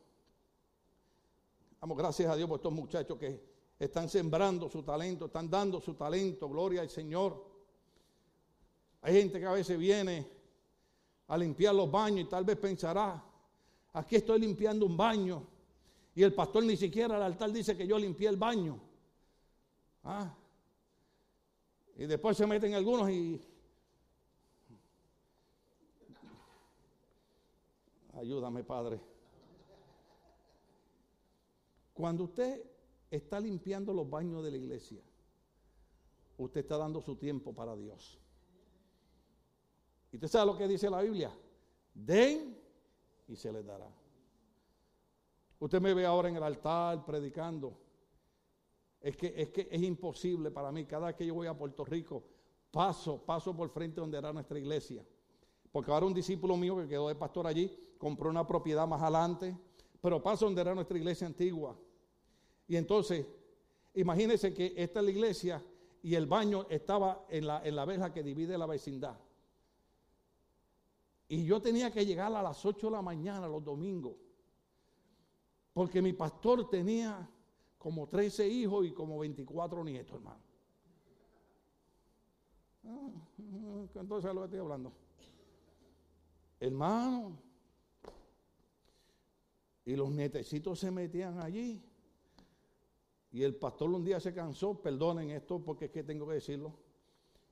Damos 1.81 1.97
gracias 1.97 2.31
a 2.31 2.37
Dios 2.37 2.47
por 2.47 2.59
estos 2.59 2.75
muchachos 2.75 3.19
que 3.19 3.43
están 3.79 4.11
sembrando 4.11 4.69
su 4.69 4.83
talento, 4.83 5.25
están 5.25 5.49
dando 5.49 5.81
su 5.81 5.95
talento, 5.95 6.51
gloria 6.51 6.83
al 6.83 6.91
Señor. 6.91 7.43
Hay 9.01 9.15
gente 9.15 9.41
que 9.41 9.47
a 9.47 9.53
veces 9.53 9.79
viene 9.79 10.29
a 11.29 11.39
limpiar 11.39 11.75
los 11.75 11.91
baños 11.91 12.27
y 12.27 12.29
tal 12.29 12.45
vez 12.45 12.59
pensará, 12.59 13.25
aquí 13.95 14.17
estoy 14.17 14.39
limpiando 14.39 14.85
un 14.85 14.99
baño 14.99 15.47
y 16.15 16.23
el 16.23 16.35
pastor 16.35 16.65
ni 16.65 16.77
siquiera 16.77 17.17
al 17.17 17.23
altar 17.23 17.51
dice 17.53 17.75
que 17.75 17.87
yo 17.87 17.99
limpié 17.99 18.29
el 18.29 18.37
baño. 18.37 18.79
¿Ah? 20.05 20.31
Y 21.97 22.05
después 22.05 22.37
se 22.37 22.47
meten 22.47 22.75
algunos 22.75 23.09
y 23.09 23.41
Ayúdame, 28.19 28.65
Padre. 28.65 29.01
Cuando 31.95 32.25
usted 32.25 32.65
está 33.09 33.39
limpiando 33.39 33.93
los 33.93 34.11
baños 34.11 34.43
de 34.43 34.51
la 34.51 34.57
iglesia, 34.57 35.01
usted 36.37 36.61
está 36.61 36.77
dando 36.77 37.01
su 37.01 37.15
tiempo 37.15 37.55
para 37.55 37.77
Dios. 37.77 38.19
¿Y 40.11 40.17
usted 40.17 40.29
sabe 40.29 40.47
lo 40.47 40.59
que 40.59 40.67
dice 40.67 40.91
la 40.91 41.01
Biblia? 41.01 41.33
Den 41.95 42.59
y 43.29 43.37
se 43.37 43.53
les 43.53 43.65
dará. 43.65 43.89
Usted 45.61 45.81
me 45.81 45.95
ve 45.95 46.05
ahora 46.05 46.29
en 46.29 46.37
el 46.37 46.43
altar 46.43 47.05
predicando. 47.05 47.79
Es 49.01 49.17
que, 49.17 49.33
es 49.37 49.51
que 49.51 49.69
es 49.71 49.83
imposible 49.83 50.51
para 50.51 50.73
mí. 50.73 50.87
Cada 50.87 51.07
vez 51.07 51.15
que 51.15 51.27
yo 51.27 51.35
voy 51.35 51.47
a 51.47 51.57
Puerto 51.57 51.85
Rico, 51.85 52.25
paso, 52.73 53.25
paso 53.25 53.57
por 53.57 53.71
frente 53.71 54.01
donde 54.01 54.19
era 54.19 54.33
nuestra 54.33 54.59
iglesia. 54.59 55.07
Porque 55.71 55.93
ahora 55.93 56.07
un 56.07 56.15
discípulo 56.15 56.57
mío 56.57 56.77
que 56.79 56.89
quedó 56.89 57.07
de 57.09 57.15
pastor 57.15 57.47
allí, 57.47 57.88
compró 57.99 58.31
una 58.31 58.47
propiedad 58.47 58.87
más 58.87 59.03
adelante, 59.03 59.57
pero 60.01 60.23
paso 60.23 60.47
donde 60.47 60.61
era 60.61 60.75
nuestra 60.75 60.97
iglesia 60.97 61.27
antigua. 61.27 61.77
Y 62.67 62.77
entonces, 62.77 63.27
imagínense 63.95 64.55
que 64.55 64.73
esta 64.77 65.01
es 65.01 65.05
la 65.05 65.11
iglesia 65.11 65.65
y 66.03 66.15
el 66.15 66.27
baño 66.27 66.67
estaba 66.71 67.27
en 67.29 67.47
la, 67.47 67.63
en 67.65 67.75
la 67.75 68.13
que 68.13 68.23
divide 68.23 68.57
la 68.57 68.67
vecindad. 68.67 69.19
Y 71.29 71.45
yo 71.45 71.61
tenía 71.61 71.91
que 71.91 72.07
llegar 72.07 72.33
a 72.33 72.43
las 72.43 72.65
8 72.65 72.87
de 72.87 72.93
la 72.93 73.03
mañana 73.03 73.49
los 73.49 73.63
domingos. 73.63 74.15
Porque 75.75 76.01
mi 76.01 76.13
pastor 76.13 76.69
tenía 76.71 77.29
como 77.77 78.09
13 78.09 78.49
hijos 78.49 78.87
y 78.87 78.93
como 78.93 79.19
24 79.19 79.85
nietos, 79.85 80.17
hermano. 80.17 80.41
Ah, 82.87 83.11
entonces 83.95 84.35
lo 84.35 84.45
estoy 84.45 84.59
hablando. 84.59 84.93
Hermano. 86.59 87.48
Y 89.89 89.97
los 89.97 90.11
nietecitos 90.11 90.79
se 90.79 90.91
metían 90.91 91.41
allí. 91.41 91.83
Y 93.33 93.43
el 93.43 93.55
pastor 93.57 93.89
un 93.89 94.05
día 94.05 94.21
se 94.21 94.35
cansó, 94.35 94.75
perdonen 94.75 95.31
esto 95.31 95.65
porque 95.65 95.87
es 95.87 95.91
que 95.91 96.05
tengo 96.05 96.29
que 96.29 96.35
decirlo. 96.35 96.75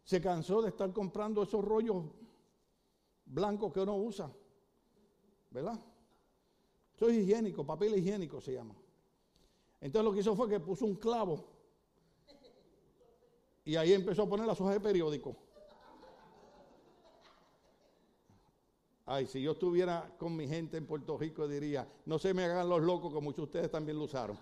Se 0.04 0.20
cansó 0.20 0.60
de 0.60 0.68
estar 0.68 0.92
comprando 0.92 1.44
esos 1.44 1.64
rollos 1.64 2.04
blancos 3.24 3.72
que 3.72 3.80
uno 3.80 3.96
usa. 3.96 4.30
¿Verdad? 5.48 5.80
Eso 6.94 7.08
es 7.08 7.16
higiénico, 7.16 7.64
papel 7.64 7.96
higiénico 7.96 8.38
se 8.38 8.52
llama. 8.52 8.74
Entonces 9.80 10.04
lo 10.04 10.12
que 10.12 10.20
hizo 10.20 10.36
fue 10.36 10.46
que 10.46 10.60
puso 10.60 10.84
un 10.84 10.96
clavo 10.96 11.42
y 13.64 13.76
ahí 13.76 13.94
empezó 13.94 14.24
a 14.24 14.28
poner 14.28 14.44
las 14.44 14.60
hojas 14.60 14.74
de 14.74 14.80
periódico. 14.80 15.34
Ay, 19.06 19.26
si 19.26 19.40
yo 19.40 19.52
estuviera 19.52 20.12
con 20.18 20.34
mi 20.36 20.48
gente 20.48 20.76
en 20.76 20.84
Puerto 20.84 21.16
Rico 21.16 21.46
diría, 21.46 21.88
no 22.06 22.18
se 22.18 22.34
me 22.34 22.44
hagan 22.44 22.68
los 22.68 22.82
locos 22.82 23.14
que 23.14 23.20
muchos 23.20 23.36
de 23.36 23.42
ustedes 23.44 23.70
también 23.70 23.96
lo 23.96 24.04
usaron. 24.04 24.36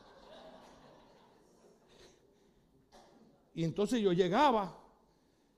Y 3.55 3.63
entonces 3.63 4.01
yo 4.01 4.13
llegaba 4.13 4.75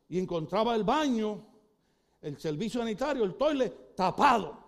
y 0.08 0.18
encontraba 0.18 0.74
el 0.74 0.82
baño, 0.82 1.40
el 2.20 2.36
servicio 2.38 2.80
sanitario, 2.80 3.22
el 3.22 3.36
toilet 3.36 3.94
tapado. 3.94 4.58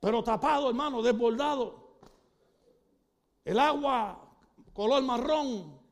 Pero 0.00 0.22
tapado, 0.24 0.68
hermano, 0.68 1.00
desbordado. 1.00 1.98
El 3.44 3.58
agua 3.58 4.20
color 4.72 5.02
marrón. 5.04 5.83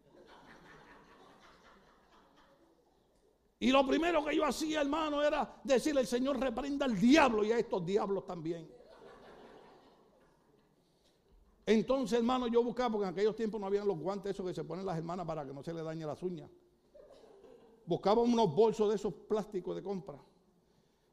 Y 3.62 3.70
lo 3.70 3.86
primero 3.86 4.24
que 4.24 4.34
yo 4.34 4.44
hacía, 4.44 4.80
hermano, 4.80 5.22
era 5.22 5.60
decirle 5.62 6.00
al 6.00 6.06
Señor 6.08 6.36
reprenda 6.36 6.84
al 6.84 6.98
diablo 6.98 7.44
y 7.44 7.52
a 7.52 7.58
estos 7.60 7.86
diablos 7.86 8.26
también. 8.26 8.68
Entonces, 11.64 12.18
hermano, 12.18 12.48
yo 12.48 12.64
buscaba, 12.64 12.90
porque 12.90 13.04
en 13.04 13.12
aquellos 13.12 13.36
tiempos 13.36 13.60
no 13.60 13.68
habían 13.68 13.86
los 13.86 13.96
guantes 14.00 14.32
esos 14.32 14.44
que 14.44 14.52
se 14.52 14.64
ponen 14.64 14.84
las 14.84 14.98
hermanas 14.98 15.24
para 15.24 15.46
que 15.46 15.54
no 15.54 15.62
se 15.62 15.72
le 15.72 15.80
dañe 15.84 16.04
las 16.04 16.20
uñas. 16.24 16.50
Buscaba 17.86 18.20
unos 18.22 18.52
bolsos 18.52 18.88
de 18.88 18.96
esos 18.96 19.14
plásticos 19.14 19.76
de 19.76 19.82
compra. 19.84 20.18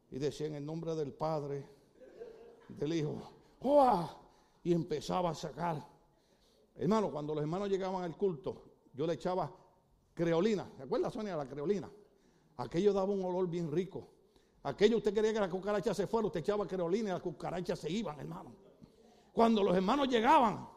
Y 0.09 0.17
decía 0.17 0.47
en 0.47 0.55
el 0.55 0.65
nombre 0.65 0.95
del 0.95 1.13
Padre, 1.13 1.67
del 2.67 2.93
Hijo, 2.93 3.31
¡Oh! 3.61 4.09
y 4.63 4.73
empezaba 4.73 5.29
a 5.29 5.35
sacar. 5.35 5.87
Hermano, 6.73 7.11
cuando 7.11 7.35
los 7.35 7.43
hermanos 7.43 7.69
llegaban 7.69 8.03
al 8.03 8.17
culto, 8.17 8.63
yo 8.95 9.05
le 9.05 9.13
echaba 9.13 9.55
creolina. 10.15 10.67
¿Se 10.77 10.81
acuerda, 10.81 11.11
Sonia, 11.11 11.37
la 11.37 11.47
creolina? 11.47 11.87
Aquello 12.59 12.91
daba 12.91 13.13
un 13.13 13.23
olor 13.23 13.47
bien 13.47 13.71
rico. 13.71 14.09
Aquello 14.63 14.97
usted 14.97 15.13
quería 15.13 15.31
que 15.31 15.39
la 15.39 15.49
cucaracha 15.49 15.93
se 15.93 16.07
fuera, 16.07 16.27
usted 16.27 16.41
echaba 16.41 16.67
creolina 16.67 17.09
y 17.09 17.13
las 17.13 17.21
cucarachas 17.21 17.79
se 17.79 17.89
iban, 17.89 18.19
hermano. 18.19 18.53
Cuando 19.31 19.63
los 19.63 19.73
hermanos 19.73 20.09
llegaban, 20.09 20.67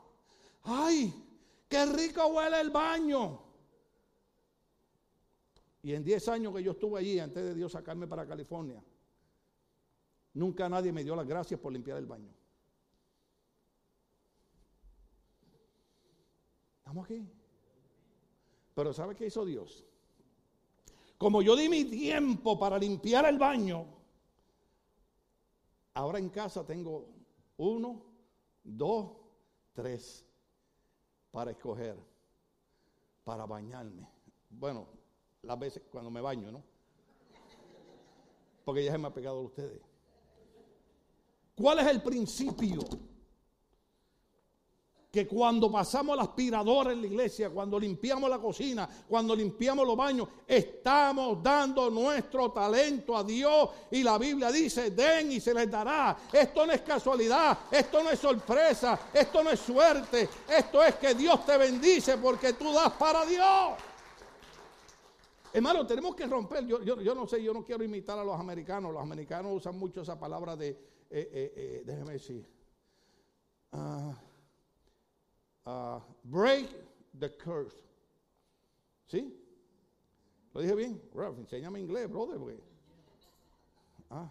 ¡ay! 0.62 1.12
¡Qué 1.68 1.84
rico 1.86 2.24
huele 2.28 2.60
el 2.60 2.70
baño! 2.70 3.42
Y 5.82 5.92
en 5.94 6.04
10 6.04 6.28
años 6.28 6.54
que 6.54 6.62
yo 6.62 6.70
estuve 6.70 7.00
allí, 7.00 7.18
antes 7.18 7.42
de 7.42 7.52
Dios 7.52 7.72
sacarme 7.72 8.06
para 8.06 8.28
California, 8.28 8.80
nunca 10.34 10.68
nadie 10.68 10.92
me 10.92 11.02
dio 11.02 11.16
las 11.16 11.26
gracias 11.26 11.58
por 11.58 11.72
limpiar 11.72 11.98
el 11.98 12.06
baño. 12.06 12.32
¿Estamos 16.78 17.06
aquí? 17.06 17.28
Pero 18.72 18.92
¿sabe 18.92 19.16
qué 19.16 19.26
hizo 19.26 19.44
Dios? 19.44 19.84
Como 21.22 21.40
yo 21.40 21.54
di 21.54 21.68
mi 21.68 21.84
tiempo 21.84 22.58
para 22.58 22.76
limpiar 22.76 23.24
el 23.26 23.38
baño, 23.38 23.86
ahora 25.94 26.18
en 26.18 26.28
casa 26.30 26.66
tengo 26.66 27.06
uno, 27.58 28.02
dos, 28.64 29.12
tres 29.72 30.26
para 31.30 31.52
escoger, 31.52 31.96
para 33.22 33.46
bañarme. 33.46 34.04
Bueno, 34.50 34.88
las 35.42 35.56
veces 35.60 35.84
cuando 35.92 36.10
me 36.10 36.20
baño, 36.20 36.50
¿no? 36.50 36.60
Porque 38.64 38.84
ya 38.84 38.90
se 38.90 38.98
me 38.98 39.06
ha 39.06 39.14
pegado 39.14 39.38
a 39.38 39.42
ustedes. 39.42 39.80
¿Cuál 41.54 41.78
es 41.78 41.86
el 41.86 42.02
principio? 42.02 42.80
Que 45.12 45.26
cuando 45.26 45.70
pasamos 45.70 46.16
la 46.16 46.22
aspiradora 46.22 46.90
en 46.90 47.02
la 47.02 47.06
iglesia, 47.06 47.50
cuando 47.50 47.78
limpiamos 47.78 48.30
la 48.30 48.38
cocina, 48.38 48.88
cuando 49.06 49.36
limpiamos 49.36 49.86
los 49.86 49.94
baños, 49.94 50.26
estamos 50.46 51.42
dando 51.42 51.90
nuestro 51.90 52.50
talento 52.50 53.14
a 53.14 53.22
Dios. 53.22 53.68
Y 53.90 54.02
la 54.02 54.16
Biblia 54.16 54.50
dice, 54.50 54.90
den 54.90 55.32
y 55.32 55.38
se 55.38 55.52
les 55.52 55.70
dará. 55.70 56.16
Esto 56.32 56.64
no 56.64 56.72
es 56.72 56.80
casualidad, 56.80 57.58
esto 57.70 58.02
no 58.02 58.08
es 58.08 58.18
sorpresa, 58.18 58.98
esto 59.12 59.44
no 59.44 59.50
es 59.50 59.60
suerte, 59.60 60.30
esto 60.48 60.82
es 60.82 60.94
que 60.94 61.14
Dios 61.14 61.44
te 61.44 61.58
bendice 61.58 62.16
porque 62.16 62.54
tú 62.54 62.72
das 62.72 62.92
para 62.92 63.26
Dios. 63.26 63.72
Hermano, 65.52 65.86
tenemos 65.86 66.16
que 66.16 66.26
romper. 66.26 66.66
Yo, 66.66 67.14
no 67.14 67.26
sé, 67.26 67.42
yo 67.42 67.52
no 67.52 67.62
quiero 67.62 67.84
imitar 67.84 68.18
a 68.18 68.24
los 68.24 68.40
americanos. 68.40 68.90
Los 68.94 69.02
americanos 69.02 69.52
usan 69.54 69.78
mucho 69.78 70.00
esa 70.00 70.18
palabra 70.18 70.56
de, 70.56 70.70
eh, 70.70 70.76
eh, 71.10 71.52
eh, 71.54 71.82
déjeme 71.84 72.14
decir, 72.14 72.48
uh, 73.72 74.14
uh, 75.66 76.00
break 76.24 76.68
the 77.18 77.28
curse. 77.28 77.76
¿Sí? 79.10 79.30
¿Lo 80.54 80.62
dije 80.62 80.74
bien? 80.76 81.00
Ralph, 81.14 81.38
enséñame 81.38 81.80
inglés, 81.80 82.08
brother. 82.08 82.38
Ah. 84.10 84.28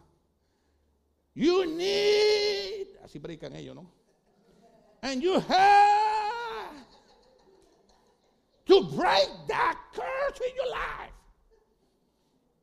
You 1.33 1.65
need, 1.65 2.87
así 3.03 3.19
predican 3.19 3.55
ellos, 3.55 3.75
¿no? 3.75 3.89
And 5.01 5.23
you 5.23 5.39
have 5.39 6.85
to 8.65 8.83
break 8.95 9.29
that 9.47 9.77
curse 9.93 10.39
in 10.47 10.55
your 10.55 10.69
life. 10.69 11.13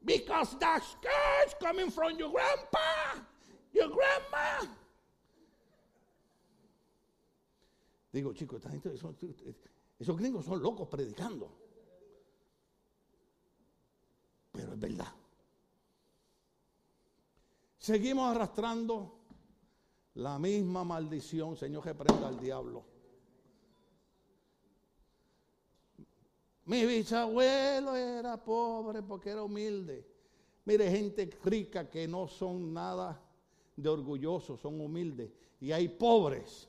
Because 0.05 0.57
that 0.61 0.83
curse 1.03 1.55
coming 1.61 1.91
from 1.91 2.19
your 2.19 2.31
grandpa, 2.31 3.21
your 3.73 3.89
grandma, 3.89 4.67
Digo, 8.13 8.33
chicos, 8.33 8.63
esos 9.99 10.17
gringos 10.17 10.45
son 10.45 10.63
locos 10.63 10.89
predicando. 10.89 11.51
Pero 14.53 14.73
es 14.73 14.81
verdad. 14.81 15.13
Seguimos 17.79 18.35
arrastrando 18.35 19.19
la 20.15 20.39
misma 20.39 20.85
maldición, 20.85 21.57
Señor, 21.57 21.83
que 21.83 21.95
prenda 21.95 22.29
al 22.29 22.41
diablo. 22.41 22.85
Mi 26.65 26.85
bisabuelo 26.85 27.97
era 27.97 28.43
pobre 28.43 29.03
porque 29.03 29.31
era 29.31 29.43
humilde. 29.43 30.07
Mire, 30.65 30.91
gente 30.91 31.31
rica 31.45 31.89
que 31.89 32.07
no 32.07 32.29
son 32.29 32.75
nada 32.75 33.23
de 33.75 33.89
orgullosos, 33.89 34.61
son 34.61 34.81
humildes. 34.81 35.31
Y 35.61 35.73
hay 35.73 35.89
pobres 35.89 36.69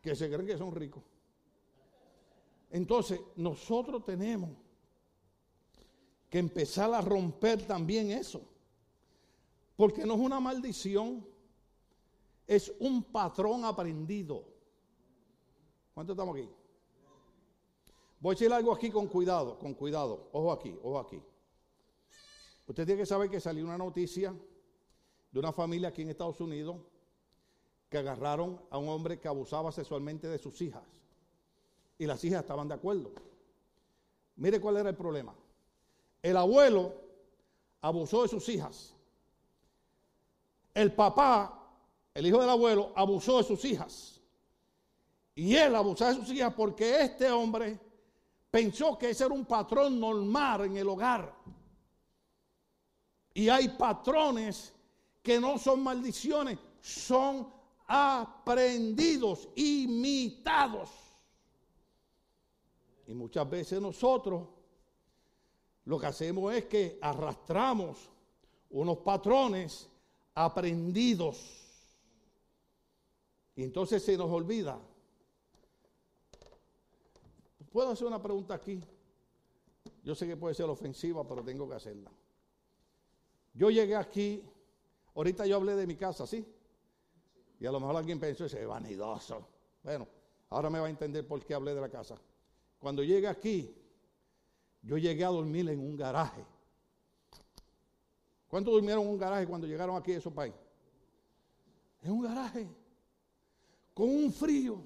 que 0.00 0.14
se 0.14 0.28
creen 0.28 0.46
que 0.46 0.58
son 0.58 0.74
ricos. 0.74 1.02
Entonces, 2.70 3.20
nosotros 3.36 4.04
tenemos 4.04 4.50
que 6.28 6.38
empezar 6.38 6.92
a 6.94 7.00
romper 7.00 7.66
también 7.66 8.10
eso. 8.12 8.40
Porque 9.76 10.04
no 10.04 10.14
es 10.14 10.20
una 10.20 10.38
maldición, 10.38 11.26
es 12.46 12.72
un 12.78 13.02
patrón 13.02 13.64
aprendido. 13.64 14.44
¿Cuánto 15.92 16.12
estamos 16.12 16.36
aquí? 16.36 16.48
Voy 18.20 18.32
a 18.32 18.34
decir 18.34 18.52
algo 18.52 18.72
aquí 18.72 18.90
con 18.90 19.06
cuidado, 19.08 19.58
con 19.58 19.74
cuidado. 19.74 20.28
Ojo 20.32 20.52
aquí, 20.52 20.78
ojo 20.82 20.98
aquí. 20.98 21.22
Usted 22.66 22.86
tiene 22.86 23.00
que 23.00 23.06
saber 23.06 23.28
que 23.28 23.40
salió 23.40 23.64
una 23.64 23.78
noticia 23.78 24.34
de 25.32 25.38
una 25.38 25.52
familia 25.52 25.88
aquí 25.88 26.02
en 26.02 26.10
Estados 26.10 26.40
Unidos 26.40 26.76
que 27.90 27.98
agarraron 27.98 28.58
a 28.70 28.78
un 28.78 28.88
hombre 28.88 29.18
que 29.18 29.26
abusaba 29.26 29.72
sexualmente 29.72 30.28
de 30.28 30.38
sus 30.38 30.62
hijas. 30.62 30.84
Y 31.98 32.06
las 32.06 32.24
hijas 32.24 32.42
estaban 32.42 32.68
de 32.68 32.74
acuerdo. 32.74 33.10
Mire 34.36 34.60
cuál 34.60 34.76
era 34.76 34.88
el 34.88 34.96
problema. 34.96 35.34
El 36.22 36.36
abuelo 36.36 36.94
abusó 37.80 38.22
de 38.22 38.28
sus 38.28 38.48
hijas. 38.48 38.94
El 40.72 40.92
papá, 40.92 41.68
el 42.14 42.26
hijo 42.26 42.40
del 42.40 42.48
abuelo, 42.48 42.92
abusó 42.94 43.38
de 43.38 43.44
sus 43.44 43.64
hijas. 43.64 44.20
Y 45.34 45.56
él 45.56 45.74
abusaba 45.74 46.14
de 46.14 46.20
sus 46.20 46.30
hijas 46.30 46.54
porque 46.54 47.02
este 47.02 47.28
hombre 47.30 47.78
pensó 48.50 48.96
que 48.96 49.10
ese 49.10 49.24
era 49.24 49.34
un 49.34 49.44
patrón 49.44 49.98
normal 49.98 50.66
en 50.66 50.76
el 50.76 50.88
hogar. 50.88 51.34
Y 53.34 53.48
hay 53.48 53.68
patrones 53.70 54.72
que 55.22 55.40
no 55.40 55.58
son 55.58 55.82
maldiciones, 55.82 56.58
son 56.80 57.59
aprendidos, 57.92 59.48
imitados. 59.56 60.90
Y 63.08 63.14
muchas 63.14 63.50
veces 63.50 63.82
nosotros 63.82 64.46
lo 65.86 65.98
que 65.98 66.06
hacemos 66.06 66.54
es 66.54 66.66
que 66.66 67.00
arrastramos 67.02 67.98
unos 68.70 68.98
patrones 68.98 69.88
aprendidos. 70.36 71.44
Y 73.56 73.64
entonces 73.64 74.04
se 74.04 74.16
nos 74.16 74.30
olvida. 74.30 74.78
¿Puedo 77.72 77.90
hacer 77.90 78.06
una 78.06 78.22
pregunta 78.22 78.54
aquí? 78.54 78.80
Yo 80.04 80.14
sé 80.14 80.28
que 80.28 80.36
puede 80.36 80.54
ser 80.54 80.66
ofensiva, 80.66 81.26
pero 81.26 81.42
tengo 81.42 81.68
que 81.68 81.74
hacerla. 81.74 82.12
Yo 83.52 83.68
llegué 83.68 83.96
aquí, 83.96 84.44
ahorita 85.16 85.44
yo 85.44 85.56
hablé 85.56 85.74
de 85.74 85.88
mi 85.88 85.96
casa, 85.96 86.24
¿sí? 86.24 86.46
Y 87.60 87.66
a 87.66 87.70
lo 87.70 87.78
mejor 87.78 87.96
alguien 87.96 88.18
pensó, 88.18 88.46
ese 88.46 88.64
vanidoso. 88.64 89.46
Bueno, 89.84 90.08
ahora 90.48 90.70
me 90.70 90.80
va 90.80 90.86
a 90.86 90.90
entender 90.90 91.26
por 91.26 91.44
qué 91.44 91.54
hablé 91.54 91.74
de 91.74 91.80
la 91.82 91.90
casa. 91.90 92.16
Cuando 92.78 93.04
llegué 93.04 93.28
aquí, 93.28 93.76
yo 94.82 94.96
llegué 94.96 95.24
a 95.24 95.28
dormir 95.28 95.68
en 95.68 95.78
un 95.78 95.94
garaje. 95.94 96.42
¿Cuántos 98.48 98.72
durmieron 98.72 99.04
en 99.04 99.10
un 99.10 99.18
garaje 99.18 99.46
cuando 99.46 99.66
llegaron 99.66 99.94
aquí 99.94 100.12
a 100.12 100.18
esos 100.18 100.32
país? 100.32 100.54
En 102.02 102.12
un 102.12 102.22
garaje, 102.22 102.66
con 103.92 104.08
un 104.08 104.32
frío. 104.32 104.82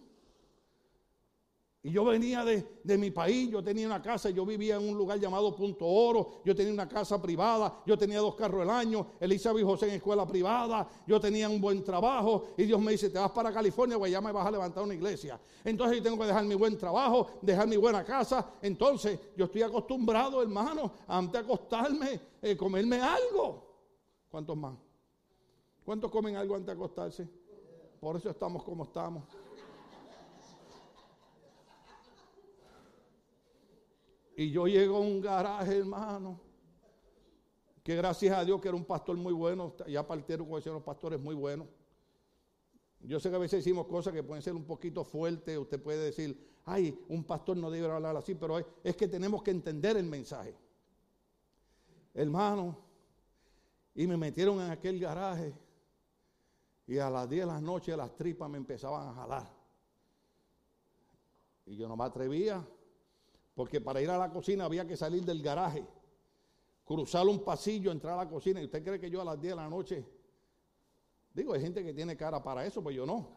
Y 1.86 1.90
yo 1.90 2.02
venía 2.02 2.42
de, 2.46 2.96
mi 2.96 3.10
país, 3.10 3.50
yo 3.50 3.62
tenía 3.62 3.86
una 3.86 4.00
casa, 4.00 4.30
yo 4.30 4.46
vivía 4.46 4.76
en 4.76 4.88
un 4.88 4.96
lugar 4.96 5.20
llamado 5.20 5.54
Punto 5.54 5.84
Oro, 5.84 6.40
yo 6.42 6.56
tenía 6.56 6.72
una 6.72 6.88
casa 6.88 7.20
privada, 7.20 7.82
yo 7.84 7.98
tenía 7.98 8.20
dos 8.20 8.34
carros 8.36 8.62
al 8.62 8.70
año, 8.70 9.06
Elizabeth 9.20 9.60
y 9.60 9.66
José 9.66 9.88
en 9.88 9.96
escuela 9.96 10.26
privada, 10.26 10.88
yo 11.06 11.20
tenía 11.20 11.46
un 11.46 11.60
buen 11.60 11.84
trabajo 11.84 12.54
y 12.56 12.64
Dios 12.64 12.80
me 12.80 12.92
dice, 12.92 13.10
te 13.10 13.18
vas 13.18 13.32
para 13.32 13.52
California, 13.52 13.98
pues 13.98 14.10
ya 14.10 14.22
me 14.22 14.32
vas 14.32 14.46
a 14.46 14.50
levantar 14.50 14.82
una 14.82 14.94
iglesia. 14.94 15.38
Entonces 15.62 15.98
yo 15.98 16.02
tengo 16.02 16.18
que 16.18 16.24
dejar 16.24 16.44
mi 16.46 16.54
buen 16.54 16.78
trabajo, 16.78 17.26
dejar 17.42 17.68
mi 17.68 17.76
buena 17.76 18.02
casa. 18.02 18.52
Entonces 18.62 19.20
yo 19.36 19.44
estoy 19.44 19.60
acostumbrado, 19.60 20.40
hermano, 20.40 20.90
antes 21.06 21.32
de 21.32 21.38
acostarme, 21.40 22.20
eh, 22.40 22.56
comerme 22.56 23.02
algo. 23.02 23.62
¿Cuántos 24.30 24.56
más? 24.56 24.74
¿Cuántos 25.84 26.10
comen 26.10 26.36
algo 26.36 26.54
antes 26.54 26.68
de 26.68 26.72
acostarse? 26.72 27.28
Por 28.00 28.16
eso 28.16 28.30
estamos 28.30 28.64
como 28.64 28.84
estamos. 28.84 29.24
Y 34.36 34.50
yo 34.50 34.66
llego 34.66 34.96
a 34.96 35.00
un 35.00 35.20
garaje, 35.20 35.78
hermano, 35.78 36.40
que 37.82 37.94
gracias 37.94 38.36
a 38.36 38.44
Dios 38.44 38.60
que 38.60 38.68
era 38.68 38.76
un 38.76 38.84
pastor 38.84 39.16
muy 39.16 39.32
bueno, 39.32 39.74
ya 39.86 40.06
partieron 40.06 40.48
con 40.48 40.60
los 40.64 40.82
pastores 40.82 41.20
muy 41.20 41.34
buenos. 41.34 41.68
Yo 43.00 43.20
sé 43.20 43.28
que 43.28 43.36
a 43.36 43.38
veces 43.38 43.62
decimos 43.62 43.86
cosas 43.86 44.14
que 44.14 44.22
pueden 44.22 44.42
ser 44.42 44.54
un 44.54 44.64
poquito 44.64 45.04
fuertes, 45.04 45.58
usted 45.58 45.80
puede 45.80 46.06
decir, 46.06 46.54
ay, 46.64 46.98
un 47.08 47.22
pastor 47.24 47.56
no 47.56 47.70
debe 47.70 47.90
hablar 47.90 48.16
así, 48.16 48.34
pero 48.34 48.58
es, 48.82 48.96
que 48.96 49.06
tenemos 49.06 49.42
que 49.42 49.50
entender 49.50 49.96
el 49.96 50.06
mensaje. 50.06 50.56
Hermano, 52.14 52.78
y 53.94 54.06
me 54.06 54.16
metieron 54.16 54.60
en 54.60 54.70
aquel 54.70 54.98
garaje 54.98 55.54
y 56.86 56.98
a 56.98 57.10
las 57.10 57.28
10 57.28 57.42
de 57.42 57.46
la 57.46 57.60
noche 57.60 57.96
las 57.96 58.16
tripas 58.16 58.48
me 58.48 58.56
empezaban 58.56 59.08
a 59.08 59.14
jalar. 59.14 59.52
Y 61.66 61.76
yo 61.76 61.88
no 61.88 61.96
me 61.96 62.04
atrevía 62.04 62.66
porque 63.54 63.80
para 63.80 64.02
ir 64.02 64.10
a 64.10 64.18
la 64.18 64.30
cocina 64.30 64.64
había 64.64 64.86
que 64.86 64.96
salir 64.96 65.24
del 65.24 65.40
garaje, 65.40 65.84
cruzar 66.84 67.26
un 67.26 67.44
pasillo, 67.44 67.92
entrar 67.92 68.14
a 68.14 68.24
la 68.24 68.28
cocina. 68.28 68.60
¿Y 68.60 68.64
usted 68.64 68.82
cree 68.82 69.00
que 69.00 69.10
yo 69.10 69.20
a 69.20 69.24
las 69.24 69.40
10 69.40 69.52
de 69.52 69.56
la 69.56 69.68
noche? 69.68 70.04
Digo, 71.32 71.54
hay 71.54 71.60
gente 71.60 71.84
que 71.84 71.92
tiene 71.92 72.16
cara 72.16 72.42
para 72.42 72.66
eso, 72.66 72.82
pues 72.82 72.96
yo 72.96 73.06
no. 73.06 73.20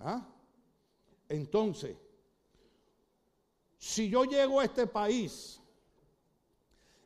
¿Ah? 0.00 0.28
Entonces, 1.28 1.96
si 3.78 4.10
yo 4.10 4.24
llego 4.24 4.60
a 4.60 4.64
este 4.64 4.86
país 4.86 5.60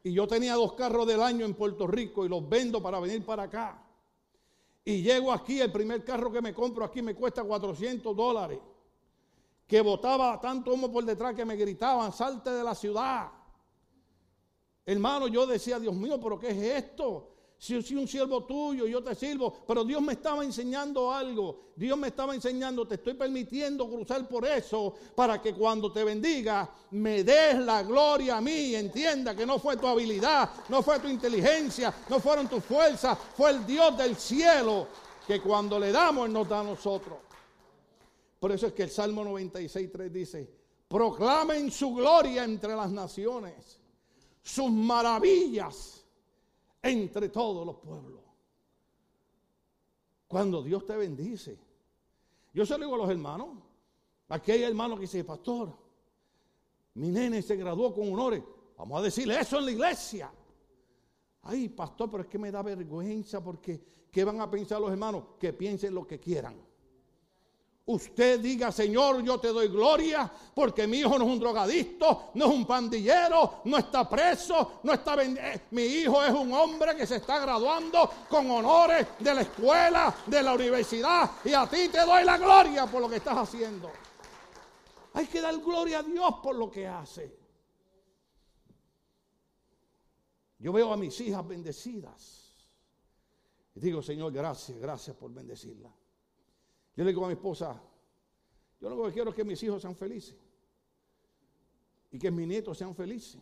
y 0.03 0.13
yo 0.13 0.27
tenía 0.27 0.55
dos 0.55 0.73
carros 0.73 1.07
del 1.07 1.23
año 1.23 1.47
en 1.47 1.55
Puerto 1.55 1.87
Rico 1.87 2.25
y 2.25 2.29
los 2.29 2.49
vendo 2.49 2.83
para 2.83 2.99
venir 2.99 3.25
para 3.25 3.45
acá, 3.45 3.83
y 4.85 5.03
llego 5.03 5.33
aquí, 5.33 5.61
el 5.61 5.73
primer 5.73 6.05
carro 6.05 6.31
que 6.31 6.41
me 6.41 6.55
compro 6.55 6.85
aquí 6.85 7.03
me 7.03 7.15
cuesta 7.15 7.43
400 7.43 8.17
dólares 8.17 8.61
que 9.67 9.81
botaba 9.81 10.41
tanto 10.41 10.73
humo 10.73 10.93
por 10.93 11.05
detrás 11.05 11.35
que 11.35 11.45
me 11.45 11.57
gritaban, 11.57 12.13
salte 12.13 12.51
de 12.51 12.63
la 12.63 12.75
ciudad. 12.75 13.31
Hermano, 14.85 15.27
yo 15.27 15.47
decía, 15.47 15.81
Dios 15.81 15.95
mío, 15.95 16.21
pero 16.21 16.39
¿qué 16.39 16.51
es 16.51 16.85
esto? 16.85 17.33
Si 17.59 17.73
yo 17.73 17.83
soy 17.83 17.97
un 17.97 18.07
siervo 18.07 18.45
tuyo, 18.45 18.87
yo 18.87 19.03
te 19.03 19.15
sirvo, 19.15 19.53
pero 19.67 19.83
Dios 19.83 20.01
me 20.03 20.13
estaba 20.13 20.45
enseñando 20.45 21.11
algo. 21.11 21.73
Dios 21.75 21.99
me 21.99 22.09
estaba 22.09 22.35
enseñando, 22.35 22.87
te 22.87 22.97
estoy 22.97 23.15
permitiendo 23.15 23.89
cruzar 23.89 24.29
por 24.29 24.47
eso 24.47 24.95
para 25.15 25.41
que 25.41 25.55
cuando 25.55 25.91
te 25.91 26.05
bendiga 26.05 26.71
me 26.91 27.25
des 27.25 27.59
la 27.59 27.83
gloria 27.83 28.37
a 28.37 28.41
mí. 28.41 28.75
Entienda 28.75 29.35
que 29.35 29.47
no 29.47 29.59
fue 29.59 29.77
tu 29.79 29.87
habilidad, 29.87 30.51
no 30.69 30.83
fue 30.83 31.01
tu 31.01 31.09
inteligencia, 31.09 31.93
no 32.09 32.21
fueron 32.21 32.47
tus 32.47 32.63
fuerzas, 32.63 33.19
fue 33.35 33.51
el 33.51 33.67
Dios 33.67 33.97
del 33.97 34.15
cielo 34.17 34.87
que 35.27 35.41
cuando 35.41 35.79
le 35.79 35.91
damos 35.91 36.29
nos 36.29 36.49
da 36.49 36.61
a 36.61 36.65
nosotros. 36.65 37.26
Por 38.39 38.53
eso 38.53 38.67
es 38.67 38.73
que 38.73 38.83
el 38.83 38.91
Salmo 38.91 39.25
96.3 39.25 40.11
dice, 40.11 40.51
proclamen 40.89 41.71
su 41.71 41.95
gloria 41.95 42.45
entre 42.45 42.75
las 42.77 42.91
naciones, 42.91 43.81
sus 44.43 44.71
maravillas 44.71 46.05
entre 46.83 47.29
todos 47.31 47.67
los 47.67 47.77
pueblos. 47.77 48.21
Cuando 50.29 50.63
Dios 50.63 50.85
te 50.85 50.97
bendice. 50.97 51.59
Yo 52.53 52.67
se 52.67 52.77
lo 52.77 52.85
digo 52.85 52.95
a 52.97 52.99
los 52.99 53.11
hermanos. 53.11 53.49
Aquí 54.29 54.53
hay 54.53 54.65
hermanos 54.65 54.99
que 54.99 55.03
dicen, 55.03 55.25
pastor, 55.25 55.73
mi 56.95 57.11
nene 57.11 57.43
se 57.43 57.57
graduó 57.57 57.95
con 57.95 58.13
honores. 58.13 58.43
Vamos 58.77 59.01
a 59.01 59.03
decirle 59.03 59.39
eso 59.41 59.59
en 59.59 59.65
la 59.67 59.71
iglesia. 59.71 60.33
Ay, 61.43 61.69
pastor, 61.69 62.11
pero 62.11 62.23
es 62.25 62.29
que 62.29 62.39
me 62.39 62.51
da 62.51 62.61
vergüenza 62.63 63.43
porque 63.43 63.81
¿qué 64.11 64.25
van 64.25 64.41
a 64.41 64.51
pensar 64.51 64.81
los 64.81 64.91
hermanos? 64.91 65.25
Que 65.39 65.53
piensen 65.53 65.95
lo 65.95 66.07
que 66.07 66.19
quieran 66.19 66.66
usted 67.87 68.41
diga, 68.41 68.73
Señor, 68.73 69.23
yo 69.23 69.39
te 69.39 69.49
doy 69.49 69.69
gloria 69.69 70.31
porque 70.55 70.87
mi 70.87 70.99
hijo 70.99 71.19
no 71.19 71.25
es 71.25 71.31
un 71.31 71.39
drogadicto, 71.39 72.31
no 72.35 72.47
es 72.47 72.51
un 72.51 72.67
pandillero, 72.67 73.61
no 73.65 73.79
está 73.79 74.09
preso, 74.09 74.81
no 74.83 74.93
está 74.93 75.23
eh, 75.23 75.63
Mi 75.71 75.83
hijo 75.83 76.23
es 76.23 76.33
un 76.33 76.53
hombre 76.53 76.97
que 76.97 77.07
se 77.07 77.17
está 77.17 77.39
graduando 77.39 78.11
con 78.29 78.51
honores 78.51 79.07
de 79.21 79.35
la 79.35 79.43
escuela, 79.43 80.15
de 80.27 80.43
la 80.43 80.55
universidad 80.55 81.31
y 81.45 81.53
a 81.53 81.67
ti 81.69 81.89
te 81.89 82.01
doy 82.01 82.25
la 82.25 82.39
gloria 82.39 82.87
por 82.87 83.01
lo 83.01 83.09
que 83.09 83.17
estás 83.17 83.37
haciendo. 83.37 83.91
Hay 85.15 85.27
que 85.27 85.41
dar 85.41 85.57
gloria 85.59 86.01
a 86.01 86.03
Dios 86.03 86.35
por 86.43 86.57
lo 86.57 86.71
que 86.71 86.87
hace. 86.87 87.39
Yo 90.59 90.73
veo 90.73 90.93
a 90.93 90.97
mis 90.97 91.21
hijas 91.21 91.47
bendecidas 91.47 92.57
y 93.75 93.81
digo, 93.81 94.03
Señor, 94.03 94.33
gracias, 94.33 94.77
gracias 94.79 95.15
por 95.17 95.33
bendecirlas. 95.33 95.93
Yo 96.97 97.05
le 97.05 97.11
digo 97.11 97.25
a 97.25 97.29
mi 97.29 97.35
esposa, 97.35 97.81
yo 98.81 98.89
lo 98.89 99.05
que 99.05 99.13
quiero 99.13 99.31
es 99.31 99.37
que 99.37 99.45
mis 99.45 99.63
hijos 99.63 99.83
sean 99.83 99.95
felices 99.95 100.37
y 102.11 102.19
que 102.19 102.31
mis 102.31 102.47
nietos 102.49 102.79
sean 102.79 102.95
felices. 102.95 103.41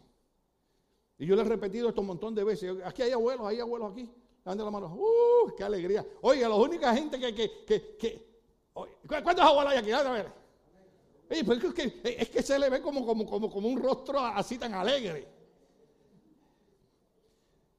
Y 1.19 1.27
yo 1.27 1.37
le 1.37 1.43
he 1.43 1.45
repetido 1.45 1.89
esto 1.89 2.01
un 2.01 2.09
montón 2.09 2.35
de 2.35 2.43
veces. 2.43 2.77
Aquí 2.85 3.03
hay 3.03 3.13
abuelos, 3.13 3.47
hay 3.47 3.61
abuelos 3.61 3.93
aquí. 3.93 4.11
Levanten 4.45 4.65
la 4.65 4.71
mano. 4.71 4.95
¡Uh! 4.95 5.55
¡Qué 5.57 5.63
alegría! 5.63 6.05
Oiga, 6.23 6.49
la 6.49 6.57
única 6.57 6.93
gente 6.95 7.19
que. 7.19 7.35
que, 7.35 7.67
que, 7.67 7.97
que 7.97 8.35
¿Cuántos 9.07 9.45
abuelos 9.45 9.73
hay 9.73 9.79
aquí? 9.79 9.93
A 9.93 10.03
ver. 10.11 10.45
Es, 11.29 12.29
que, 12.29 12.43
se 12.43 12.59
le 12.59 12.69
ve 12.69 12.83
como, 12.83 13.07
como, 13.07 13.25
como, 13.25 13.51
como 13.51 13.69
un 13.69 13.81
rostro 13.81 14.19
así 14.21 14.59
tan 14.59 14.75
alegre. 14.75 15.27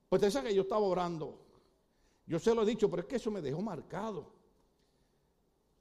Pues 0.09 0.21
usted 0.21 0.31
sabe 0.31 0.49
que 0.49 0.55
yo 0.55 0.63
estaba 0.63 0.81
orando. 0.81 1.37
Yo 2.25 2.39
se 2.39 2.55
lo 2.55 2.63
he 2.63 2.65
dicho, 2.65 2.89
pero 2.89 3.03
es 3.03 3.07
que 3.07 3.17
eso 3.17 3.29
me 3.29 3.41
dejó 3.41 3.61
marcado. 3.61 4.34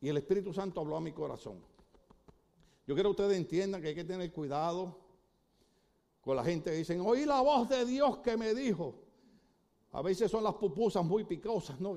Y 0.04 0.10
el 0.10 0.18
Espíritu 0.18 0.52
Santo 0.52 0.82
habló 0.82 0.98
a 0.98 1.00
mi 1.00 1.12
corazón. 1.12 1.62
Yo 2.86 2.94
quiero 2.94 3.08
que 3.08 3.22
ustedes 3.22 3.38
entiendan 3.38 3.80
que 3.80 3.88
hay 3.88 3.94
que 3.94 4.04
tener 4.04 4.30
cuidado 4.34 4.98
con 6.20 6.36
la 6.36 6.44
gente 6.44 6.70
que 6.70 6.76
dicen, 6.76 7.00
oí 7.00 7.24
la 7.24 7.40
voz 7.40 7.70
de 7.70 7.86
Dios 7.86 8.18
que 8.18 8.36
me 8.36 8.52
dijo. 8.52 8.96
A 9.92 10.02
veces 10.02 10.30
son 10.30 10.44
las 10.44 10.52
pupusas 10.56 11.02
muy 11.02 11.24
picosas, 11.24 11.80
¿no? 11.80 11.96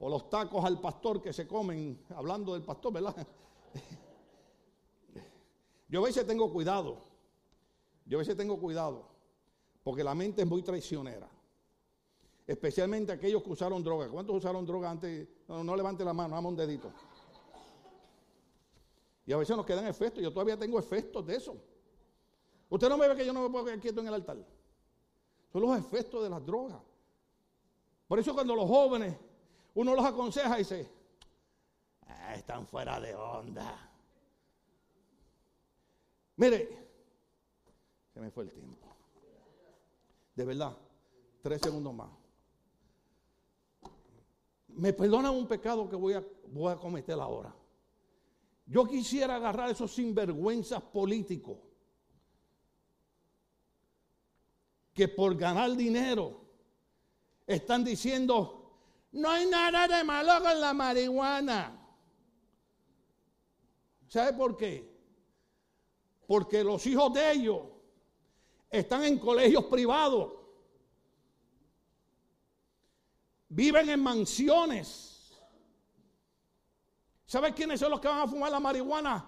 O 0.00 0.08
los 0.08 0.28
tacos 0.28 0.64
al 0.64 0.80
pastor 0.80 1.22
que 1.22 1.32
se 1.32 1.46
comen, 1.46 2.04
hablando 2.16 2.54
del 2.54 2.64
pastor, 2.64 2.94
¿verdad? 2.94 3.24
Yo 5.88 6.00
a 6.00 6.06
veces 6.06 6.26
tengo 6.26 6.52
cuidado. 6.52 6.98
Yo 8.06 8.18
a 8.18 8.22
veces 8.22 8.36
tengo 8.36 8.58
cuidado. 8.58 9.06
Porque 9.84 10.02
la 10.02 10.16
mente 10.16 10.42
es 10.42 10.48
muy 10.48 10.62
traicionera. 10.62 11.30
Especialmente 12.46 13.12
aquellos 13.12 13.42
que 13.42 13.50
usaron 13.50 13.82
droga. 13.82 14.08
¿Cuántos 14.08 14.36
usaron 14.36 14.66
droga 14.66 14.90
antes? 14.90 15.28
No, 15.48 15.76
levante 15.76 16.04
la 16.04 16.12
mano, 16.12 16.34
dame 16.34 16.48
un 16.48 16.56
dedito. 16.56 16.92
Y 19.24 19.32
a 19.32 19.36
veces 19.36 19.56
nos 19.56 19.64
quedan 19.64 19.86
efectos. 19.86 20.22
Yo 20.22 20.32
todavía 20.32 20.58
tengo 20.58 20.78
efectos 20.78 21.24
de 21.24 21.36
eso. 21.36 21.56
Usted 22.68 22.88
no 22.88 22.98
me 22.98 23.06
ve 23.06 23.14
que 23.16 23.24
yo 23.24 23.32
no 23.32 23.42
me 23.42 23.50
puedo 23.50 23.64
quedar 23.64 23.80
quieto 23.80 24.00
en 24.00 24.08
el 24.08 24.14
altar. 24.14 24.38
Son 25.52 25.62
los 25.62 25.78
efectos 25.78 26.22
de 26.22 26.30
las 26.30 26.44
drogas. 26.44 26.80
Por 28.08 28.18
eso 28.18 28.34
cuando 28.34 28.56
los 28.56 28.66
jóvenes, 28.66 29.16
uno 29.74 29.94
los 29.94 30.04
aconseja 30.04 30.56
y 30.56 30.58
dice, 30.58 30.90
ah, 32.06 32.34
están 32.34 32.66
fuera 32.66 32.98
de 33.00 33.14
onda. 33.14 33.90
Mire, 36.36 36.78
se 38.12 38.20
me 38.20 38.30
fue 38.30 38.44
el 38.44 38.50
tiempo. 38.50 38.88
De 40.34 40.44
verdad, 40.44 40.76
tres 41.42 41.60
segundos 41.60 41.94
más. 41.94 42.21
Me 44.74 44.92
perdonan 44.92 45.34
un 45.34 45.46
pecado 45.46 45.88
que 45.88 45.96
voy 45.96 46.14
a, 46.14 46.24
voy 46.48 46.72
a 46.72 46.76
cometer 46.76 47.18
ahora. 47.18 47.54
Yo 48.66 48.86
quisiera 48.86 49.36
agarrar 49.36 49.70
esos 49.70 49.92
sinvergüenzas 49.92 50.82
políticos 50.82 51.58
que 54.94 55.08
por 55.08 55.36
ganar 55.36 55.74
dinero 55.76 56.40
están 57.46 57.84
diciendo, 57.84 58.62
no 59.12 59.30
hay 59.30 59.46
nada 59.46 59.88
de 59.88 60.04
malo 60.04 60.32
con 60.42 60.60
la 60.60 60.72
marihuana. 60.72 61.78
¿Sabe 64.08 64.32
por 64.34 64.56
qué? 64.56 64.90
Porque 66.26 66.62
los 66.62 66.86
hijos 66.86 67.12
de 67.12 67.32
ellos 67.32 67.62
están 68.70 69.04
en 69.04 69.18
colegios 69.18 69.64
privados, 69.64 70.32
viven 73.52 73.88
en 73.90 74.00
mansiones. 74.00 75.30
¿Sabe 77.26 77.52
quiénes 77.52 77.80
son 77.80 77.90
los 77.90 78.00
que 78.00 78.08
van 78.08 78.20
a 78.20 78.26
fumar 78.26 78.50
la 78.50 78.60
marihuana 78.60 79.24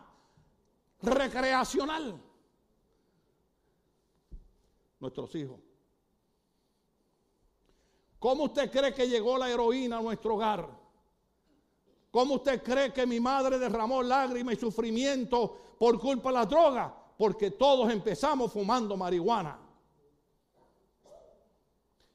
recreacional? 1.03 2.21
nuestros 5.01 5.35
hijos. 5.35 5.61
¿Cómo 8.19 8.45
usted 8.45 8.71
cree 8.71 8.95
que 8.95 9.07
llegó 9.07 9.37
la 9.37 9.51
heroína 9.51 9.99
a 9.99 10.03
nuestro 10.03 10.35
hogar? 10.35 10.67
¿Cómo 12.11 12.37
usted 12.37 12.63
cree 12.63 12.91
que 12.91 13.07
mi 13.07 13.21
madre 13.21 13.59
derramó 13.59 14.03
lágrimas 14.03 14.55
y 14.55 14.61
sufrimiento 14.61 15.75
por 15.79 16.01
culpa 16.01 16.31
de 16.31 16.35
la 16.37 16.47
droga? 16.47 16.97
Porque 17.19 17.51
todos 17.51 17.93
empezamos 17.93 18.51
fumando 18.51 18.97
marihuana. 18.97 19.64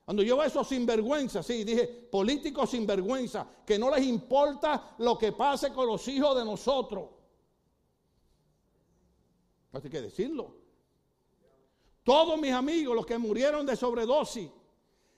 Cuando 0.10 0.24
yo 0.24 0.38
veo 0.38 0.48
esos 0.48 0.68
sinvergüenzas, 0.68 1.46
sí, 1.46 1.64
dije, 1.64 1.86
políticos 1.86 2.72
sinvergüenza, 2.72 3.46
que 3.64 3.78
no 3.78 3.92
les 3.96 4.08
importa 4.08 4.96
lo 4.98 5.16
que 5.20 5.34
pase 5.34 5.72
con 5.72 5.86
los 5.86 6.08
hijos 6.08 6.36
de 6.36 6.44
nosotros. 6.44 7.10
Hay 9.72 9.82
que 9.82 10.02
decirlo. 10.02 10.56
Todos 12.02 12.42
mis 12.42 12.52
amigos, 12.52 12.96
los 12.96 13.06
que 13.06 13.20
murieron 13.20 13.68
de 13.68 13.76
sobredosis, 13.76 14.50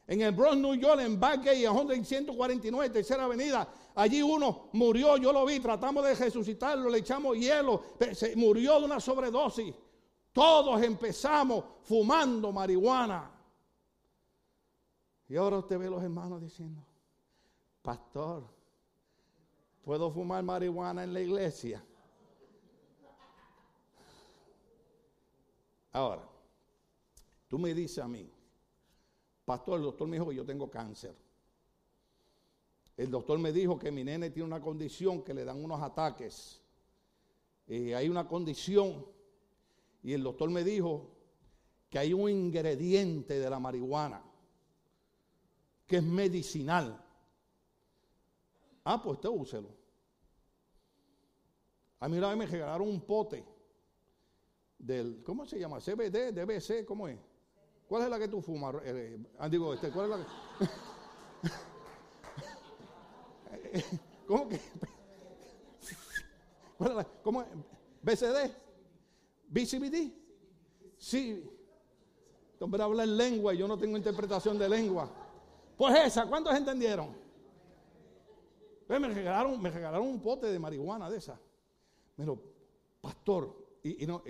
en 0.07 0.21
el 0.23 0.33
Bronx, 0.33 0.57
New 0.57 0.75
York, 0.75 0.99
en 0.99 1.17
Backgate, 1.17 1.63
en 1.63 2.03
149, 2.03 2.89
tercera 2.89 3.23
avenida, 3.23 3.73
allí 3.95 4.21
uno 4.21 4.71
murió, 4.73 5.15
yo 5.15 5.31
lo 5.31 5.45
vi, 5.45 5.61
tratamos 5.61 6.03
de 6.03 6.15
resucitarlo, 6.15 6.89
le 6.89 6.97
echamos 6.97 7.37
hielo, 7.37 7.81
se 8.11 8.35
murió 8.35 8.77
de 8.79 8.87
una 8.87 8.99
sobredosis. 8.99 9.73
Todos 10.33 10.83
empezamos 10.83 11.63
fumando 11.83 12.51
marihuana. 12.51 13.37
Y 15.31 15.37
ahora 15.37 15.59
usted 15.59 15.79
ve 15.79 15.87
a 15.87 15.89
los 15.89 16.03
hermanos 16.03 16.41
diciendo, 16.41 16.85
pastor, 17.81 18.43
¿puedo 19.81 20.11
fumar 20.11 20.43
marihuana 20.43 21.05
en 21.05 21.13
la 21.13 21.21
iglesia? 21.21 21.81
Ahora, 25.93 26.27
Tú 27.47 27.57
me 27.57 27.73
dices 27.73 27.99
a 27.99 28.09
mí, 28.09 28.29
pastor, 29.45 29.77
el 29.79 29.83
doctor 29.83 30.05
me 30.05 30.17
dijo 30.17 30.27
que 30.29 30.35
yo 30.35 30.45
tengo 30.45 30.69
cáncer. 30.69 31.15
El 32.97 33.09
doctor 33.09 33.39
me 33.39 33.53
dijo 33.53 33.79
que 33.79 33.89
mi 33.89 34.03
nene 34.03 34.31
tiene 34.31 34.47
una 34.47 34.61
condición 34.61 35.21
que 35.21 35.33
le 35.33 35.45
dan 35.45 35.63
unos 35.63 35.81
ataques. 35.81 36.61
Eh, 37.67 37.95
hay 37.95 38.09
una 38.09 38.27
condición 38.27 39.05
y 40.03 40.11
el 40.11 40.23
doctor 40.23 40.49
me 40.49 40.65
dijo 40.65 41.09
que 41.89 41.99
hay 41.99 42.13
un 42.13 42.29
ingrediente 42.29 43.39
de 43.39 43.49
la 43.49 43.59
marihuana 43.59 44.30
que 45.91 45.97
es 45.97 46.03
medicinal. 46.03 47.03
Ah, 48.85 49.03
pues 49.03 49.17
usted 49.17 49.27
úselo. 49.27 49.67
A 51.99 52.07
mí 52.07 52.17
una 52.17 52.29
vez 52.29 52.37
me 52.37 52.45
regalaron 52.45 52.87
un 52.87 53.01
pote 53.01 53.43
del, 54.79 55.21
¿cómo 55.21 55.45
se 55.45 55.59
llama? 55.59 55.81
CBD, 55.81 56.31
DBC, 56.31 56.85
¿cómo 56.85 57.09
es? 57.09 57.19
¿Cuál 57.89 58.03
es 58.03 58.09
la 58.09 58.17
que 58.17 58.29
tú 58.29 58.41
fumas? 58.41 58.73
Eh, 58.85 59.21
ah, 59.37 59.49
digo, 59.49 59.73
este, 59.73 59.91
¿cuál 59.91 60.13
es 60.13 60.17
la 60.17 60.25
que... 63.73 63.83
¿Cómo 64.27 64.47
que? 64.47 64.61
¿Cuál 66.77 66.91
es 66.91 66.95
la... 66.95 67.03
¿Cómo 67.21 67.41
es? 67.41 67.49
¿BCD? 68.01 68.49
¿BCBD? 69.49 70.13
Sí. 70.97 71.43
Este 72.53 72.63
hombre 72.63 72.81
habla 72.81 73.03
en 73.03 73.17
lengua 73.17 73.53
y 73.53 73.57
yo 73.57 73.67
no 73.67 73.77
tengo 73.77 73.97
interpretación 73.97 74.57
de 74.57 74.69
lengua. 74.69 75.20
Pues 75.77 75.95
esa, 76.05 76.25
¿cuántos 76.27 76.55
entendieron? 76.55 77.15
Pues 78.87 78.99
me 78.99 79.07
regalaron, 79.09 79.61
me 79.61 79.69
regalaron 79.69 80.07
un 80.07 80.21
pote 80.21 80.47
de 80.47 80.59
marihuana 80.59 81.09
de 81.09 81.17
esa. 81.17 81.39
Pero, 82.15 82.39
pastor, 82.99 83.79
y, 83.83 84.05
no, 84.05 84.21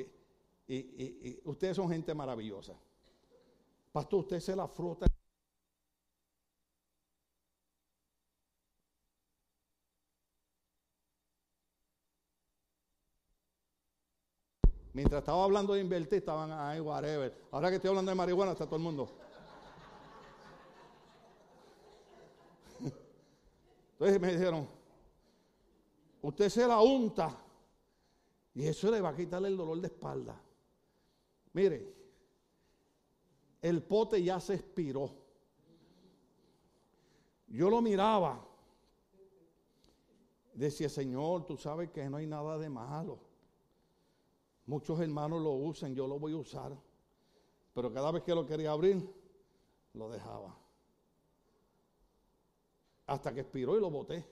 y 0.67 1.41
ustedes 1.45 1.75
son 1.75 1.89
gente 1.89 2.13
maravillosa. 2.13 2.73
Pastor, 3.91 4.19
usted 4.21 4.39
se 4.39 4.55
la 4.55 4.67
fruta. 4.67 5.05
Mientras 14.93 15.19
estaba 15.19 15.43
hablando 15.43 15.73
de 15.73 15.81
invertir, 15.81 16.19
estaban 16.19 16.51
ahí, 16.51 16.79
whatever. 16.79 17.33
Ahora 17.51 17.69
que 17.69 17.75
estoy 17.75 17.89
hablando 17.89 18.11
de 18.11 18.15
marihuana, 18.15 18.51
está 18.51 18.65
todo 18.65 18.75
el 18.75 18.81
mundo. 18.81 19.09
Entonces 24.01 24.19
me 24.19 24.31
dijeron, 24.31 24.67
usted 26.23 26.49
se 26.49 26.65
la 26.65 26.81
unta 26.81 27.39
y 28.55 28.65
eso 28.65 28.89
le 28.89 28.99
va 28.99 29.09
a 29.09 29.15
quitarle 29.15 29.49
el 29.49 29.55
dolor 29.55 29.79
de 29.79 29.85
espalda. 29.85 30.41
Mire, 31.53 31.93
el 33.61 33.83
pote 33.83 34.23
ya 34.23 34.39
se 34.39 34.55
expiró. 34.55 35.11
Yo 37.45 37.69
lo 37.69 37.79
miraba. 37.79 38.43
Decía, 40.55 40.89
Señor, 40.89 41.45
tú 41.45 41.55
sabes 41.55 41.91
que 41.91 42.09
no 42.09 42.17
hay 42.17 42.25
nada 42.25 42.57
de 42.57 42.69
malo. 42.69 43.19
Muchos 44.65 44.99
hermanos 44.99 45.43
lo 45.43 45.51
usan, 45.51 45.93
yo 45.93 46.07
lo 46.07 46.17
voy 46.17 46.33
a 46.33 46.37
usar. 46.37 46.75
Pero 47.75 47.93
cada 47.93 48.11
vez 48.11 48.23
que 48.23 48.33
lo 48.33 48.47
quería 48.47 48.71
abrir, 48.71 49.07
lo 49.93 50.09
dejaba. 50.09 50.60
Hasta 53.11 53.33
que 53.33 53.41
expiró 53.41 53.75
y 53.75 53.81
lo 53.81 53.89
boté. 53.89 54.25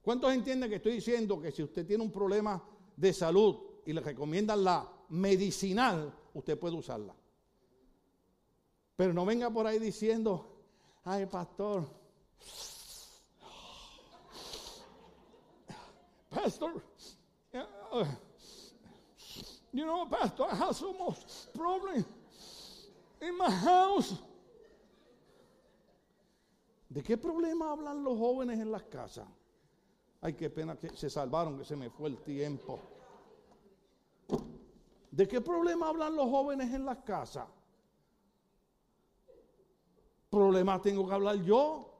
¿Cuántos 0.00 0.32
entienden 0.32 0.70
que 0.70 0.76
estoy 0.76 0.92
diciendo 0.92 1.38
que 1.38 1.52
si 1.52 1.62
usted 1.62 1.86
tiene 1.86 2.02
un 2.02 2.10
problema 2.10 2.62
de 2.96 3.12
salud 3.12 3.56
y 3.84 3.92
le 3.92 4.00
recomiendan 4.00 4.64
la 4.64 4.90
medicinal, 5.10 6.10
usted 6.32 6.58
puede 6.58 6.76
usarla? 6.76 7.14
Pero 8.96 9.12
no 9.12 9.26
venga 9.26 9.50
por 9.50 9.66
ahí 9.66 9.78
diciendo, 9.78 10.62
ay 11.04 11.26
pastor, 11.26 11.86
pastor, 16.30 16.82
you 19.72 19.84
know, 19.84 20.08
pastor, 20.08 20.48
I 20.50 20.56
have 20.56 20.74
so 20.74 20.94
much 20.94 21.18
problem 21.52 22.02
in 23.20 23.36
my 23.36 23.50
house. 23.50 24.14
¿De 26.94 27.02
qué 27.02 27.18
problema 27.18 27.72
hablan 27.72 28.04
los 28.04 28.16
jóvenes 28.16 28.60
en 28.60 28.70
las 28.70 28.84
casas? 28.84 29.26
Ay, 30.20 30.34
qué 30.34 30.48
pena 30.48 30.76
que 30.76 30.96
se 30.96 31.10
salvaron, 31.10 31.58
que 31.58 31.64
se 31.64 31.74
me 31.74 31.90
fue 31.90 32.08
el 32.08 32.18
tiempo. 32.18 32.78
¿De 35.10 35.26
qué 35.26 35.40
problema 35.40 35.88
hablan 35.88 36.14
los 36.14 36.30
jóvenes 36.30 36.72
en 36.72 36.86
las 36.86 36.98
casas? 36.98 37.48
problemas 40.30 40.82
tengo 40.82 41.06
que 41.08 41.14
hablar 41.14 41.42
yo? 41.42 41.90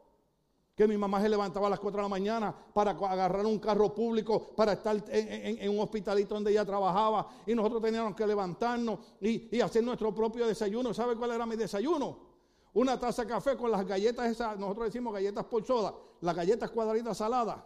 Que 0.77 0.87
mi 0.87 0.97
mamá 0.97 1.21
se 1.21 1.29
levantaba 1.29 1.67
a 1.67 1.71
las 1.71 1.81
4 1.81 1.99
de 1.99 2.03
la 2.03 2.09
mañana 2.09 2.55
para 2.73 2.93
agarrar 2.93 3.45
un 3.47 3.59
carro 3.59 3.93
público, 3.93 4.55
para 4.55 4.75
estar 4.75 5.05
en, 5.09 5.71
un 5.71 5.81
hospitalito 5.81 6.35
donde 6.35 6.53
ella 6.53 6.65
trabajaba. 6.65 7.29
Y 7.47 7.55
nosotros 7.57 7.83
teníamos 7.83 8.15
que 8.15 8.25
levantarnos 8.29 9.01
y, 9.21 9.61
hacer 9.61 9.83
nuestro 9.83 10.15
propio 10.15 10.47
desayuno. 10.47 10.95
¿Sabe 10.95 11.17
cuál 11.17 11.33
era 11.33 11.47
mi 11.47 11.57
desayuno? 11.57 12.34
Una 12.75 12.99
taza 12.99 13.23
de 13.23 13.29
café 13.29 13.57
con 13.57 13.71
las 13.71 13.87
galletas 13.87 14.31
esas, 14.31 14.59
nosotros 14.59 14.87
decimos 14.87 15.15
galletas 15.15 15.45
por 15.45 15.65
soda, 15.65 15.95
las 16.21 16.35
galletas 16.35 16.71
cuadraditas 16.71 17.17
saladas. 17.17 17.59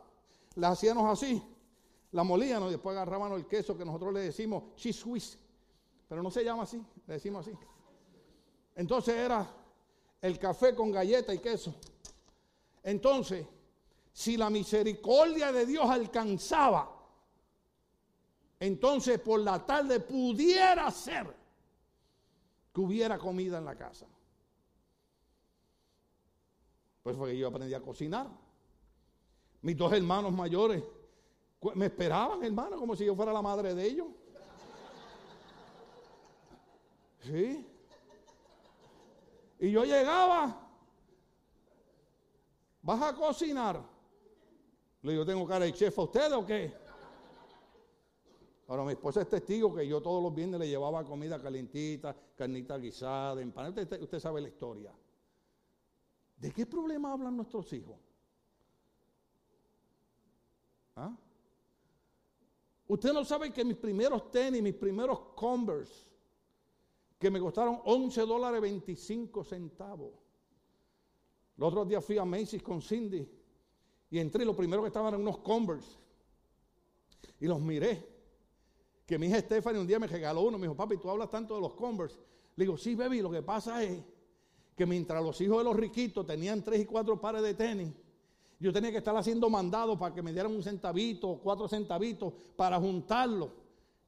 Las 0.55 0.73
hacíamos 0.73 1.11
así, 1.11 1.43
la 2.13 2.25
molíamos 2.25 2.69
y 2.69 2.73
después 2.73 2.95
agarrábamos 2.95 3.39
el 3.39 3.47
queso 3.47 3.77
que 3.77 3.87
nosotros 3.87 4.13
le 4.13 4.21
decimos 4.21 4.75
cheese 4.77 5.05
whiz. 5.07 5.39
Pero 6.09 6.23
no 6.23 6.31
se 6.31 6.45
llama 6.45 6.65
así, 6.65 6.83
le 7.07 7.15
decimos 7.15 7.47
así. 7.47 7.57
Entonces 8.75 9.15
era 9.15 9.51
el 10.21 10.39
café 10.39 10.75
con 10.75 10.93
galleta 10.93 11.33
y 11.33 11.39
queso. 11.39 11.75
Entonces, 12.83 13.47
si 14.13 14.37
la 14.37 14.51
misericordia 14.51 15.53
de 15.53 15.65
Dios 15.65 15.89
alcanzaba, 15.89 16.95
entonces 18.61 19.19
por 19.21 19.41
la 19.41 19.65
tarde 19.65 20.01
pudiera 20.01 20.91
ser 20.91 21.35
que 22.75 22.81
hubiera 22.81 23.17
comida 23.17 23.57
en 23.57 23.65
la 23.65 23.75
casa. 23.75 24.07
Pues 27.03 27.17
fue 27.17 27.31
que 27.31 27.39
yo 27.39 27.49
aprendí 27.49 27.75
a 27.75 27.81
cocinar. 27.81 28.29
Mis 29.63 29.77
dos 29.77 29.93
hermanos 29.93 30.33
mayores 30.33 30.83
me 31.75 31.87
esperaban, 31.87 32.45
hermano, 32.45 32.79
como 32.79 32.95
si 32.95 33.05
yo 33.05 33.15
fuera 33.15 33.33
la 33.33 33.43
madre 33.43 33.75
de 33.75 33.85
ellos. 33.85 34.07
Sí. 37.21 37.67
Y 39.59 39.71
yo 39.73 39.85
llegaba 39.85 40.69
¿Vas 42.89 43.03
a 43.03 43.15
cocinar? 43.15 43.83
Le 45.03 45.13
digo, 45.13 45.27
¿tengo 45.27 45.47
cara 45.47 45.67
de 45.67 45.75
chef 45.75 45.99
a 45.99 46.03
usted 46.05 46.33
o 46.33 46.47
qué? 46.47 46.73
Ahora 48.67 48.83
mi 48.85 48.93
esposa 48.93 49.21
es 49.21 49.29
testigo 49.29 49.75
que 49.75 49.87
yo 49.87 50.01
todos 50.01 50.23
los 50.23 50.35
viernes 50.35 50.59
le 50.59 50.69
llevaba 50.69 51.05
comida 51.05 51.39
calentita, 51.39 52.17
carnita 52.35 52.79
guisada, 52.79 53.43
empanada. 53.43 53.83
Usted, 53.83 54.01
usted 54.01 54.19
sabe 54.19 54.41
la 54.41 54.49
historia. 54.49 54.91
¿De 56.39 56.53
qué 56.53 56.67
problema 56.67 57.13
hablan 57.13 57.37
nuestros 57.37 57.73
hijos? 57.73 57.99
¿Ah? 60.95 61.17
Usted 62.87 63.13
no 63.13 63.25
sabe 63.25 63.53
que 63.53 63.65
mis 63.65 63.77
primeros 63.77 64.31
tenis, 64.31 64.63
mis 64.63 64.75
primeros 64.75 65.21
Converse, 65.35 66.07
que 67.19 67.31
me 67.31 67.41
costaron 67.41 67.81
11 67.85 68.21
dólares 68.23 68.61
25 68.61 69.45
centavos. 69.45 70.13
Los 71.57 71.69
otros 71.71 71.89
días 71.89 72.05
fui 72.05 72.17
a 72.19 72.25
Macy's 72.25 72.63
con 72.63 72.81
Cindy 72.81 73.29
y 74.11 74.19
entré. 74.19 74.45
Lo 74.45 74.55
primero 74.55 74.81
que 74.83 74.89
estaban 74.89 75.09
eran 75.09 75.21
unos 75.21 75.39
Converse. 75.39 75.99
Y 77.41 77.47
los 77.47 77.61
miré. 77.61 78.17
Que 79.05 79.19
mi 79.19 79.27
hija 79.27 79.41
Stephanie 79.41 79.81
un 79.81 79.87
día 79.87 79.99
me 79.99 80.07
regaló 80.07 80.43
uno. 80.43 80.57
Me 80.57 80.67
dijo, 80.67 80.77
papi, 80.77 80.99
tú 80.99 81.11
hablas 81.11 81.31
tanto 81.31 81.57
de 81.57 81.61
los 81.61 81.75
Converse. 81.75 82.17
Le 82.55 82.65
digo, 82.65 82.79
sí, 82.79 82.95
baby, 82.95 83.21
lo 83.21 83.31
que 83.31 83.43
pasa 83.43 83.83
es 83.83 84.05
que 84.79 84.87
mientras 84.87 85.21
los 85.21 85.41
hijos 85.41 85.59
de 85.59 85.65
los 85.65 85.77
riquitos 85.77 86.25
tenían 86.25 86.63
tres 86.63 86.81
y 86.81 86.85
cuatro 86.87 87.21
pares 87.21 87.43
de 87.43 87.53
tenis, 87.53 87.93
yo 88.61 88.73
tenía 88.73 88.93
que 88.93 88.99
estar 88.99 89.17
haciendo 89.17 89.51
mandados 89.51 89.99
para 89.99 90.15
que 90.15 90.23
me 90.23 90.33
dieran 90.33 90.53
un 90.53 90.63
centavito 90.63 91.31
o 91.31 91.39
cuatro 91.41 91.67
centavitos 91.67 92.33
para 92.55 92.79
juntarlo. 92.79 93.51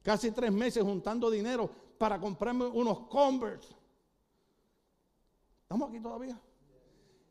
Casi 0.01 0.31
tres 0.31 0.49
meses 0.49 0.81
juntando 0.81 1.29
dinero 1.29 1.69
para 1.97 2.17
comprarme 2.21 2.65
unos 2.67 3.01
Converse. 3.01 3.75
¿Estamos 5.63 5.89
aquí 5.89 5.99
todavía? 5.99 6.39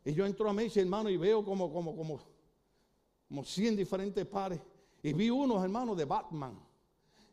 Y 0.05 0.13
yo 0.13 0.25
entro 0.27 0.47
a 0.47 0.53
Macy, 0.53 0.79
hermano, 0.79 1.09
y 1.09 1.17
veo 1.17 1.43
como, 1.43 1.73
como, 1.73 1.95
como, 1.95 2.21
como 3.27 3.43
100 3.43 3.75
diferentes 3.75 4.25
pares. 4.27 4.61
Y 5.01 5.13
vi 5.13 5.31
unos, 5.31 5.63
hermanos, 5.63 5.97
de 5.97 6.05
Batman. 6.05 6.59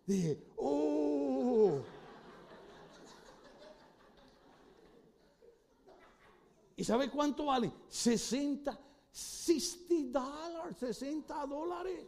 Dije, 0.06 0.38
¡oh! 0.56 1.17
¿Y 6.78 6.84
sabe 6.84 7.10
cuánto 7.10 7.46
vale? 7.46 7.72
60, 7.88 8.78
60 9.10 10.20
dólares, 10.20 10.76
60 10.78 11.46
dólares. 11.46 12.06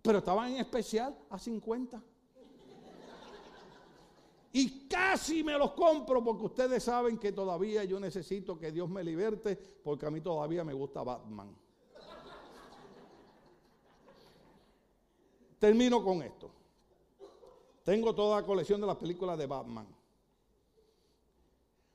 Pero 0.00 0.18
estaban 0.18 0.52
en 0.52 0.58
especial 0.58 1.18
a 1.28 1.36
50. 1.36 2.00
Y 4.52 4.86
casi 4.86 5.42
me 5.42 5.58
los 5.58 5.72
compro 5.72 6.22
porque 6.22 6.44
ustedes 6.44 6.84
saben 6.84 7.18
que 7.18 7.32
todavía 7.32 7.82
yo 7.82 7.98
necesito 7.98 8.56
que 8.56 8.70
Dios 8.70 8.88
me 8.88 9.02
liberte 9.02 9.56
porque 9.56 10.06
a 10.06 10.10
mí 10.12 10.20
todavía 10.20 10.62
me 10.62 10.74
gusta 10.74 11.02
Batman. 11.02 11.52
Termino 15.58 16.04
con 16.04 16.22
esto. 16.22 16.48
Tengo 17.82 18.14
toda 18.14 18.40
la 18.40 18.46
colección 18.46 18.80
de 18.80 18.86
las 18.86 18.96
películas 18.96 19.36
de 19.36 19.46
Batman. 19.48 20.01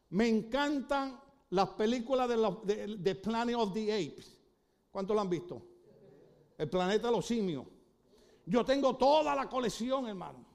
Me 0.10 0.28
encantan 0.28 1.20
las 1.50 1.70
películas 1.70 2.30
de, 2.30 2.98
de, 2.98 3.16
Planet 3.16 3.56
of 3.56 3.74
the 3.74 3.94
Apes. 3.94 4.38
¿Cuántos 4.92 5.16
lo 5.16 5.22
han 5.22 5.30
visto? 5.30 5.62
El 6.58 6.70
planeta 6.70 7.08
de 7.08 7.14
los 7.14 7.26
simios. 7.26 7.66
Yo 8.46 8.64
tengo 8.66 8.96
toda 8.96 9.36
la 9.36 9.50
colección, 9.50 10.08
hermano. 10.08 10.46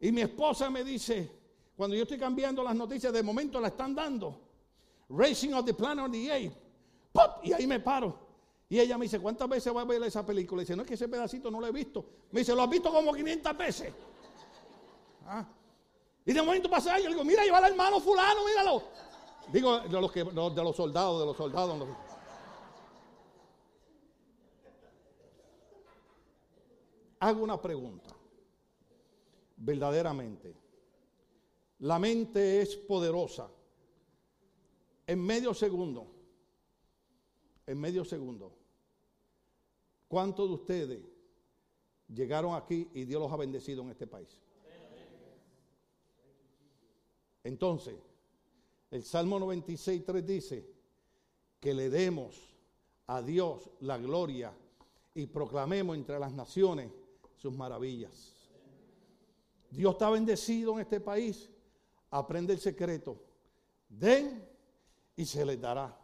Y 0.00 0.12
mi 0.12 0.20
esposa 0.20 0.68
me 0.68 0.84
dice, 0.84 1.30
cuando 1.76 1.96
yo 1.96 2.02
estoy 2.02 2.18
cambiando 2.18 2.62
las 2.62 2.74
noticias, 2.74 3.12
de 3.12 3.22
momento 3.22 3.60
la 3.60 3.68
están 3.68 3.94
dando. 3.94 4.40
Racing 5.08 5.52
of 5.52 5.64
the 5.64 5.74
Planet 5.74 6.04
of 6.06 6.12
the 6.12 6.30
Ape. 6.30 6.56
¡Pop! 7.12 7.44
Y 7.44 7.52
ahí 7.52 7.66
me 7.66 7.80
paro. 7.80 8.18
Y 8.68 8.80
ella 8.80 8.98
me 8.98 9.04
dice, 9.04 9.20
¿cuántas 9.20 9.48
veces 9.48 9.74
va 9.74 9.82
a 9.82 9.84
ver 9.84 10.02
esa 10.02 10.26
película? 10.26 10.62
Y 10.62 10.64
dice, 10.64 10.74
no 10.74 10.82
es 10.82 10.88
que 10.88 10.94
ese 10.94 11.08
pedacito 11.08 11.50
no 11.50 11.60
lo 11.60 11.66
he 11.66 11.72
visto. 11.72 12.04
Me 12.32 12.40
dice, 12.40 12.54
lo 12.54 12.62
has 12.62 12.70
visto 12.70 12.90
como 12.92 13.12
500 13.12 13.56
veces. 13.56 13.92
Ah. 15.26 15.46
Y 16.26 16.32
de 16.32 16.40
momento 16.40 16.70
pasa 16.70 16.94
ahí, 16.94 17.04
yo 17.04 17.10
digo, 17.10 17.24
mira, 17.24 17.44
lleva 17.44 17.58
al 17.58 17.72
hermano 17.72 18.00
fulano, 18.00 18.44
míralo. 18.46 18.82
Digo, 19.52 19.80
de 19.80 20.00
los 20.62 20.76
soldados, 20.76 21.20
de 21.20 21.26
los 21.26 21.36
soldados. 21.36 21.88
Hago 27.20 27.42
una 27.42 27.60
pregunta 27.60 28.14
verdaderamente. 29.56 30.56
La 31.80 31.98
mente 31.98 32.62
es 32.62 32.76
poderosa. 32.76 33.50
En 35.06 35.20
medio 35.22 35.52
segundo, 35.52 36.06
en 37.66 37.78
medio 37.78 38.04
segundo, 38.04 38.56
¿cuántos 40.08 40.48
de 40.48 40.54
ustedes 40.54 41.04
llegaron 42.08 42.54
aquí 42.54 42.88
y 42.94 43.04
Dios 43.04 43.20
los 43.20 43.30
ha 43.30 43.36
bendecido 43.36 43.82
en 43.82 43.90
este 43.90 44.06
país? 44.06 44.43
Entonces, 47.44 47.94
el 48.90 49.04
Salmo 49.04 49.38
96, 49.38 50.04
3 50.04 50.26
dice 50.26 50.66
que 51.60 51.74
le 51.74 51.90
demos 51.90 52.54
a 53.06 53.20
Dios 53.20 53.70
la 53.80 53.98
gloria 53.98 54.52
y 55.14 55.26
proclamemos 55.26 55.96
entre 55.96 56.18
las 56.18 56.32
naciones 56.32 56.90
sus 57.36 57.54
maravillas. 57.54 58.32
Dios 59.70 59.92
está 59.92 60.08
bendecido 60.10 60.74
en 60.74 60.80
este 60.80 61.00
país. 61.00 61.50
Aprende 62.10 62.54
el 62.54 62.60
secreto. 62.60 63.20
Den 63.88 64.48
y 65.16 65.24
se 65.26 65.44
les 65.44 65.60
dará. 65.60 65.96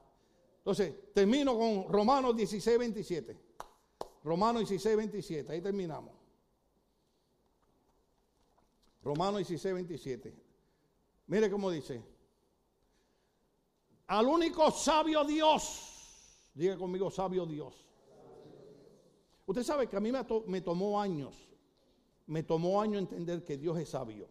Entonces, 0.58 0.94
termino 1.14 1.56
con 1.56 1.88
Romanos 1.88 2.36
16, 2.36 2.78
27. 2.78 3.36
Romanos 4.24 4.68
16, 4.68 4.96
27. 4.96 5.52
Ahí 5.52 5.60
terminamos. 5.60 6.12
Romanos 9.02 9.38
16, 9.38 9.74
27. 9.74 10.49
Mire 11.30 11.48
cómo 11.48 11.70
dice. 11.70 12.02
Al 14.08 14.26
único 14.26 14.68
sabio 14.72 15.24
Dios. 15.24 16.50
Diga 16.52 16.76
conmigo, 16.76 17.08
sabio 17.08 17.46
Dios. 17.46 17.86
Usted 19.46 19.62
sabe 19.62 19.88
que 19.88 19.96
a 19.96 20.00
mí 20.00 20.10
me, 20.10 20.60
tomó 20.60 21.00
años 21.00 21.48
me 22.26 22.42
tomó 22.42 22.80
años 22.80 23.02
entender 23.02 23.44
que 23.44 23.56
Dios 23.56 23.78
es 23.78 23.88
sabio. 23.88 24.28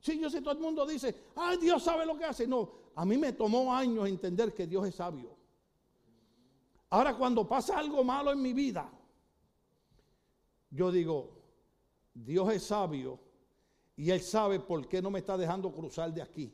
Sí, 0.00 0.18
yo 0.18 0.28
sé, 0.28 0.42
todo 0.42 0.52
el 0.52 0.60
mundo 0.60 0.86
dice, 0.86 1.14
ay, 1.34 1.56
Dios 1.56 1.82
sabe 1.82 2.04
lo 2.04 2.16
que 2.18 2.24
hace. 2.24 2.46
No, 2.46 2.70
a 2.94 3.06
mí 3.06 3.16
me 3.16 3.32
tomó 3.32 3.74
años 3.74 4.06
entender 4.06 4.52
que 4.52 4.66
Dios 4.66 4.86
es 4.86 4.94
sabio. 4.94 5.34
Ahora, 6.90 7.16
cuando 7.16 7.48
pasa 7.48 7.78
algo 7.78 8.04
malo 8.04 8.32
en 8.32 8.42
mi 8.42 8.52
vida, 8.52 8.90
yo 10.70 10.92
digo, 10.92 11.30
Dios 12.12 12.52
es 12.52 12.64
sabio 12.64 13.29
y 14.00 14.10
Él 14.10 14.22
sabe 14.22 14.58
por 14.58 14.88
qué 14.88 15.02
no 15.02 15.10
me 15.10 15.18
está 15.18 15.36
dejando 15.36 15.70
cruzar 15.70 16.10
de 16.10 16.22
aquí. 16.22 16.50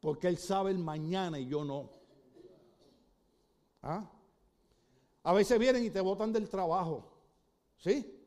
Porque 0.00 0.26
Él 0.26 0.36
sabe 0.36 0.72
el 0.72 0.78
mañana 0.78 1.38
y 1.38 1.46
yo 1.46 1.64
no. 1.64 1.88
¿Ah? 3.82 4.04
A 5.22 5.32
veces 5.32 5.56
vienen 5.60 5.84
y 5.84 5.90
te 5.90 6.00
botan 6.00 6.32
del 6.32 6.50
trabajo. 6.50 7.08
¿Sí? 7.76 8.20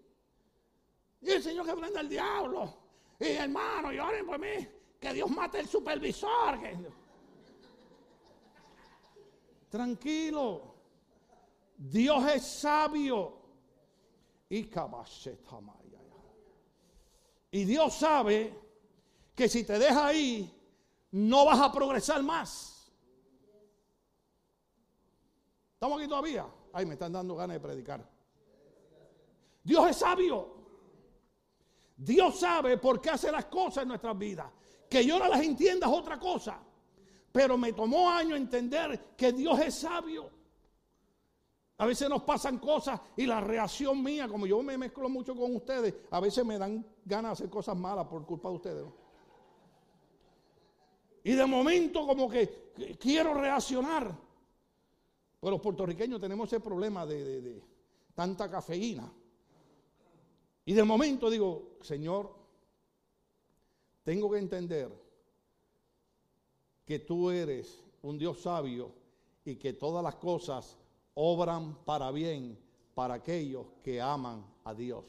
Y 1.19 1.31
el 1.31 1.43
Señor 1.43 1.65
que 1.65 1.73
prenda 1.73 1.99
al 1.99 2.07
diablo. 2.07 2.73
Y 3.19 3.25
hermano, 3.25 3.91
lloren 3.91 4.25
por 4.25 4.39
mí. 4.39 4.69
que 4.97 5.11
Dios 5.11 5.29
mate 5.29 5.59
el 5.59 5.67
supervisor. 5.67 6.59
Tranquilo. 9.69 10.75
Dios 11.75 12.25
es 12.35 12.41
sabio. 12.41 13.37
Y 14.47 14.63
Y 17.51 17.65
Dios 17.65 17.93
sabe 17.93 18.57
que 19.35 19.49
si 19.49 19.65
te 19.65 19.77
deja 19.77 20.07
ahí, 20.07 20.57
no 21.11 21.45
vas 21.45 21.59
a 21.59 21.71
progresar 21.71 22.23
más. 22.23 22.91
¿Estamos 25.73 25.99
aquí 25.99 26.07
todavía? 26.07 26.47
Ay, 26.71 26.85
me 26.85 26.93
están 26.93 27.11
dando 27.11 27.35
ganas 27.35 27.55
de 27.55 27.59
predicar. 27.59 28.07
Dios 29.63 29.89
es 29.89 29.97
sabio. 29.97 30.61
Dios 31.97 32.39
sabe 32.39 32.77
por 32.77 33.01
qué 33.01 33.09
hace 33.11 33.31
las 33.31 33.45
cosas 33.45 33.83
en 33.83 33.89
nuestras 33.89 34.17
vidas. 34.17 34.47
Que 34.89 35.05
yo 35.05 35.19
no 35.19 35.27
las 35.27 35.41
entienda 35.41 35.87
es 35.87 35.93
otra 35.93 36.17
cosa. 36.19 36.59
Pero 37.31 37.57
me 37.57 37.73
tomó 37.73 38.09
años 38.09 38.37
entender 38.37 39.15
que 39.17 39.33
Dios 39.33 39.59
es 39.59 39.75
sabio. 39.75 40.29
A 41.81 41.85
veces 41.87 42.07
nos 42.07 42.21
pasan 42.21 42.59
cosas 42.59 43.01
y 43.17 43.25
la 43.25 43.41
reacción 43.41 44.03
mía, 44.03 44.27
como 44.27 44.45
yo 44.45 44.61
me 44.61 44.77
mezclo 44.77 45.09
mucho 45.09 45.35
con 45.35 45.55
ustedes, 45.55 45.95
a 46.11 46.19
veces 46.19 46.45
me 46.45 46.59
dan 46.59 46.85
ganas 47.03 47.31
de 47.31 47.33
hacer 47.33 47.49
cosas 47.49 47.75
malas 47.75 48.05
por 48.05 48.23
culpa 48.23 48.49
de 48.49 48.55
ustedes. 48.55 48.85
Y 51.23 51.31
de 51.31 51.43
momento 51.47 52.05
como 52.05 52.29
que 52.29 52.71
quiero 52.99 53.33
reaccionar. 53.33 54.15
Pero 55.39 55.51
los 55.51 55.59
puertorriqueños 55.59 56.21
tenemos 56.21 56.53
ese 56.53 56.59
problema 56.59 57.03
de, 57.03 57.63
tanta 58.13 58.47
cafeína. 58.47 59.11
Y 60.63 60.73
de 60.73 60.83
momento 60.83 61.31
digo, 61.31 61.79
Señor, 61.81 62.31
tengo 64.03 64.29
que 64.29 64.37
entender 64.37 64.91
que 66.85 66.99
tú 66.99 67.31
eres 67.31 67.83
un 68.03 68.19
Dios 68.19 68.39
sabio 68.39 68.93
y 69.43 69.55
que 69.55 69.73
todas 69.73 70.03
las 70.03 70.13
cosas 70.17 70.77
obran 71.15 71.75
para 71.85 72.11
bien 72.11 72.57
para 72.93 73.15
aquellos 73.15 73.65
que 73.83 74.01
aman 74.01 74.45
a 74.63 74.73
Dios. 74.73 75.05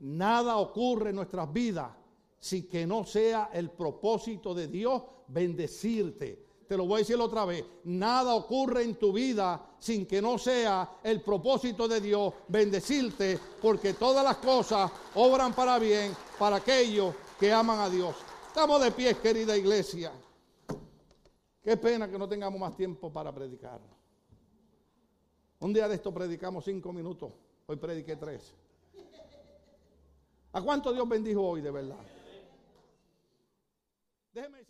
Nada 0.00 0.56
ocurre 0.56 1.10
en 1.10 1.16
nuestras 1.16 1.52
vidas 1.52 1.90
sin 2.38 2.68
que 2.68 2.86
no 2.86 3.04
sea 3.04 3.50
el 3.52 3.70
propósito 3.70 4.54
de 4.54 4.66
Dios 4.66 5.02
bendecirte. 5.28 6.46
Te 6.66 6.76
lo 6.76 6.86
voy 6.86 6.96
a 6.96 6.98
decir 6.98 7.16
otra 7.16 7.44
vez. 7.44 7.64
Nada 7.84 8.34
ocurre 8.34 8.84
en 8.84 8.94
tu 8.94 9.12
vida 9.12 9.74
sin 9.78 10.06
que 10.06 10.22
no 10.22 10.38
sea 10.38 10.98
el 11.02 11.20
propósito 11.20 11.88
de 11.88 12.00
Dios 12.00 12.32
bendecirte, 12.48 13.38
porque 13.60 13.94
todas 13.94 14.24
las 14.24 14.36
cosas 14.36 14.90
obran 15.16 15.52
para 15.52 15.78
bien 15.78 16.14
para 16.38 16.56
aquellos 16.56 17.14
que 17.38 17.52
aman 17.52 17.80
a 17.80 17.90
Dios. 17.90 18.14
Estamos 18.46 18.80
de 18.82 18.92
pie, 18.92 19.14
querida 19.16 19.56
iglesia. 19.56 20.12
Qué 21.62 21.76
pena 21.76 22.08
que 22.08 22.18
no 22.18 22.28
tengamos 22.28 22.58
más 22.58 22.76
tiempo 22.76 23.12
para 23.12 23.34
predicar. 23.34 23.80
Un 25.60 25.72
día 25.74 25.86
de 25.88 25.94
esto 25.94 26.12
predicamos 26.12 26.64
cinco 26.64 26.92
minutos. 26.92 27.32
Hoy 27.66 27.76
prediqué 27.76 28.16
tres. 28.16 28.54
¿A 30.52 30.62
cuánto 30.62 30.92
Dios 30.92 31.08
bendijo 31.08 31.42
hoy 31.42 31.60
de 31.60 31.70
verdad? 31.70 31.98
Déjeme 34.32 34.58
algo. 34.58 34.69